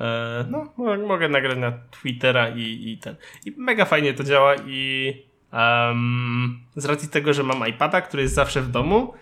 E, 0.00 0.46
no, 0.50 0.74
mogę 1.06 1.28
nagrać 1.28 1.58
na 1.58 1.72
Twittera 1.90 2.48
i, 2.48 2.90
i 2.90 2.98
ten. 2.98 3.16
I 3.44 3.54
mega 3.56 3.84
fajnie 3.84 4.14
to 4.14 4.24
działa 4.24 4.54
i 4.66 5.12
um, 5.52 6.60
z 6.76 6.84
racji 6.84 7.08
tego, 7.08 7.32
że 7.32 7.42
mam 7.42 7.68
iPada, 7.68 8.00
który 8.00 8.22
jest 8.22 8.34
zawsze 8.34 8.62
w 8.62 8.70
domu, 8.70 9.14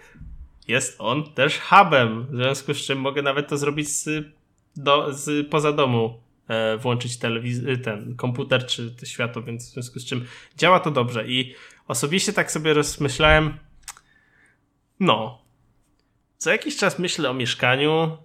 jest 0.69 0.97
on 0.99 1.33
też 1.33 1.61
hubem, 1.61 2.27
w 2.27 2.37
związku 2.37 2.75
z 2.75 2.77
czym 2.77 2.99
mogę 2.99 3.23
nawet 3.23 3.49
to 3.49 3.57
zrobić 3.57 3.89
z, 3.89 4.09
do, 4.77 5.13
z 5.13 5.51
poza 5.51 5.73
domu, 5.73 6.21
e, 6.49 6.77
włączyć 6.77 7.19
telewizor, 7.19 7.83
ten 7.83 8.17
komputer 8.17 8.67
czy 8.67 8.95
światło, 9.05 9.43
więc 9.43 9.71
w 9.71 9.73
związku 9.73 9.99
z 9.99 10.05
czym 10.05 10.25
działa 10.57 10.81
to 10.81 10.91
dobrze 10.91 11.29
i 11.29 11.55
osobiście 11.89 12.33
tak 12.33 12.53
sobie 12.53 12.75
rozmyślałem, 12.75 13.59
no. 15.01 15.39
Co 16.39 16.51
jakiś 16.51 16.77
czas 16.77 16.99
myślę 16.99 17.31
o 17.31 17.35
mieszkaniu. 17.35 18.19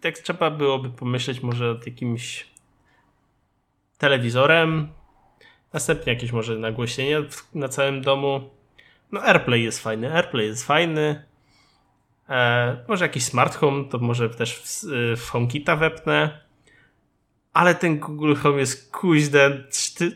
Tak 0.00 0.18
trzeba 0.18 0.50
byłoby 0.50 0.90
pomyśleć 0.90 1.40
może 1.40 1.74
nad 1.74 1.86
jakimś 1.86 2.46
telewizorem. 3.98 4.88
Następnie 5.72 6.12
jakieś 6.12 6.32
może 6.32 6.58
nagłośnienie 6.58 7.22
na 7.54 7.68
całym 7.68 8.02
domu. 8.02 8.50
No 9.12 9.22
AirPlay 9.22 9.62
jest 9.62 9.82
fajny, 9.82 10.12
AirPlay 10.12 10.46
jest 10.46 10.66
fajny. 10.66 11.24
E, 12.28 12.84
może 12.88 13.04
jakiś 13.04 13.24
smart 13.24 13.54
home, 13.54 13.84
to 13.84 13.98
może 13.98 14.30
też 14.30 14.56
w, 14.56 14.84
w 15.20 15.30
HomeKita 15.30 15.76
wepnę 15.76 16.45
ale 17.56 17.74
ten 17.74 17.98
Google 17.98 18.34
Home 18.34 18.58
jest 18.58 18.92
kuźde 18.92 19.64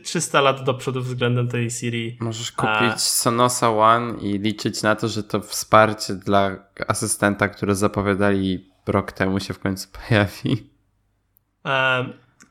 300 0.03 0.41
lat 0.41 0.65
do 0.65 0.75
przodu 0.75 1.01
względem 1.01 1.49
tej 1.49 1.71
Siri. 1.71 2.17
Możesz 2.21 2.53
kupić 2.53 2.93
A... 2.93 2.99
Sonosa 2.99 3.71
One 3.71 4.21
i 4.21 4.39
liczyć 4.39 4.83
na 4.83 4.97
to, 4.97 5.09
że 5.09 5.23
to 5.23 5.41
wsparcie 5.41 6.15
dla 6.15 6.57
asystenta, 6.89 7.49
które 7.49 7.75
zapowiadali 7.75 8.71
rok 8.87 9.13
temu 9.13 9.41
się 9.41 9.55
w 9.55 9.59
końcu 9.59 9.89
pojawi. 9.89 10.71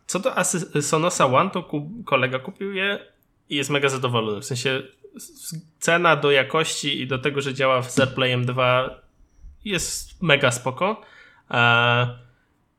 Co 0.08 0.20
do 0.20 0.34
Sonosa 0.82 1.26
One, 1.26 1.50
to 1.50 1.70
kolega 2.06 2.40
kupił 2.40 2.74
je 2.74 3.00
i 3.50 3.56
jest 3.56 3.70
mega 3.70 3.90
zadowolony. 3.90 4.42
W 4.42 4.46
sensie 4.46 4.82
cena 5.80 6.16
do 6.16 6.32
jakości 6.32 7.02
i 7.02 7.08
do 7.08 7.20
tego, 7.20 7.42
że 7.42 7.54
działa 7.54 7.82
z 7.82 8.00
AirPlayem 8.00 8.46
2 8.46 9.02
jest 9.66 10.22
mega 10.22 10.52
spoko. 10.52 11.02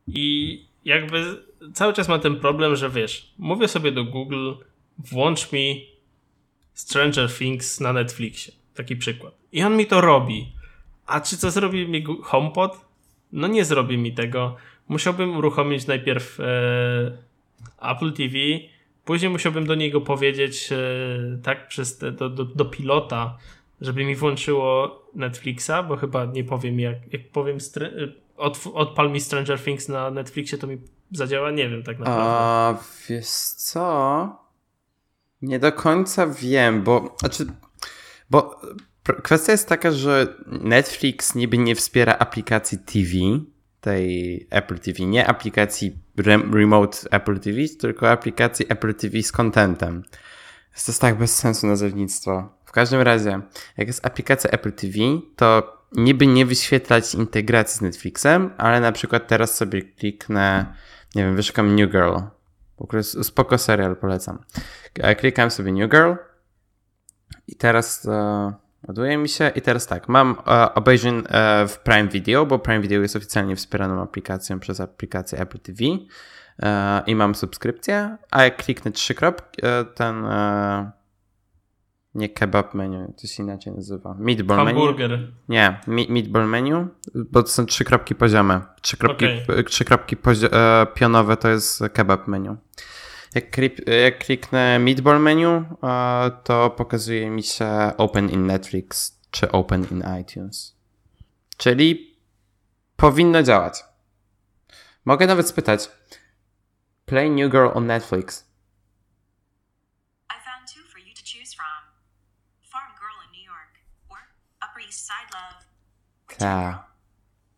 I 0.07 0.59
jakby 0.85 1.50
cały 1.75 1.93
czas 1.93 2.09
mam 2.09 2.21
ten 2.21 2.37
problem, 2.37 2.77
że 2.77 2.91
wiesz, 2.91 3.35
mówię 3.39 3.69
sobie 3.69 3.93
do 3.93 4.05
Google, 4.05 4.53
włącz 4.99 5.53
mi 5.53 5.87
Stranger 6.75 7.31
Things 7.33 7.81
na 7.81 7.93
Netflixie. 7.93 8.53
Taki 8.75 8.97
przykład. 8.97 9.35
I 9.53 9.63
on 9.63 9.77
mi 9.77 9.87
to 9.87 10.01
robi. 10.01 10.53
A 11.07 11.21
czy 11.21 11.37
co 11.37 11.51
zrobi 11.51 11.89
mi 11.89 12.05
HomePod? 12.23 12.85
No 13.33 13.49
nie 13.49 13.65
zrobi 13.65 13.99
mi 13.99 14.13
tego. 14.13 14.57
Musiałbym 14.89 15.37
uruchomić 15.37 15.87
najpierw 15.87 16.41
e, 16.41 17.19
Apple 17.81 18.13
TV, 18.13 18.35
później 19.05 19.31
musiałbym 19.31 19.67
do 19.67 19.75
niego 19.75 20.01
powiedzieć 20.01 20.73
e, 20.73 20.79
tak 21.43 21.69
przez 21.69 21.99
te, 21.99 22.13
do, 22.13 22.29
do, 22.29 22.45
do 22.45 22.65
pilota, 22.65 23.39
żeby 23.81 24.05
mi 24.05 24.17
włączyło 24.17 25.03
Netflixa, 25.15 25.73
bo 25.89 25.97
chyba 25.97 26.25
nie 26.25 26.45
powiem 26.45 26.81
jak, 26.81 27.13
jak 27.13 27.29
powiem 27.29 27.59
od, 28.37 28.61
odpal 28.75 29.11
mi 29.11 29.21
Stranger 29.21 29.61
Things 29.61 29.89
na 29.89 30.11
Netflixie, 30.11 30.59
to 30.59 30.67
mi 30.67 30.79
zadziała? 31.13 31.51
Nie 31.51 31.69
wiem 31.69 31.83
tak 31.83 31.99
naprawdę. 31.99 32.23
A, 32.25 32.75
wiesz 33.09 33.29
co? 33.57 34.51
Nie 35.43 35.59
do 35.59 35.73
końca 35.73 36.27
wiem, 36.27 36.83
bo 36.83 37.17
znaczy, 37.21 37.47
bo 38.31 38.61
kwestia 39.23 39.53
jest 39.53 39.69
taka, 39.69 39.93
że 39.93 40.35
Netflix 40.47 41.35
niby 41.35 41.59
nie 41.59 41.75
wspiera 41.75 42.17
aplikacji 42.19 42.79
TV, 42.79 43.11
tej 43.81 44.47
Apple 44.51 44.79
TV, 44.79 45.05
nie 45.05 45.27
aplikacji 45.27 45.99
remote 46.53 46.99
Apple 47.11 47.41
TV, 47.41 47.59
tylko 47.81 48.11
aplikacji 48.11 48.67
Apple 48.69 48.95
TV 48.95 49.23
z 49.23 49.33
contentem. 49.33 50.03
Jest 50.73 50.87
to 50.87 50.93
tak 50.93 51.19
bez 51.19 51.37
sensu 51.37 51.67
nazewnictwo. 51.67 52.49
W 52.65 52.73
każdym 52.73 53.01
razie, 53.01 53.41
jak 53.77 53.87
jest 53.87 54.07
aplikacja 54.07 54.51
Apple 54.51 54.73
TV, 54.73 54.99
to 55.37 55.77
niby 55.93 56.27
nie 56.27 56.47
wyświetlać 56.47 57.15
integracji 57.15 57.79
z 57.79 57.81
Netflixem, 57.81 58.51
ale 58.59 58.81
na 58.81 58.93
przykład 58.93 59.29
teraz 59.29 59.57
sobie 59.57 59.83
kliknę, 59.83 60.75
nie 61.15 61.25
wiem, 61.25 61.37
wyszukam 61.37 61.77
New 61.77 61.91
Girl. 61.91 62.17
Spoko 63.23 63.59
serial, 63.59 63.97
polecam. 63.97 64.39
Klikam 65.19 65.51
sobie 65.51 65.73
New 65.73 65.91
Girl 65.91 66.13
i 67.49 67.57
teraz 67.57 68.07
e, 68.07 68.53
ładuje 68.89 69.19
mi 69.19 69.29
się 69.29 69.49
i 69.55 69.61
teraz 69.63 69.87
tak, 69.87 70.09
mam 70.09 70.37
e, 70.47 70.75
obejrzeń 70.75 71.23
e, 71.29 71.69
w 71.69 71.79
Prime 71.79 72.09
Video, 72.09 72.47
bo 72.47 72.59
Prime 72.59 72.81
Video 72.81 73.03
jest 73.03 73.17
oficjalnie 73.17 73.57
wspieraną 73.57 74.03
aplikacją 74.03 74.61
przez 74.61 74.81
aplikację 74.81 75.39
Apple 75.39 75.59
TV 75.59 75.85
e, 76.63 77.03
i 77.07 77.15
mam 77.15 77.35
subskrypcję, 77.35 78.17
a 78.31 78.45
jak 78.45 78.57
kliknę 78.57 78.93
trzy 78.93 79.15
kropki, 79.15 79.67
e, 79.67 79.85
ten 79.85 80.25
e, 80.25 80.91
nie 82.15 82.29
kebab 82.29 82.75
menu, 82.75 83.13
to 83.21 83.27
się 83.27 83.43
inaczej 83.43 83.73
nazywa. 83.73 84.15
Meatball 84.19 84.57
Hamburger. 84.57 85.11
menu. 85.11 85.33
Nie, 85.49 85.81
meatball 85.87 86.49
menu, 86.49 86.87
bo 87.15 87.43
to 87.43 87.49
są 87.49 87.67
trzy 87.67 87.85
kropki 87.85 88.15
poziome. 88.15 88.61
Trzy 88.83 88.97
kropki, 88.97 89.25
okay. 89.25 89.65
trzy 89.65 89.85
kropki 89.85 90.17
e, 90.53 90.87
pionowe 90.95 91.37
to 91.37 91.49
jest 91.49 91.83
kebab 91.93 92.29
menu. 92.29 92.57
Jak, 93.35 93.51
klip, 93.51 93.89
jak 94.05 94.19
kliknę 94.19 94.79
meatball 94.79 95.21
menu, 95.21 95.47
e, 95.83 96.31
to 96.45 96.71
pokazuje 96.71 97.31
mi 97.31 97.43
się 97.43 97.67
Open 97.97 98.31
in 98.31 98.47
Netflix 98.47 99.21
czy 99.31 99.53
Open 99.53 99.87
in 99.91 100.05
iTunes. 100.21 100.77
Czyli 101.57 102.17
powinno 102.97 103.43
działać. 103.43 103.85
Mogę 105.05 105.27
nawet 105.27 105.49
spytać. 105.49 105.91
Play 107.07 107.31
New 107.31 107.51
Girl 107.53 107.69
on 107.75 107.87
Netflix. 107.87 108.50
Tak. 116.41 116.85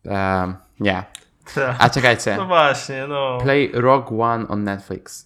Um, 0.05 0.57
nie. 0.79 1.03
Ta. 1.55 1.75
A 1.79 1.89
czekajcie. 1.89 2.35
No 2.37 2.45
właśnie, 2.45 3.07
no. 3.07 3.37
Play 3.41 3.71
Rogue 3.73 4.23
One 4.23 4.47
on 4.47 4.63
Netflix. 4.63 5.25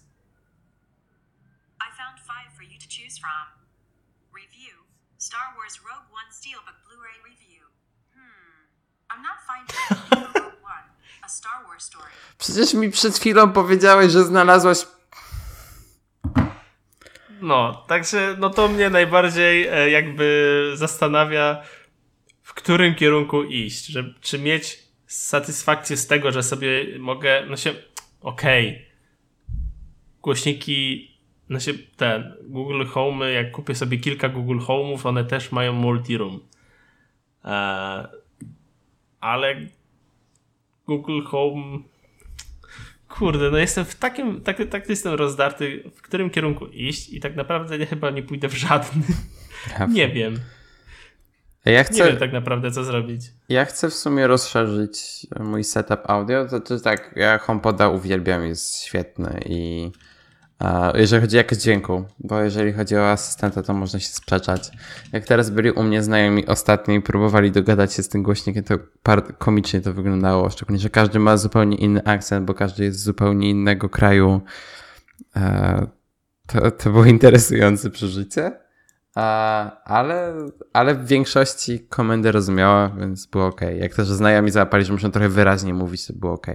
I 1.80 1.88
found 1.96 2.18
five 2.20 2.56
for 2.56 2.64
you 2.64 2.78
to 2.78 2.86
choose 2.86 3.20
from. 3.20 3.46
Review 4.34 4.74
Star 5.18 5.54
Wars 5.56 5.80
Rogue 5.82 6.08
One 6.12 6.32
Steelbook 6.32 6.76
Blu-ray 6.86 7.18
review. 7.30 7.62
Hmm. 8.14 8.30
I'm 9.10 9.22
not 9.22 9.38
finding 9.46 10.34
Rogue 10.34 10.62
One, 10.62 10.88
a 11.22 11.28
Star 11.28 11.64
Wars 11.66 11.84
story. 11.84 12.10
Przecież 12.38 12.74
mi 12.74 12.90
przed 12.90 13.18
chwilą 13.18 13.52
powiedziałeś, 13.52 14.12
że 14.12 14.24
znalazłaś 14.24 14.86
no, 17.40 17.84
także 17.86 18.36
no 18.38 18.50
to 18.50 18.68
mnie 18.68 18.90
najbardziej 18.90 19.66
e, 19.66 19.90
jakby 19.90 20.70
zastanawia, 20.74 21.62
którym 22.58 22.94
kierunku 22.94 23.44
iść, 23.44 23.86
że, 23.86 24.14
czy 24.20 24.38
mieć 24.38 24.78
satysfakcję 25.06 25.96
z 25.96 26.06
tego, 26.06 26.32
że 26.32 26.42
sobie 26.42 26.98
mogę, 26.98 27.46
no 27.46 27.56
się, 27.56 27.70
okej, 28.20 28.68
okay. 28.68 28.84
głośniki, 30.22 31.10
no 31.48 31.60
się, 31.60 31.74
ten, 31.96 32.34
Google 32.42 32.84
Home, 32.84 33.32
jak 33.32 33.50
kupię 33.50 33.74
sobie 33.74 33.98
kilka 33.98 34.28
Google 34.28 34.58
Home'ów, 34.58 35.06
one 35.06 35.24
też 35.24 35.52
mają 35.52 35.72
multi-room. 35.72 36.38
Eee, 37.44 38.06
ale 39.20 39.66
Google 40.86 41.22
Home 41.22 41.78
kurde, 43.08 43.50
no 43.50 43.58
jestem 43.58 43.84
w 43.84 43.94
takim, 43.94 44.40
tak, 44.40 44.58
tak 44.70 44.88
jestem 44.88 45.14
rozdarty, 45.14 45.90
w 45.96 46.02
którym 46.02 46.30
kierunku 46.30 46.66
iść 46.66 47.08
i 47.12 47.20
tak 47.20 47.36
naprawdę 47.36 47.78
nie, 47.78 47.86
chyba 47.86 48.10
nie 48.10 48.22
pójdę 48.22 48.48
w 48.48 48.54
żadny. 48.54 49.02
nie 49.88 50.08
wiem. 50.08 50.40
Ja 51.64 51.84
chcę, 51.84 51.94
nie 51.94 52.04
wiem 52.04 52.16
tak 52.16 52.32
naprawdę, 52.32 52.70
co 52.70 52.84
zrobić. 52.84 53.22
Ja 53.48 53.64
chcę 53.64 53.90
w 53.90 53.94
sumie 53.94 54.26
rozszerzyć 54.26 55.26
mój 55.40 55.64
setup 55.64 56.00
audio. 56.04 56.46
To, 56.46 56.60
to 56.60 56.80
tak, 56.80 57.14
ja 57.16 57.38
HomePoda 57.38 57.88
uwielbiam, 57.88 58.44
jest 58.44 58.80
świetny 58.80 59.40
i 59.46 59.90
jeżeli 60.94 61.22
chodzi 61.22 61.36
o 61.36 61.38
jakość 61.38 61.60
dźwięku, 61.60 62.04
bo 62.18 62.40
jeżeli 62.40 62.72
chodzi 62.72 62.96
o 62.96 63.10
asystenta, 63.10 63.62
to 63.62 63.74
można 63.74 64.00
się 64.00 64.08
sprzeczać. 64.08 64.70
Jak 65.12 65.24
teraz 65.24 65.50
byli 65.50 65.70
u 65.70 65.82
mnie 65.82 66.02
znajomi 66.02 66.46
ostatnio 66.46 66.94
i 66.94 67.02
próbowali 67.02 67.50
dogadać 67.52 67.92
się 67.92 68.02
z 68.02 68.08
tym 68.08 68.22
głośnikiem, 68.22 68.64
to 68.64 68.78
komicznie 69.38 69.80
to 69.80 69.92
wyglądało. 69.92 70.50
Szczególnie, 70.50 70.80
że 70.80 70.90
każdy 70.90 71.18
ma 71.18 71.36
zupełnie 71.36 71.76
inny 71.76 72.04
akcent, 72.04 72.46
bo 72.46 72.54
każdy 72.54 72.84
jest 72.84 72.98
z 72.98 73.04
zupełnie 73.04 73.50
innego 73.50 73.88
kraju. 73.88 74.40
To, 76.46 76.70
to 76.70 76.90
było 76.90 77.04
interesujące 77.04 77.90
przeżycie 77.90 78.52
ale, 79.84 80.34
ale 80.72 80.94
w 80.94 81.06
większości 81.06 81.86
komendy 81.88 82.32
rozumiała, 82.32 82.88
więc 82.88 83.26
było 83.26 83.46
ok. 83.46 83.60
Jak 83.80 83.94
też 83.94 84.08
znajomi 84.08 84.50
załapali, 84.50 84.84
że 84.84 84.92
muszę 84.92 85.10
trochę 85.10 85.28
wyraźnie 85.28 85.74
mówić, 85.74 86.06
to 86.06 86.12
było 86.12 86.32
ok. 86.32 86.46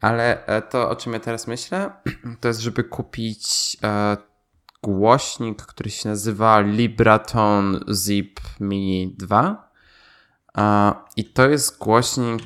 Ale 0.00 0.46
e, 0.46 0.62
to, 0.62 0.90
o 0.90 0.96
czym 0.96 1.12
ja 1.12 1.20
teraz 1.20 1.46
myślę, 1.46 1.90
to 2.40 2.48
jest, 2.48 2.60
żeby 2.60 2.84
kupić 2.84 3.76
e, 3.84 4.16
głośnik, 4.82 5.62
który 5.62 5.90
się 5.90 6.08
nazywa 6.08 6.60
Libraton 6.60 7.84
Zip 7.94 8.40
Mini 8.60 9.14
2. 9.18 9.70
E, 10.58 10.92
I 11.16 11.24
to 11.24 11.48
jest 11.48 11.78
głośnik, 11.78 12.42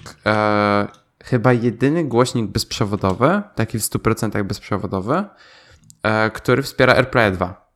chyba 1.24 1.52
jedyny 1.52 2.04
głośnik 2.04 2.46
bezprzewodowy, 2.46 3.42
taki 3.54 3.78
w 3.78 3.82
100% 3.82 4.44
bezprzewodowy, 4.44 5.24
który 6.32 6.62
wspiera 6.62 6.94
AirPlay 6.94 7.32
2. 7.32 7.69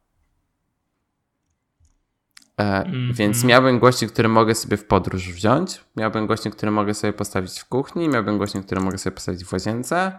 Mm 2.57 2.85
-hmm. 2.85 3.17
Więc 3.17 3.45
miałbym 3.45 3.79
głośnik, 3.79 4.13
który 4.13 4.29
mogę 4.29 4.55
sobie 4.55 4.77
w 4.77 4.85
podróż 4.85 5.29
wziąć, 5.33 5.81
miałbym 5.97 6.27
głośnik, 6.27 6.57
który 6.57 6.73
mogę 6.73 6.95
sobie 6.95 7.13
postawić 7.13 7.61
w 7.61 7.65
kuchni, 7.65 8.09
miałbym 8.09 8.39
głośnik, 8.39 8.67
który 8.67 8.81
mogę 8.81 8.99
sobie 8.99 9.15
postawić 9.15 9.45
w 9.45 9.53
łazience, 9.53 10.13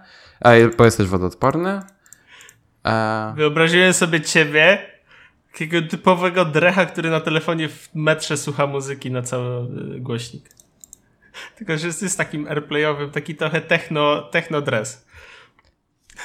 bo 0.78 0.86
jest 0.86 0.98
też 0.98 1.08
wodoodporny. 1.08 1.80
E, 2.86 3.34
Wyobraziłem 3.38 3.94
sobie 3.94 4.22
ciebie, 4.22 4.88
takiego 5.52 5.82
typowego 5.82 6.46
drecha, 6.46 6.86
który 6.86 7.10
na 7.10 7.20
telefonie 7.20 7.70
w 7.70 7.90
metrze 7.94 8.38
słucha 8.38 8.68
muzyki 8.68 9.12
na 9.12 9.22
cały 9.22 9.56
e, 9.58 10.00
głośnik. 10.00 10.50
Tylko, 11.58 11.78
że 11.78 11.88
jest 11.88 12.18
takim 12.18 12.48
airplayowym, 12.48 13.12
taki 13.12 13.36
trochę 13.36 13.62
techno, 13.62 14.22
techno 14.22 14.62
dress. 14.62 15.06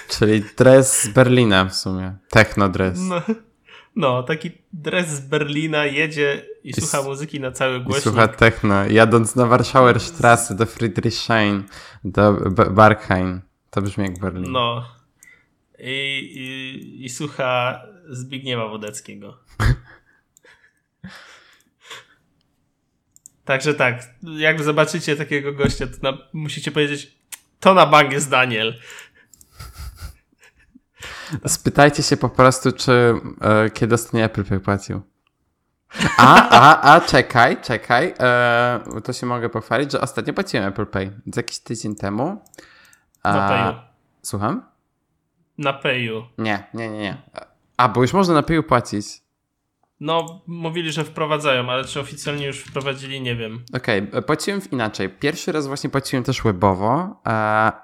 Czyli 0.09 0.45
dress 0.57 1.03
z 1.03 1.09
Berlina 1.09 1.65
w 1.65 1.75
sumie. 1.75 2.15
Techno 2.31 2.69
dress. 2.69 2.99
No. 3.01 3.23
No, 3.97 4.22
taki 4.22 4.51
dres 4.72 5.09
z 5.09 5.20
Berlina 5.20 5.86
jedzie 5.86 6.47
i, 6.64 6.70
I 6.70 6.72
słucha 6.72 7.03
muzyki 7.03 7.41
na 7.41 7.53
cały 7.53 7.80
głośnik. 7.80 8.03
słucha 8.03 8.28
techno, 8.28 8.86
jadąc 8.86 9.36
na 9.36 9.47
Warschauer 9.47 9.97
Straße 9.97 10.55
do 10.55 10.66
Friedrichshain, 10.66 11.64
do 12.05 12.32
Barkheim. 12.70 13.41
To 13.70 13.82
brzmi 13.82 14.05
jak 14.05 14.18
Berlin. 14.18 14.53
No. 14.53 14.84
I, 15.78 16.20
i, 16.34 17.05
i 17.05 17.09
słucha 17.09 17.80
Zbigniewa 18.09 18.68
Wodeckiego. 18.68 19.38
Także 23.45 23.74
tak, 23.74 24.03
jak 24.22 24.62
zobaczycie 24.62 25.16
takiego 25.16 25.53
gościa, 25.53 25.86
to 25.86 25.97
na, 26.03 26.18
musicie 26.32 26.70
powiedzieć, 26.70 27.14
to 27.61 27.74
na 27.74 27.86
bank 27.86 28.12
jest 28.12 28.30
Daniel. 28.30 28.80
Spytajcie 31.47 32.03
się 32.03 32.16
po 32.16 32.28
prostu, 32.28 32.72
czy 32.72 33.14
e, 33.41 33.70
kiedy 33.70 33.95
ostatnio 33.95 34.20
Apple 34.20 34.45
Pay 34.45 34.61
płacił. 34.61 35.03
A, 36.18 36.49
a, 36.51 36.93
a, 36.95 37.01
czekaj, 37.01 37.62
czekaj. 37.62 38.14
E, 38.20 38.81
to 39.05 39.12
się 39.12 39.26
mogę 39.26 39.49
pochwalić, 39.49 39.93
że 39.93 40.01
ostatnio 40.01 40.35
płaciłem 40.35 40.68
Apple 40.68 40.87
Pay. 40.87 41.11
Z 41.33 41.37
jakiś 41.37 41.59
tydzień 41.59 41.95
temu. 41.97 42.45
A, 43.22 43.33
na 43.33 43.49
Payu. 43.49 43.74
Słucham? 44.22 44.62
Na 45.59 45.72
Payu. 45.72 46.24
Nie, 46.39 46.64
nie, 46.74 46.91
nie, 46.91 46.99
nie. 46.99 47.22
A, 47.76 47.89
bo 47.89 48.03
już 48.03 48.12
można 48.12 48.35
na 48.35 48.43
Payu 48.43 48.62
płacić. 48.62 49.07
No, 50.01 50.42
mówili, 50.46 50.92
że 50.92 51.05
wprowadzają, 51.05 51.70
ale 51.70 51.84
czy 51.84 52.01
oficjalnie 52.01 52.46
już 52.46 52.61
wprowadzili, 52.61 53.20
nie 53.20 53.36
wiem. 53.36 53.64
Okej, 53.72 54.09
okay, 54.09 54.22
płaciłem 54.22 54.61
inaczej. 54.72 55.09
Pierwszy 55.09 55.53
raz 55.53 55.66
właśnie 55.66 55.90
płaciłem 55.90 56.24
też 56.24 56.42
webowo, 56.42 57.20
e, 57.26 57.30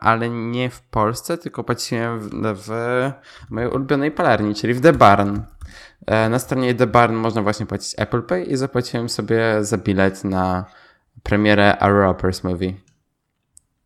ale 0.01 0.31
nie 0.31 0.71
w 0.71 0.83
Polsce, 0.83 1.39
tylko 1.39 1.65
płaciłem 1.65 2.21
w, 2.21 2.31
w 2.55 2.71
mojej 3.51 3.71
ulubionej 3.71 4.11
palarni, 4.11 4.55
czyli 4.55 4.75
w 4.75 4.81
The 4.81 4.93
Barn. 4.93 5.41
E, 6.07 6.29
na 6.29 6.39
stronie 6.39 6.75
The 6.75 6.87
Barn 6.87 7.15
można 7.15 7.43
właśnie 7.43 7.67
płacić 7.67 7.95
Apple 7.97 8.23
Pay 8.23 8.45
i 8.45 8.57
zapłaciłem 8.57 9.09
sobie 9.09 9.65
za 9.65 9.79
bilet 9.79 10.25
na 10.25 10.65
premierę 11.23 11.79
A 11.79 12.15
Movie. 12.45 12.75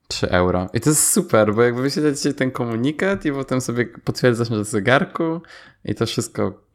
3 0.08 0.30
euro. 0.30 0.66
I 0.74 0.80
to 0.80 0.90
jest 0.90 1.10
super, 1.10 1.54
bo 1.54 1.62
jakby 1.62 1.82
wyświetlacie 1.82 2.34
ten 2.34 2.50
komunikat 2.50 3.24
i 3.24 3.32
potem 3.32 3.60
sobie 3.60 3.86
potwierdzasz 3.86 4.50
na 4.50 4.64
zegarku 4.64 5.40
i 5.84 5.94
to 5.94 6.06
wszystko 6.06 6.69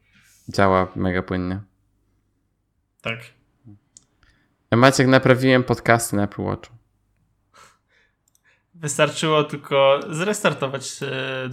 działa 0.50 0.88
mega 0.96 1.22
płynnie. 1.22 1.62
Tak. 3.02 3.20
Maciek, 4.72 5.08
naprawiłem 5.08 5.64
podcasty 5.64 6.16
na 6.16 6.24
Apple 6.24 6.44
Watchu. 6.44 6.74
Wystarczyło 8.74 9.44
tylko 9.44 10.00
zrestartować 10.10 11.00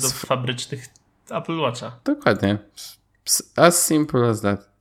do 0.00 0.08
fabrycznych 0.08 0.86
Apple 1.30 1.58
Watcha. 1.58 2.00
Dokładnie. 2.04 2.58
As 3.56 3.86
simple 3.86 4.28
as 4.28 4.40
that. 4.40 4.72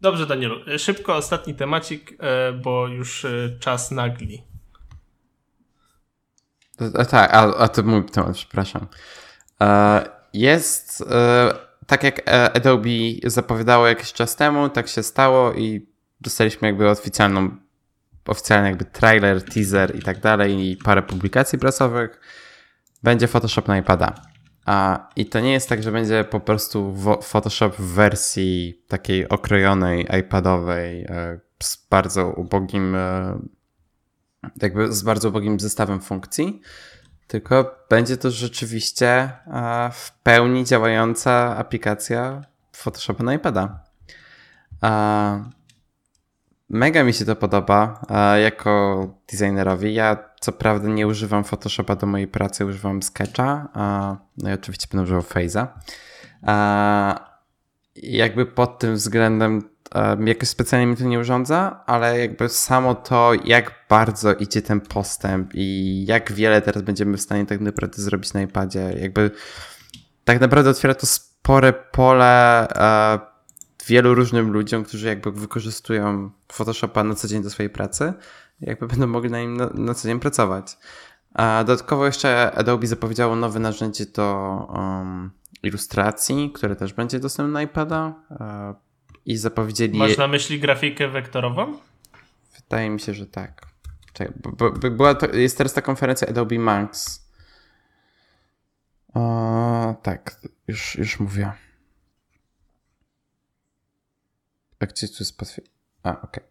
Dobrze, 0.00 0.26
Danielu. 0.26 0.78
Szybko 0.78 1.16
ostatni 1.16 1.54
temacik, 1.54 2.16
e, 2.18 2.52
bo 2.52 2.88
już 2.88 3.24
e, 3.24 3.58
czas 3.60 3.90
nagli. 3.90 4.42
A, 6.94 7.04
tak, 7.04 7.34
a, 7.34 7.56
a 7.56 7.68
to 7.68 7.82
mój 7.82 8.04
temat, 8.04 8.34
przepraszam. 8.34 8.86
E, 9.60 10.04
jest, 10.32 11.04
tak 11.88 12.02
jak 12.02 12.22
Adobe 12.54 12.90
zapowiadało 13.24 13.86
jakiś 13.86 14.12
czas 14.12 14.36
temu, 14.36 14.68
tak 14.68 14.88
się 14.88 15.02
stało 15.02 15.52
i 15.52 15.88
dostaliśmy 16.20 16.68
jakby 16.68 16.90
oficjalną, 16.90 17.50
oficjalny 18.26 18.68
jakby 18.68 18.84
trailer, 18.84 19.44
teaser 19.44 19.96
i 19.96 20.02
tak 20.02 20.20
dalej 20.20 20.70
i 20.70 20.76
parę 20.76 21.02
publikacji 21.02 21.58
prasowych. 21.58 22.20
Będzie 23.02 23.26
Photoshop 23.26 23.68
na 23.68 23.78
iPada. 23.78 24.14
A, 24.66 25.08
I 25.16 25.26
to 25.26 25.40
nie 25.40 25.52
jest 25.52 25.68
tak, 25.68 25.82
że 25.82 25.92
będzie 25.92 26.24
po 26.24 26.40
prostu 26.40 26.96
Photoshop 27.22 27.70
w 27.70 27.94
wersji 27.94 28.82
takiej 28.88 29.28
okrojonej, 29.28 30.06
iPadowej, 30.20 31.02
e, 31.02 31.40
z 31.62 31.86
bardzo 31.90 32.30
ubogim, 32.30 32.94
e, 32.94 33.38
jakby 34.62 34.92
z 34.92 35.02
bardzo 35.02 35.28
ubogim 35.28 35.60
zestawem 35.60 36.00
funkcji, 36.00 36.60
tylko 37.28 37.84
będzie 37.90 38.16
to 38.16 38.30
rzeczywiście 38.30 39.08
e, 39.08 39.90
w 39.92 40.12
pełni 40.12 40.64
działająca 40.64 41.56
aplikacja 41.56 42.42
Photoshopa 42.72 43.24
na 43.24 43.34
iPada. 43.34 43.84
Mega 46.70 47.04
mi 47.04 47.12
się 47.12 47.24
to 47.24 47.36
podoba 47.36 48.00
jako 48.42 49.06
designerowi. 49.32 49.94
Ja 49.94 50.16
co 50.40 50.52
prawda 50.52 50.88
nie 50.88 51.06
używam 51.06 51.44
Photoshopa 51.44 51.96
do 51.96 52.06
mojej 52.06 52.28
pracy, 52.28 52.66
używam 52.66 53.02
Sketcha, 53.02 53.68
no 54.38 54.50
i 54.50 54.52
oczywiście 54.52 54.86
będę 54.92 55.02
używał 55.02 55.22
Phase'a. 55.22 55.66
Jakby 57.96 58.46
pod 58.46 58.78
tym 58.78 58.94
względem 58.94 59.68
jakoś 60.24 60.48
specjalnie 60.48 60.86
mi 60.86 60.96
to 60.96 61.04
nie 61.04 61.18
urządza, 61.18 61.82
ale 61.86 62.18
jakby 62.18 62.48
samo 62.48 62.94
to, 62.94 63.32
jak 63.44 63.74
bardzo 63.88 64.34
idzie 64.34 64.62
ten 64.62 64.80
postęp 64.80 65.50
i 65.54 66.04
jak 66.06 66.32
wiele 66.32 66.62
teraz 66.62 66.82
będziemy 66.82 67.16
w 67.16 67.20
stanie 67.20 67.46
tak 67.46 67.60
naprawdę 67.60 68.02
zrobić 68.02 68.32
na 68.32 68.42
iPadzie, 68.42 68.94
jakby 69.00 69.30
tak 70.24 70.40
naprawdę 70.40 70.70
otwiera 70.70 70.94
to 70.94 71.06
spore 71.06 71.72
pole 71.72 72.68
wielu 73.86 74.14
różnym 74.14 74.52
ludziom, 74.52 74.84
którzy 74.84 75.06
jakby 75.06 75.32
wykorzystują 75.32 76.30
Photoshopa 76.52 77.04
na 77.04 77.14
co 77.14 77.28
dzień 77.28 77.42
do 77.42 77.50
swojej 77.50 77.70
pracy, 77.70 78.12
jakby 78.60 78.86
będą 78.86 79.06
mogli 79.06 79.30
na 79.30 79.40
nim 79.40 79.56
na, 79.56 79.70
na 79.74 79.94
co 79.94 80.08
dzień 80.08 80.20
pracować. 80.20 80.78
A 81.34 81.64
dodatkowo 81.66 82.06
jeszcze 82.06 82.52
Adobe 82.52 82.86
zapowiedziało 82.86 83.36
nowe 83.36 83.58
narzędzie 83.58 84.06
do 84.06 84.66
um, 84.74 85.30
ilustracji, 85.62 86.52
które 86.54 86.76
też 86.76 86.92
będzie 86.92 87.20
dostępne 87.20 87.52
na 87.52 87.62
iPada. 87.62 88.14
E, 88.30 88.74
i 89.28 89.36
zapowiedzieli... 89.36 89.98
Masz 89.98 90.16
na 90.16 90.28
myśli 90.28 90.60
grafikę 90.60 91.08
wektorową? 91.08 91.78
Wydaje 92.62 92.90
mi 92.90 93.00
się, 93.00 93.14
że 93.14 93.26
tak. 93.26 93.66
Czekaj, 94.12 94.34
bo, 94.42 94.70
bo, 94.70 94.90
była 94.90 95.14
to, 95.14 95.36
jest 95.36 95.58
teraz 95.58 95.72
ta 95.72 95.82
konferencja 95.82 96.28
Adobe 96.28 96.58
Max. 96.58 97.22
O, 99.14 99.94
tak, 100.02 100.40
już, 100.68 100.94
już 100.94 101.20
mówię. 101.20 101.52
Tak, 104.78 104.90
gdzie 104.90 105.08
tu 105.08 105.14
jest. 105.20 105.42
A, 106.02 106.10
okej. 106.10 106.44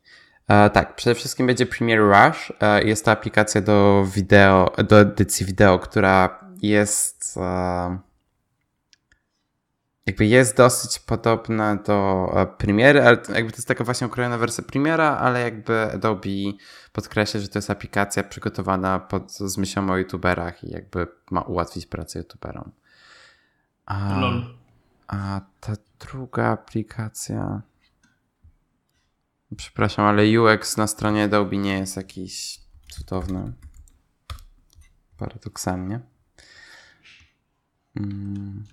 Okay. 0.47 0.65
E, 0.65 0.69
tak, 0.69 0.95
przede 0.95 1.15
wszystkim 1.15 1.47
będzie 1.47 1.65
Premiere 1.65 2.01
Rush. 2.01 2.53
E, 2.61 2.83
jest 2.83 3.05
to 3.05 3.11
aplikacja 3.11 3.61
do 3.61 4.05
wideo, 4.15 4.71
do 4.87 4.99
edycji 4.99 5.45
wideo, 5.45 5.79
która 5.79 6.39
jest 6.61 7.37
e, 7.37 7.99
jakby 10.07 10.25
jest 10.25 10.57
dosyć 10.57 10.99
podobna 10.99 11.75
do 11.75 12.27
Premiery, 12.57 13.01
ale 13.01 13.17
jakby 13.17 13.51
to 13.51 13.57
jest 13.57 13.67
taka 13.67 13.83
właśnie 13.83 14.07
ukrojona 14.07 14.37
wersja 14.37 14.63
Premiera, 14.63 15.17
ale 15.17 15.41
jakby 15.41 15.81
Adobe 15.91 16.29
podkreśla, 16.91 17.39
że 17.39 17.47
to 17.47 17.57
jest 17.57 17.69
aplikacja 17.69 18.23
przygotowana 18.23 18.99
pod, 18.99 19.31
z 19.31 19.57
myślą 19.57 19.89
o 19.89 19.97
youtuberach 19.97 20.63
i 20.63 20.69
jakby 20.69 21.07
ma 21.31 21.41
ułatwić 21.41 21.85
pracę 21.85 22.19
youtuberom. 22.19 22.71
A, 23.85 24.21
a 25.07 25.41
ta 25.59 25.73
druga 25.99 26.45
aplikacja... 26.45 27.61
Przepraszam, 29.57 30.05
ale 30.05 30.41
UX 30.41 30.77
na 30.77 30.87
stronie 30.87 31.23
Adobe 31.23 31.57
nie 31.57 31.79
jest 31.79 31.97
jakiś 31.97 32.61
cudowny. 32.89 33.53
Paradoksalnie. 35.17 35.99
Hmm. 37.97 38.63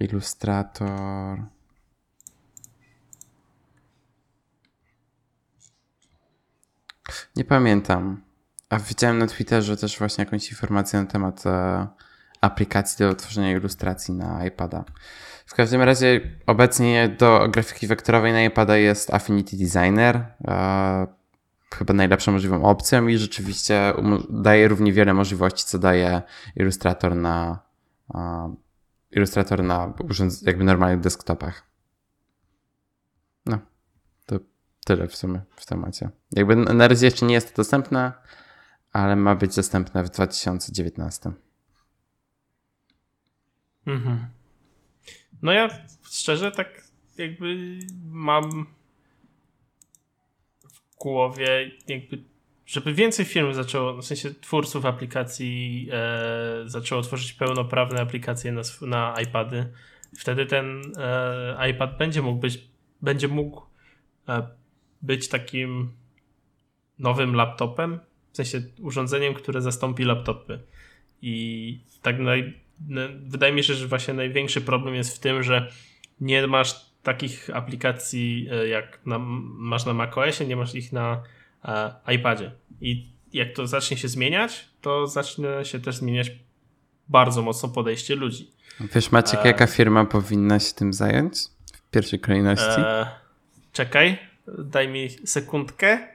Ilustrator. 0.00 1.38
Nie 7.36 7.44
pamiętam. 7.44 8.22
A 8.70 8.78
widziałem 8.78 9.18
na 9.18 9.26
Twitterze 9.26 9.76
też 9.76 9.98
właśnie 9.98 10.24
jakąś 10.24 10.50
informację 10.50 11.00
na 11.00 11.06
temat 11.06 11.46
e, 11.46 11.86
aplikacji 12.40 13.06
do 13.06 13.14
tworzenia 13.14 13.52
ilustracji 13.52 14.14
na 14.14 14.46
iPada. 14.46 14.84
W 15.46 15.54
każdym 15.54 15.82
razie 15.82 16.20
obecnie 16.46 17.08
do 17.08 17.48
grafiki 17.48 17.86
wektorowej 17.86 18.32
na 18.32 18.42
iPada 18.42 18.76
jest 18.76 19.14
Affinity 19.14 19.56
Designer. 19.56 20.16
E, 20.48 21.06
chyba 21.74 21.94
najlepszą 21.94 22.32
możliwą 22.32 22.64
opcją 22.64 23.06
i 23.06 23.18
rzeczywiście 23.18 23.92
daje 24.30 24.68
równie 24.68 24.92
wiele 24.92 25.14
możliwości, 25.14 25.64
co 25.64 25.78
daje 25.78 26.22
Illustrator 26.56 27.16
na 27.16 27.58
e, 28.14 28.54
Illustrator 29.10 29.62
na 29.62 29.94
jakby 30.42 30.64
normalnych 30.64 31.00
desktopach. 31.00 31.70
No, 33.46 33.58
to 34.26 34.40
tyle 34.84 35.08
w 35.08 35.16
sumie 35.16 35.40
w 35.56 35.66
temacie. 35.66 36.10
Jakby 36.32 36.56
na 36.56 36.88
razie 36.88 37.06
jeszcze 37.06 37.26
nie 37.26 37.34
jest 37.34 37.50
to 37.50 37.56
dostępne, 37.56 38.12
ale 38.92 39.16
ma 39.16 39.34
być 39.34 39.56
dostępne 39.56 40.04
w 40.04 40.10
2019. 40.10 41.32
Mhm. 43.86 44.26
No 45.42 45.52
ja 45.52 45.68
szczerze 46.02 46.52
tak 46.52 46.82
jakby 47.18 47.78
mam 48.04 48.66
w 50.72 50.96
głowie 51.00 51.70
jakby 51.88 52.24
żeby 52.68 52.94
więcej 52.94 53.24
firm 53.24 53.54
zaczęło, 53.54 53.96
w 53.96 54.04
sensie 54.04 54.34
twórców 54.34 54.86
aplikacji 54.86 55.88
e, 55.92 56.62
zaczęło 56.66 57.02
tworzyć 57.02 57.32
pełnoprawne 57.32 58.00
aplikacje 58.00 58.52
na, 58.52 58.62
na 58.80 59.14
iPady, 59.20 59.72
wtedy 60.18 60.46
ten 60.46 60.82
e, 60.98 61.70
iPad 61.70 61.98
będzie 61.98 62.22
mógł 62.22 62.40
być, 62.40 62.60
będzie 63.02 63.28
mógł 63.28 63.62
e, 64.28 64.48
być 65.02 65.28
takim 65.28 65.92
nowym 66.98 67.34
laptopem, 67.34 68.00
w 68.32 68.36
sensie 68.36 68.62
urządzeniem, 68.80 69.34
które 69.34 69.62
zastąpi 69.62 70.04
laptopy. 70.04 70.58
I 71.22 71.80
tak 72.02 72.18
naj, 72.18 72.60
no, 72.88 73.00
wydaje 73.20 73.52
mi 73.52 73.64
się, 73.64 73.74
że 73.74 73.86
właśnie 73.86 74.14
największy 74.14 74.60
problem 74.60 74.94
jest 74.94 75.16
w 75.16 75.20
tym, 75.20 75.42
że 75.42 75.72
nie 76.20 76.46
masz 76.46 76.88
takich 77.02 77.50
aplikacji 77.56 78.48
e, 78.50 78.68
jak 78.68 79.00
na, 79.06 79.18
masz 79.18 79.86
na 79.86 79.94
macOSie, 79.94 80.46
nie 80.46 80.56
masz 80.56 80.74
ich 80.74 80.92
na 80.92 81.22
iPadzie. 82.14 82.52
I 82.80 83.12
jak 83.32 83.52
to 83.52 83.66
zacznie 83.66 83.96
się 83.96 84.08
zmieniać, 84.08 84.68
to 84.80 85.06
zacznie 85.06 85.48
się 85.62 85.80
też 85.80 85.96
zmieniać 85.96 86.30
bardzo 87.08 87.42
mocno 87.42 87.68
podejście 87.68 88.16
ludzi. 88.16 88.50
Wiesz 88.94 89.12
Maciek, 89.12 89.40
e... 89.44 89.48
jaka 89.48 89.66
firma 89.66 90.04
powinna 90.04 90.58
się 90.58 90.74
tym 90.74 90.92
zająć 90.92 91.38
w 91.72 91.90
pierwszej 91.90 92.20
kolejności? 92.20 92.80
E... 92.80 93.06
Czekaj, 93.72 94.18
daj 94.58 94.88
mi 94.88 95.10
sekundkę. 95.24 96.08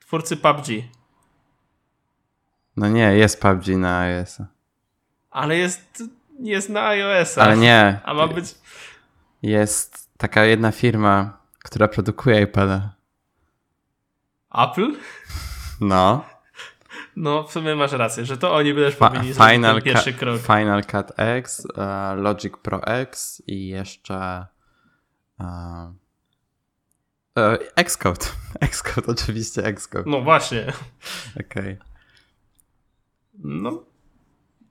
Twórcy 0.00 0.36
PUBG. 0.36 0.66
No 2.76 2.88
nie, 2.88 3.16
jest 3.16 3.40
PUBG 3.40 3.68
na 3.68 3.98
iOS. 3.98 4.38
Ale 5.30 5.56
jest, 5.56 6.02
jest 6.40 6.68
na 6.68 6.86
iOS-a. 6.88 7.42
Ale 7.42 7.56
nie. 7.56 8.00
A 8.04 8.14
ma 8.14 8.28
być... 8.28 8.54
Jest 9.42 10.10
taka 10.16 10.44
jedna 10.44 10.72
firma, 10.72 11.38
która 11.58 11.88
produkuje 11.88 12.42
iPada. 12.42 12.94
Apple? 14.54 14.92
No. 15.80 16.24
No, 17.16 17.42
w 17.42 17.52
sumie 17.52 17.76
masz 17.76 17.92
rację, 17.92 18.24
że 18.24 18.38
to 18.38 18.54
oni 18.54 18.74
by 18.74 18.84
też 18.84 18.96
powinni 18.96 19.34
Fa 19.34 19.50
Final 19.50 19.72
zrobić 19.72 19.84
pierwszy 19.84 20.12
krok. 20.12 20.40
Final 20.40 20.84
Cut 20.84 21.12
X, 21.16 21.64
uh, 21.64 21.76
Logic 22.16 22.52
Pro 22.62 22.86
X 22.86 23.42
i 23.46 23.68
jeszcze 23.68 24.46
uh, 25.40 25.46
E, 27.38 27.58
Xcode. 27.76 28.26
Xcode, 28.60 29.06
oczywiście 29.12 29.64
Xcode. 29.64 30.10
No 30.10 30.20
właśnie. 30.20 30.72
Okej. 31.40 31.62
Okay. 31.62 31.78
No, 33.38 33.84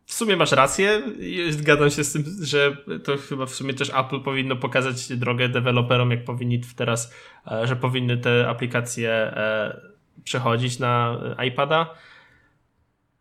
w 0.10 0.14
sumie 0.14 0.38
masz 0.38 0.52
rację. 0.52 1.02
Zgadzam 1.50 1.90
się 1.90 2.04
z 2.04 2.14
tym, 2.14 2.24
że 2.42 2.78
to 3.04 3.18
chyba 3.18 3.46
w 3.46 3.50
sumie 3.50 3.74
też 3.74 3.92
Apple 3.96 4.22
powinno 4.22 4.56
pokazać 4.56 5.18
drogę 5.18 5.50
deweloperom, 5.50 6.12
jak 6.12 6.24
powinni 6.26 6.62
teraz, 6.76 7.14
e, 7.52 7.68
że 7.68 7.76
powinny 7.76 8.18
te 8.18 8.50
aplikacje 8.50 9.12
e, 9.12 9.82
przechodzić 10.24 10.80
na 10.80 11.18
iPada. 11.48 11.96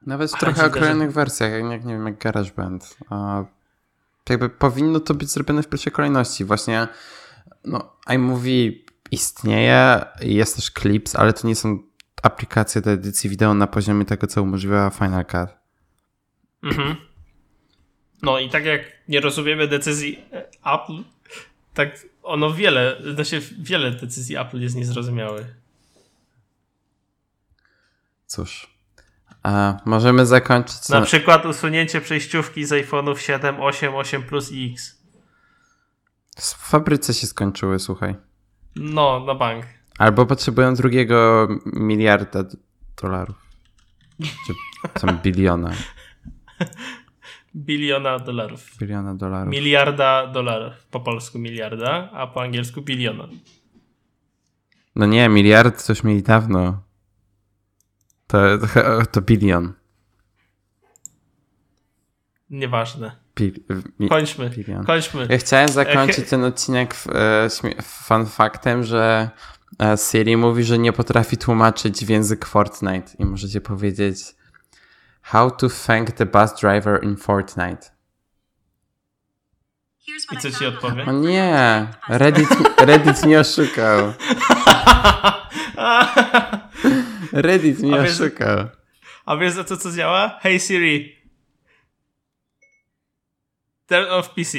Nawet 0.06 0.32
w 0.32 0.38
trochę 0.38 0.66
okrojonych 0.66 1.12
wersjach, 1.12 1.52
jak 1.70 1.84
nie 1.84 1.94
wiem, 1.94 2.06
jak 2.06 2.18
GarageBand. 2.18 2.96
Jakby 4.28 4.48
powinno 4.48 5.00
to 5.00 5.14
być 5.14 5.30
zrobione 5.30 5.62
w 5.62 5.68
pierwszej 5.68 5.92
kolejności. 5.92 6.44
Właśnie 6.44 6.88
no, 7.64 7.92
iMovie 8.14 8.72
istnieje, 9.10 10.04
jest 10.20 10.56
też 10.56 10.70
Clips, 10.70 11.16
ale 11.16 11.32
to 11.32 11.46
nie 11.46 11.54
są 11.54 11.78
aplikacje 12.22 12.80
do 12.80 12.90
edycji 12.90 13.30
wideo 13.30 13.54
na 13.54 13.66
poziomie 13.66 14.04
tego, 14.04 14.26
co 14.26 14.42
umożliwia 14.42 14.90
Final 14.90 15.26
Cut. 15.26 15.57
Mhm. 16.62 16.96
No 18.22 18.38
i 18.38 18.50
tak 18.50 18.64
jak 18.64 18.80
nie 19.08 19.20
rozumiemy 19.20 19.68
decyzji 19.68 20.24
Apple, 20.64 21.02
tak 21.74 22.06
ono 22.22 22.52
wiele, 22.52 23.02
znaczy 23.14 23.42
wiele 23.58 23.90
decyzji 23.90 24.36
Apple 24.36 24.60
jest 24.60 24.76
niezrozumiałe. 24.76 25.44
Cóż, 28.26 28.78
a 29.42 29.76
możemy 29.84 30.26
zakończyć. 30.26 30.88
Na 30.88 31.00
przykład 31.02 31.46
usunięcie 31.46 32.00
przejściówki 32.00 32.64
z 32.64 32.70
iPhone'ów 32.70 33.16
7, 33.16 33.60
8, 33.60 33.94
8 33.94 34.22
Plus 34.22 34.52
i 34.52 34.72
X. 34.72 34.98
W 36.36 36.70
fabryce 36.70 37.14
się 37.14 37.26
skończyły, 37.26 37.78
słuchaj. 37.78 38.14
No, 38.76 39.24
na 39.26 39.34
bank. 39.34 39.64
Albo 39.98 40.26
potrzebują 40.26 40.74
drugiego 40.74 41.48
miliarda 41.66 42.44
dolarów. 43.02 43.36
Czy 44.20 44.54
tam 45.00 45.18
biliona. 45.24 45.72
Biliona 47.54 48.18
dolarów. 48.18 48.76
Biliona 48.78 49.14
dolarów. 49.14 49.54
Miliarda 49.54 50.26
dolarów. 50.26 50.86
Po 50.90 51.00
polsku 51.00 51.38
miliarda, 51.38 52.10
a 52.12 52.26
po 52.26 52.42
angielsku 52.42 52.82
biliona. 52.82 53.28
No 54.96 55.06
nie, 55.06 55.28
miliard 55.28 55.82
coś 55.82 56.04
mieli 56.04 56.22
dawno. 56.22 56.82
To, 58.26 58.38
to, 58.58 59.06
to 59.06 59.22
bilion. 59.22 59.72
Nieważne. 62.50 63.16
kończmy, 64.08 64.50
kończmy. 64.86 65.26
Ja 65.30 65.38
chciałem 65.38 65.68
zakończyć 65.68 66.28
ten 66.28 66.44
odcinek 66.44 66.94
e, 67.14 67.48
fun 67.82 68.26
faktem, 68.26 68.84
że 68.84 69.30
e, 69.82 69.96
Siri 69.96 70.36
mówi, 70.36 70.64
że 70.64 70.78
nie 70.78 70.92
potrafi 70.92 71.36
tłumaczyć 71.36 72.04
w 72.04 72.08
język 72.08 72.46
Fortnite 72.46 73.10
i 73.18 73.24
możecie 73.24 73.60
powiedzieć 73.60 74.18
How 75.28 75.50
to 75.50 75.68
thank 75.68 76.12
the 76.16 76.26
bus 76.26 76.54
driver 76.60 77.04
in 77.04 77.16
Fortnite. 77.16 77.90
I 80.32 80.36
co 80.36 80.50
ci 80.50 80.66
odpowie? 80.66 81.04
O 81.04 81.12
nie, 81.12 81.86
Reddit, 82.08 82.48
Reddit 82.78 83.24
mnie 83.24 83.40
oszukał. 83.40 84.12
Reddit 87.32 87.80
mnie 87.80 88.00
oszukał. 88.00 88.68
A 89.26 89.36
wiesz 89.36 89.52
za 89.52 89.64
to 89.64 89.76
co 89.76 89.92
działa? 89.92 90.38
Hey 90.40 90.60
Siri. 90.60 91.16
Turn 93.86 94.10
off 94.10 94.30
PC. 94.30 94.58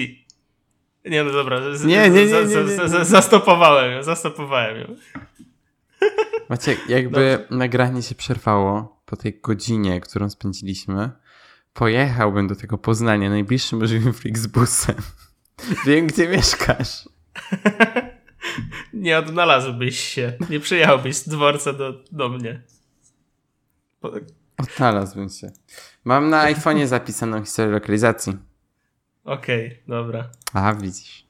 Nie 1.05 1.23
no 1.23 1.31
dobra. 1.31 1.75
Z, 1.75 1.85
nie, 1.85 2.09
nie, 2.09 2.25
nie, 2.25 2.25
nie, 2.25 2.63
nie, 2.63 2.99
nie. 2.99 3.05
Zastopowałem 3.05 3.91
ją, 3.91 4.03
zastopowałem 4.03 4.77
ją. 4.77 4.95
Macie, 6.49 6.77
jakby 6.87 7.37
Dobrze. 7.37 7.57
nagranie 7.57 8.01
się 8.01 8.15
przerwało 8.15 8.98
po 9.09 9.17
tej 9.17 9.39
godzinie, 9.41 10.01
którą 10.01 10.29
spędziliśmy, 10.29 11.11
pojechałbym 11.73 12.47
do 12.47 12.55
tego 12.55 12.77
Poznania 12.77 13.29
najbliższym 13.29 13.79
możliwym 13.79 14.13
Flixbusem. 14.13 14.95
Wiem, 15.85 16.07
gdzie 16.07 16.27
mieszkasz. 16.27 17.09
nie 18.93 19.17
odnalazłbyś 19.17 19.99
się. 19.99 20.33
Nie 20.49 20.59
przyjechałbyś 20.59 21.15
z 21.15 21.29
dworca 21.29 21.73
do, 21.73 22.03
do 22.11 22.29
mnie. 22.29 22.61
Odnalazłbym 24.57 25.29
się. 25.29 25.51
Mam 26.03 26.29
na 26.29 26.53
iPhone'ie 26.53 26.87
zapisaną 26.97 27.45
historię 27.45 27.71
lokalizacji. 27.71 28.37
Okej, 29.23 29.67
okay, 29.67 29.79
dobra. 29.87 30.29
A, 30.53 30.73
widzisz. 30.73 31.25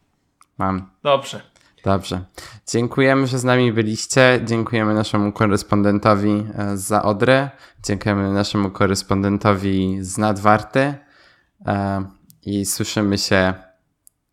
Mam. 0.57 0.89
Dobrze. 1.03 1.41
Dobrze. 1.83 2.23
Dziękujemy, 2.67 3.27
że 3.27 3.39
z 3.39 3.43
nami 3.43 3.73
byliście. 3.73 4.41
Dziękujemy 4.45 4.93
naszemu 4.93 5.31
korespondentowi 5.31 6.45
e, 6.57 6.77
za 6.77 7.03
Odrę. 7.03 7.49
Dziękujemy 7.83 8.33
naszemu 8.33 8.71
korespondentowi 8.71 9.97
z 10.01 10.17
Nadwarty. 10.17 10.93
E, 11.65 12.05
I 12.45 12.65
słyszymy 12.65 13.17
się 13.17 13.53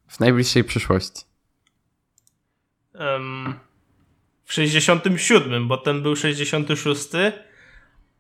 w 0.09 0.21
najbliższej 0.21 0.65
przyszłości. 0.65 1.25
Um, 2.95 3.55
w 4.45 4.53
67, 4.53 5.69
bo 5.69 5.77
ten 5.79 6.03
był 6.03 6.17
66, 6.17 7.09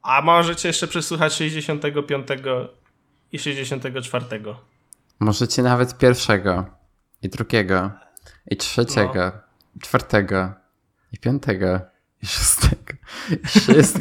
a 0.03 0.23
możecie 0.23 0.69
jeszcze 0.69 0.89
przesłuchać 0.89 1.33
65 1.33 2.29
i 3.33 3.39
64. 3.39 4.25
Możecie 5.21 5.63
nawet 5.63 5.99
pierwszego 5.99 6.65
i 7.23 7.29
drugiego 7.29 8.06
i 8.51 8.57
trzeciego, 8.57 9.33
no. 9.35 9.81
czwartego 9.81 10.55
i 11.13 11.19
piątego 11.19 11.81
i 12.23 12.27
szóstego 12.27 12.95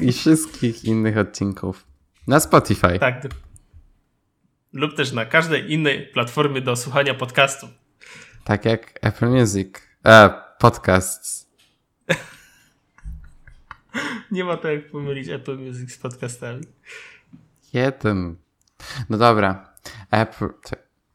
i, 0.02 0.08
i 0.08 0.12
wszystkich 0.12 0.84
innych 0.84 1.18
odcinków 1.18 1.88
na 2.28 2.39
Spotify. 2.39 3.00
Tak. 3.00 3.28
Lub 4.74 4.96
też 4.96 5.12
na 5.12 5.26
każdej 5.26 5.72
innej 5.72 6.08
platformie 6.08 6.62
do 6.62 6.76
słuchania 6.76 7.14
podcastu. 7.14 7.68
Tak 8.43 8.66
jak 8.66 9.00
Apple 9.02 9.30
Music. 9.30 9.70
E, 10.06 10.30
podcasts. 10.60 11.50
Nie 14.32 14.43
ma 14.43 14.58
to 14.58 14.72
jak 14.72 14.91
pomylić 14.91 15.30
Apple 15.30 15.58
Music 15.58 15.93
z 15.93 15.98
podcastami. 15.98 16.62
Jeden. 17.74 18.36
No 19.10 19.18
dobra. 19.18 19.74
Apple. 20.12 20.50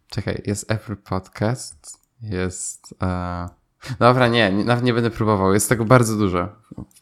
Czekaj, 0.08 0.42
jest 0.46 0.70
Apple 0.70 0.96
Podcast. 0.96 1.99
Jest. 2.22 2.94
Uh... 3.02 3.50
Dobra, 3.98 4.28
nie, 4.28 4.52
nawet 4.52 4.84
nie 4.84 4.94
będę 4.94 5.10
próbował. 5.10 5.54
Jest 5.54 5.68
tego 5.68 5.84
bardzo 5.84 6.16
dużo. 6.16 6.48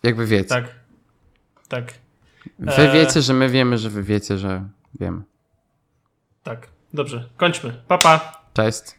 Jakby 0.03 0.27
wiecie. 0.27 0.49
Tak. 0.49 0.64
Tak. 1.69 1.95
Wy 2.59 2.91
e... 2.91 2.93
wiecie, 2.93 3.23
że 3.23 3.35
my 3.35 3.49
wiemy, 3.49 3.79
że 3.79 3.91
wy 3.91 4.03
wiecie, 4.03 4.39
że 4.39 4.69
wiemy. 5.01 5.23
Tak. 6.43 6.69
Dobrze. 6.95 7.29
Kończmy. 7.37 7.83
Papa. 7.89 8.19
Pa. 8.19 8.43
Cześć. 8.55 8.97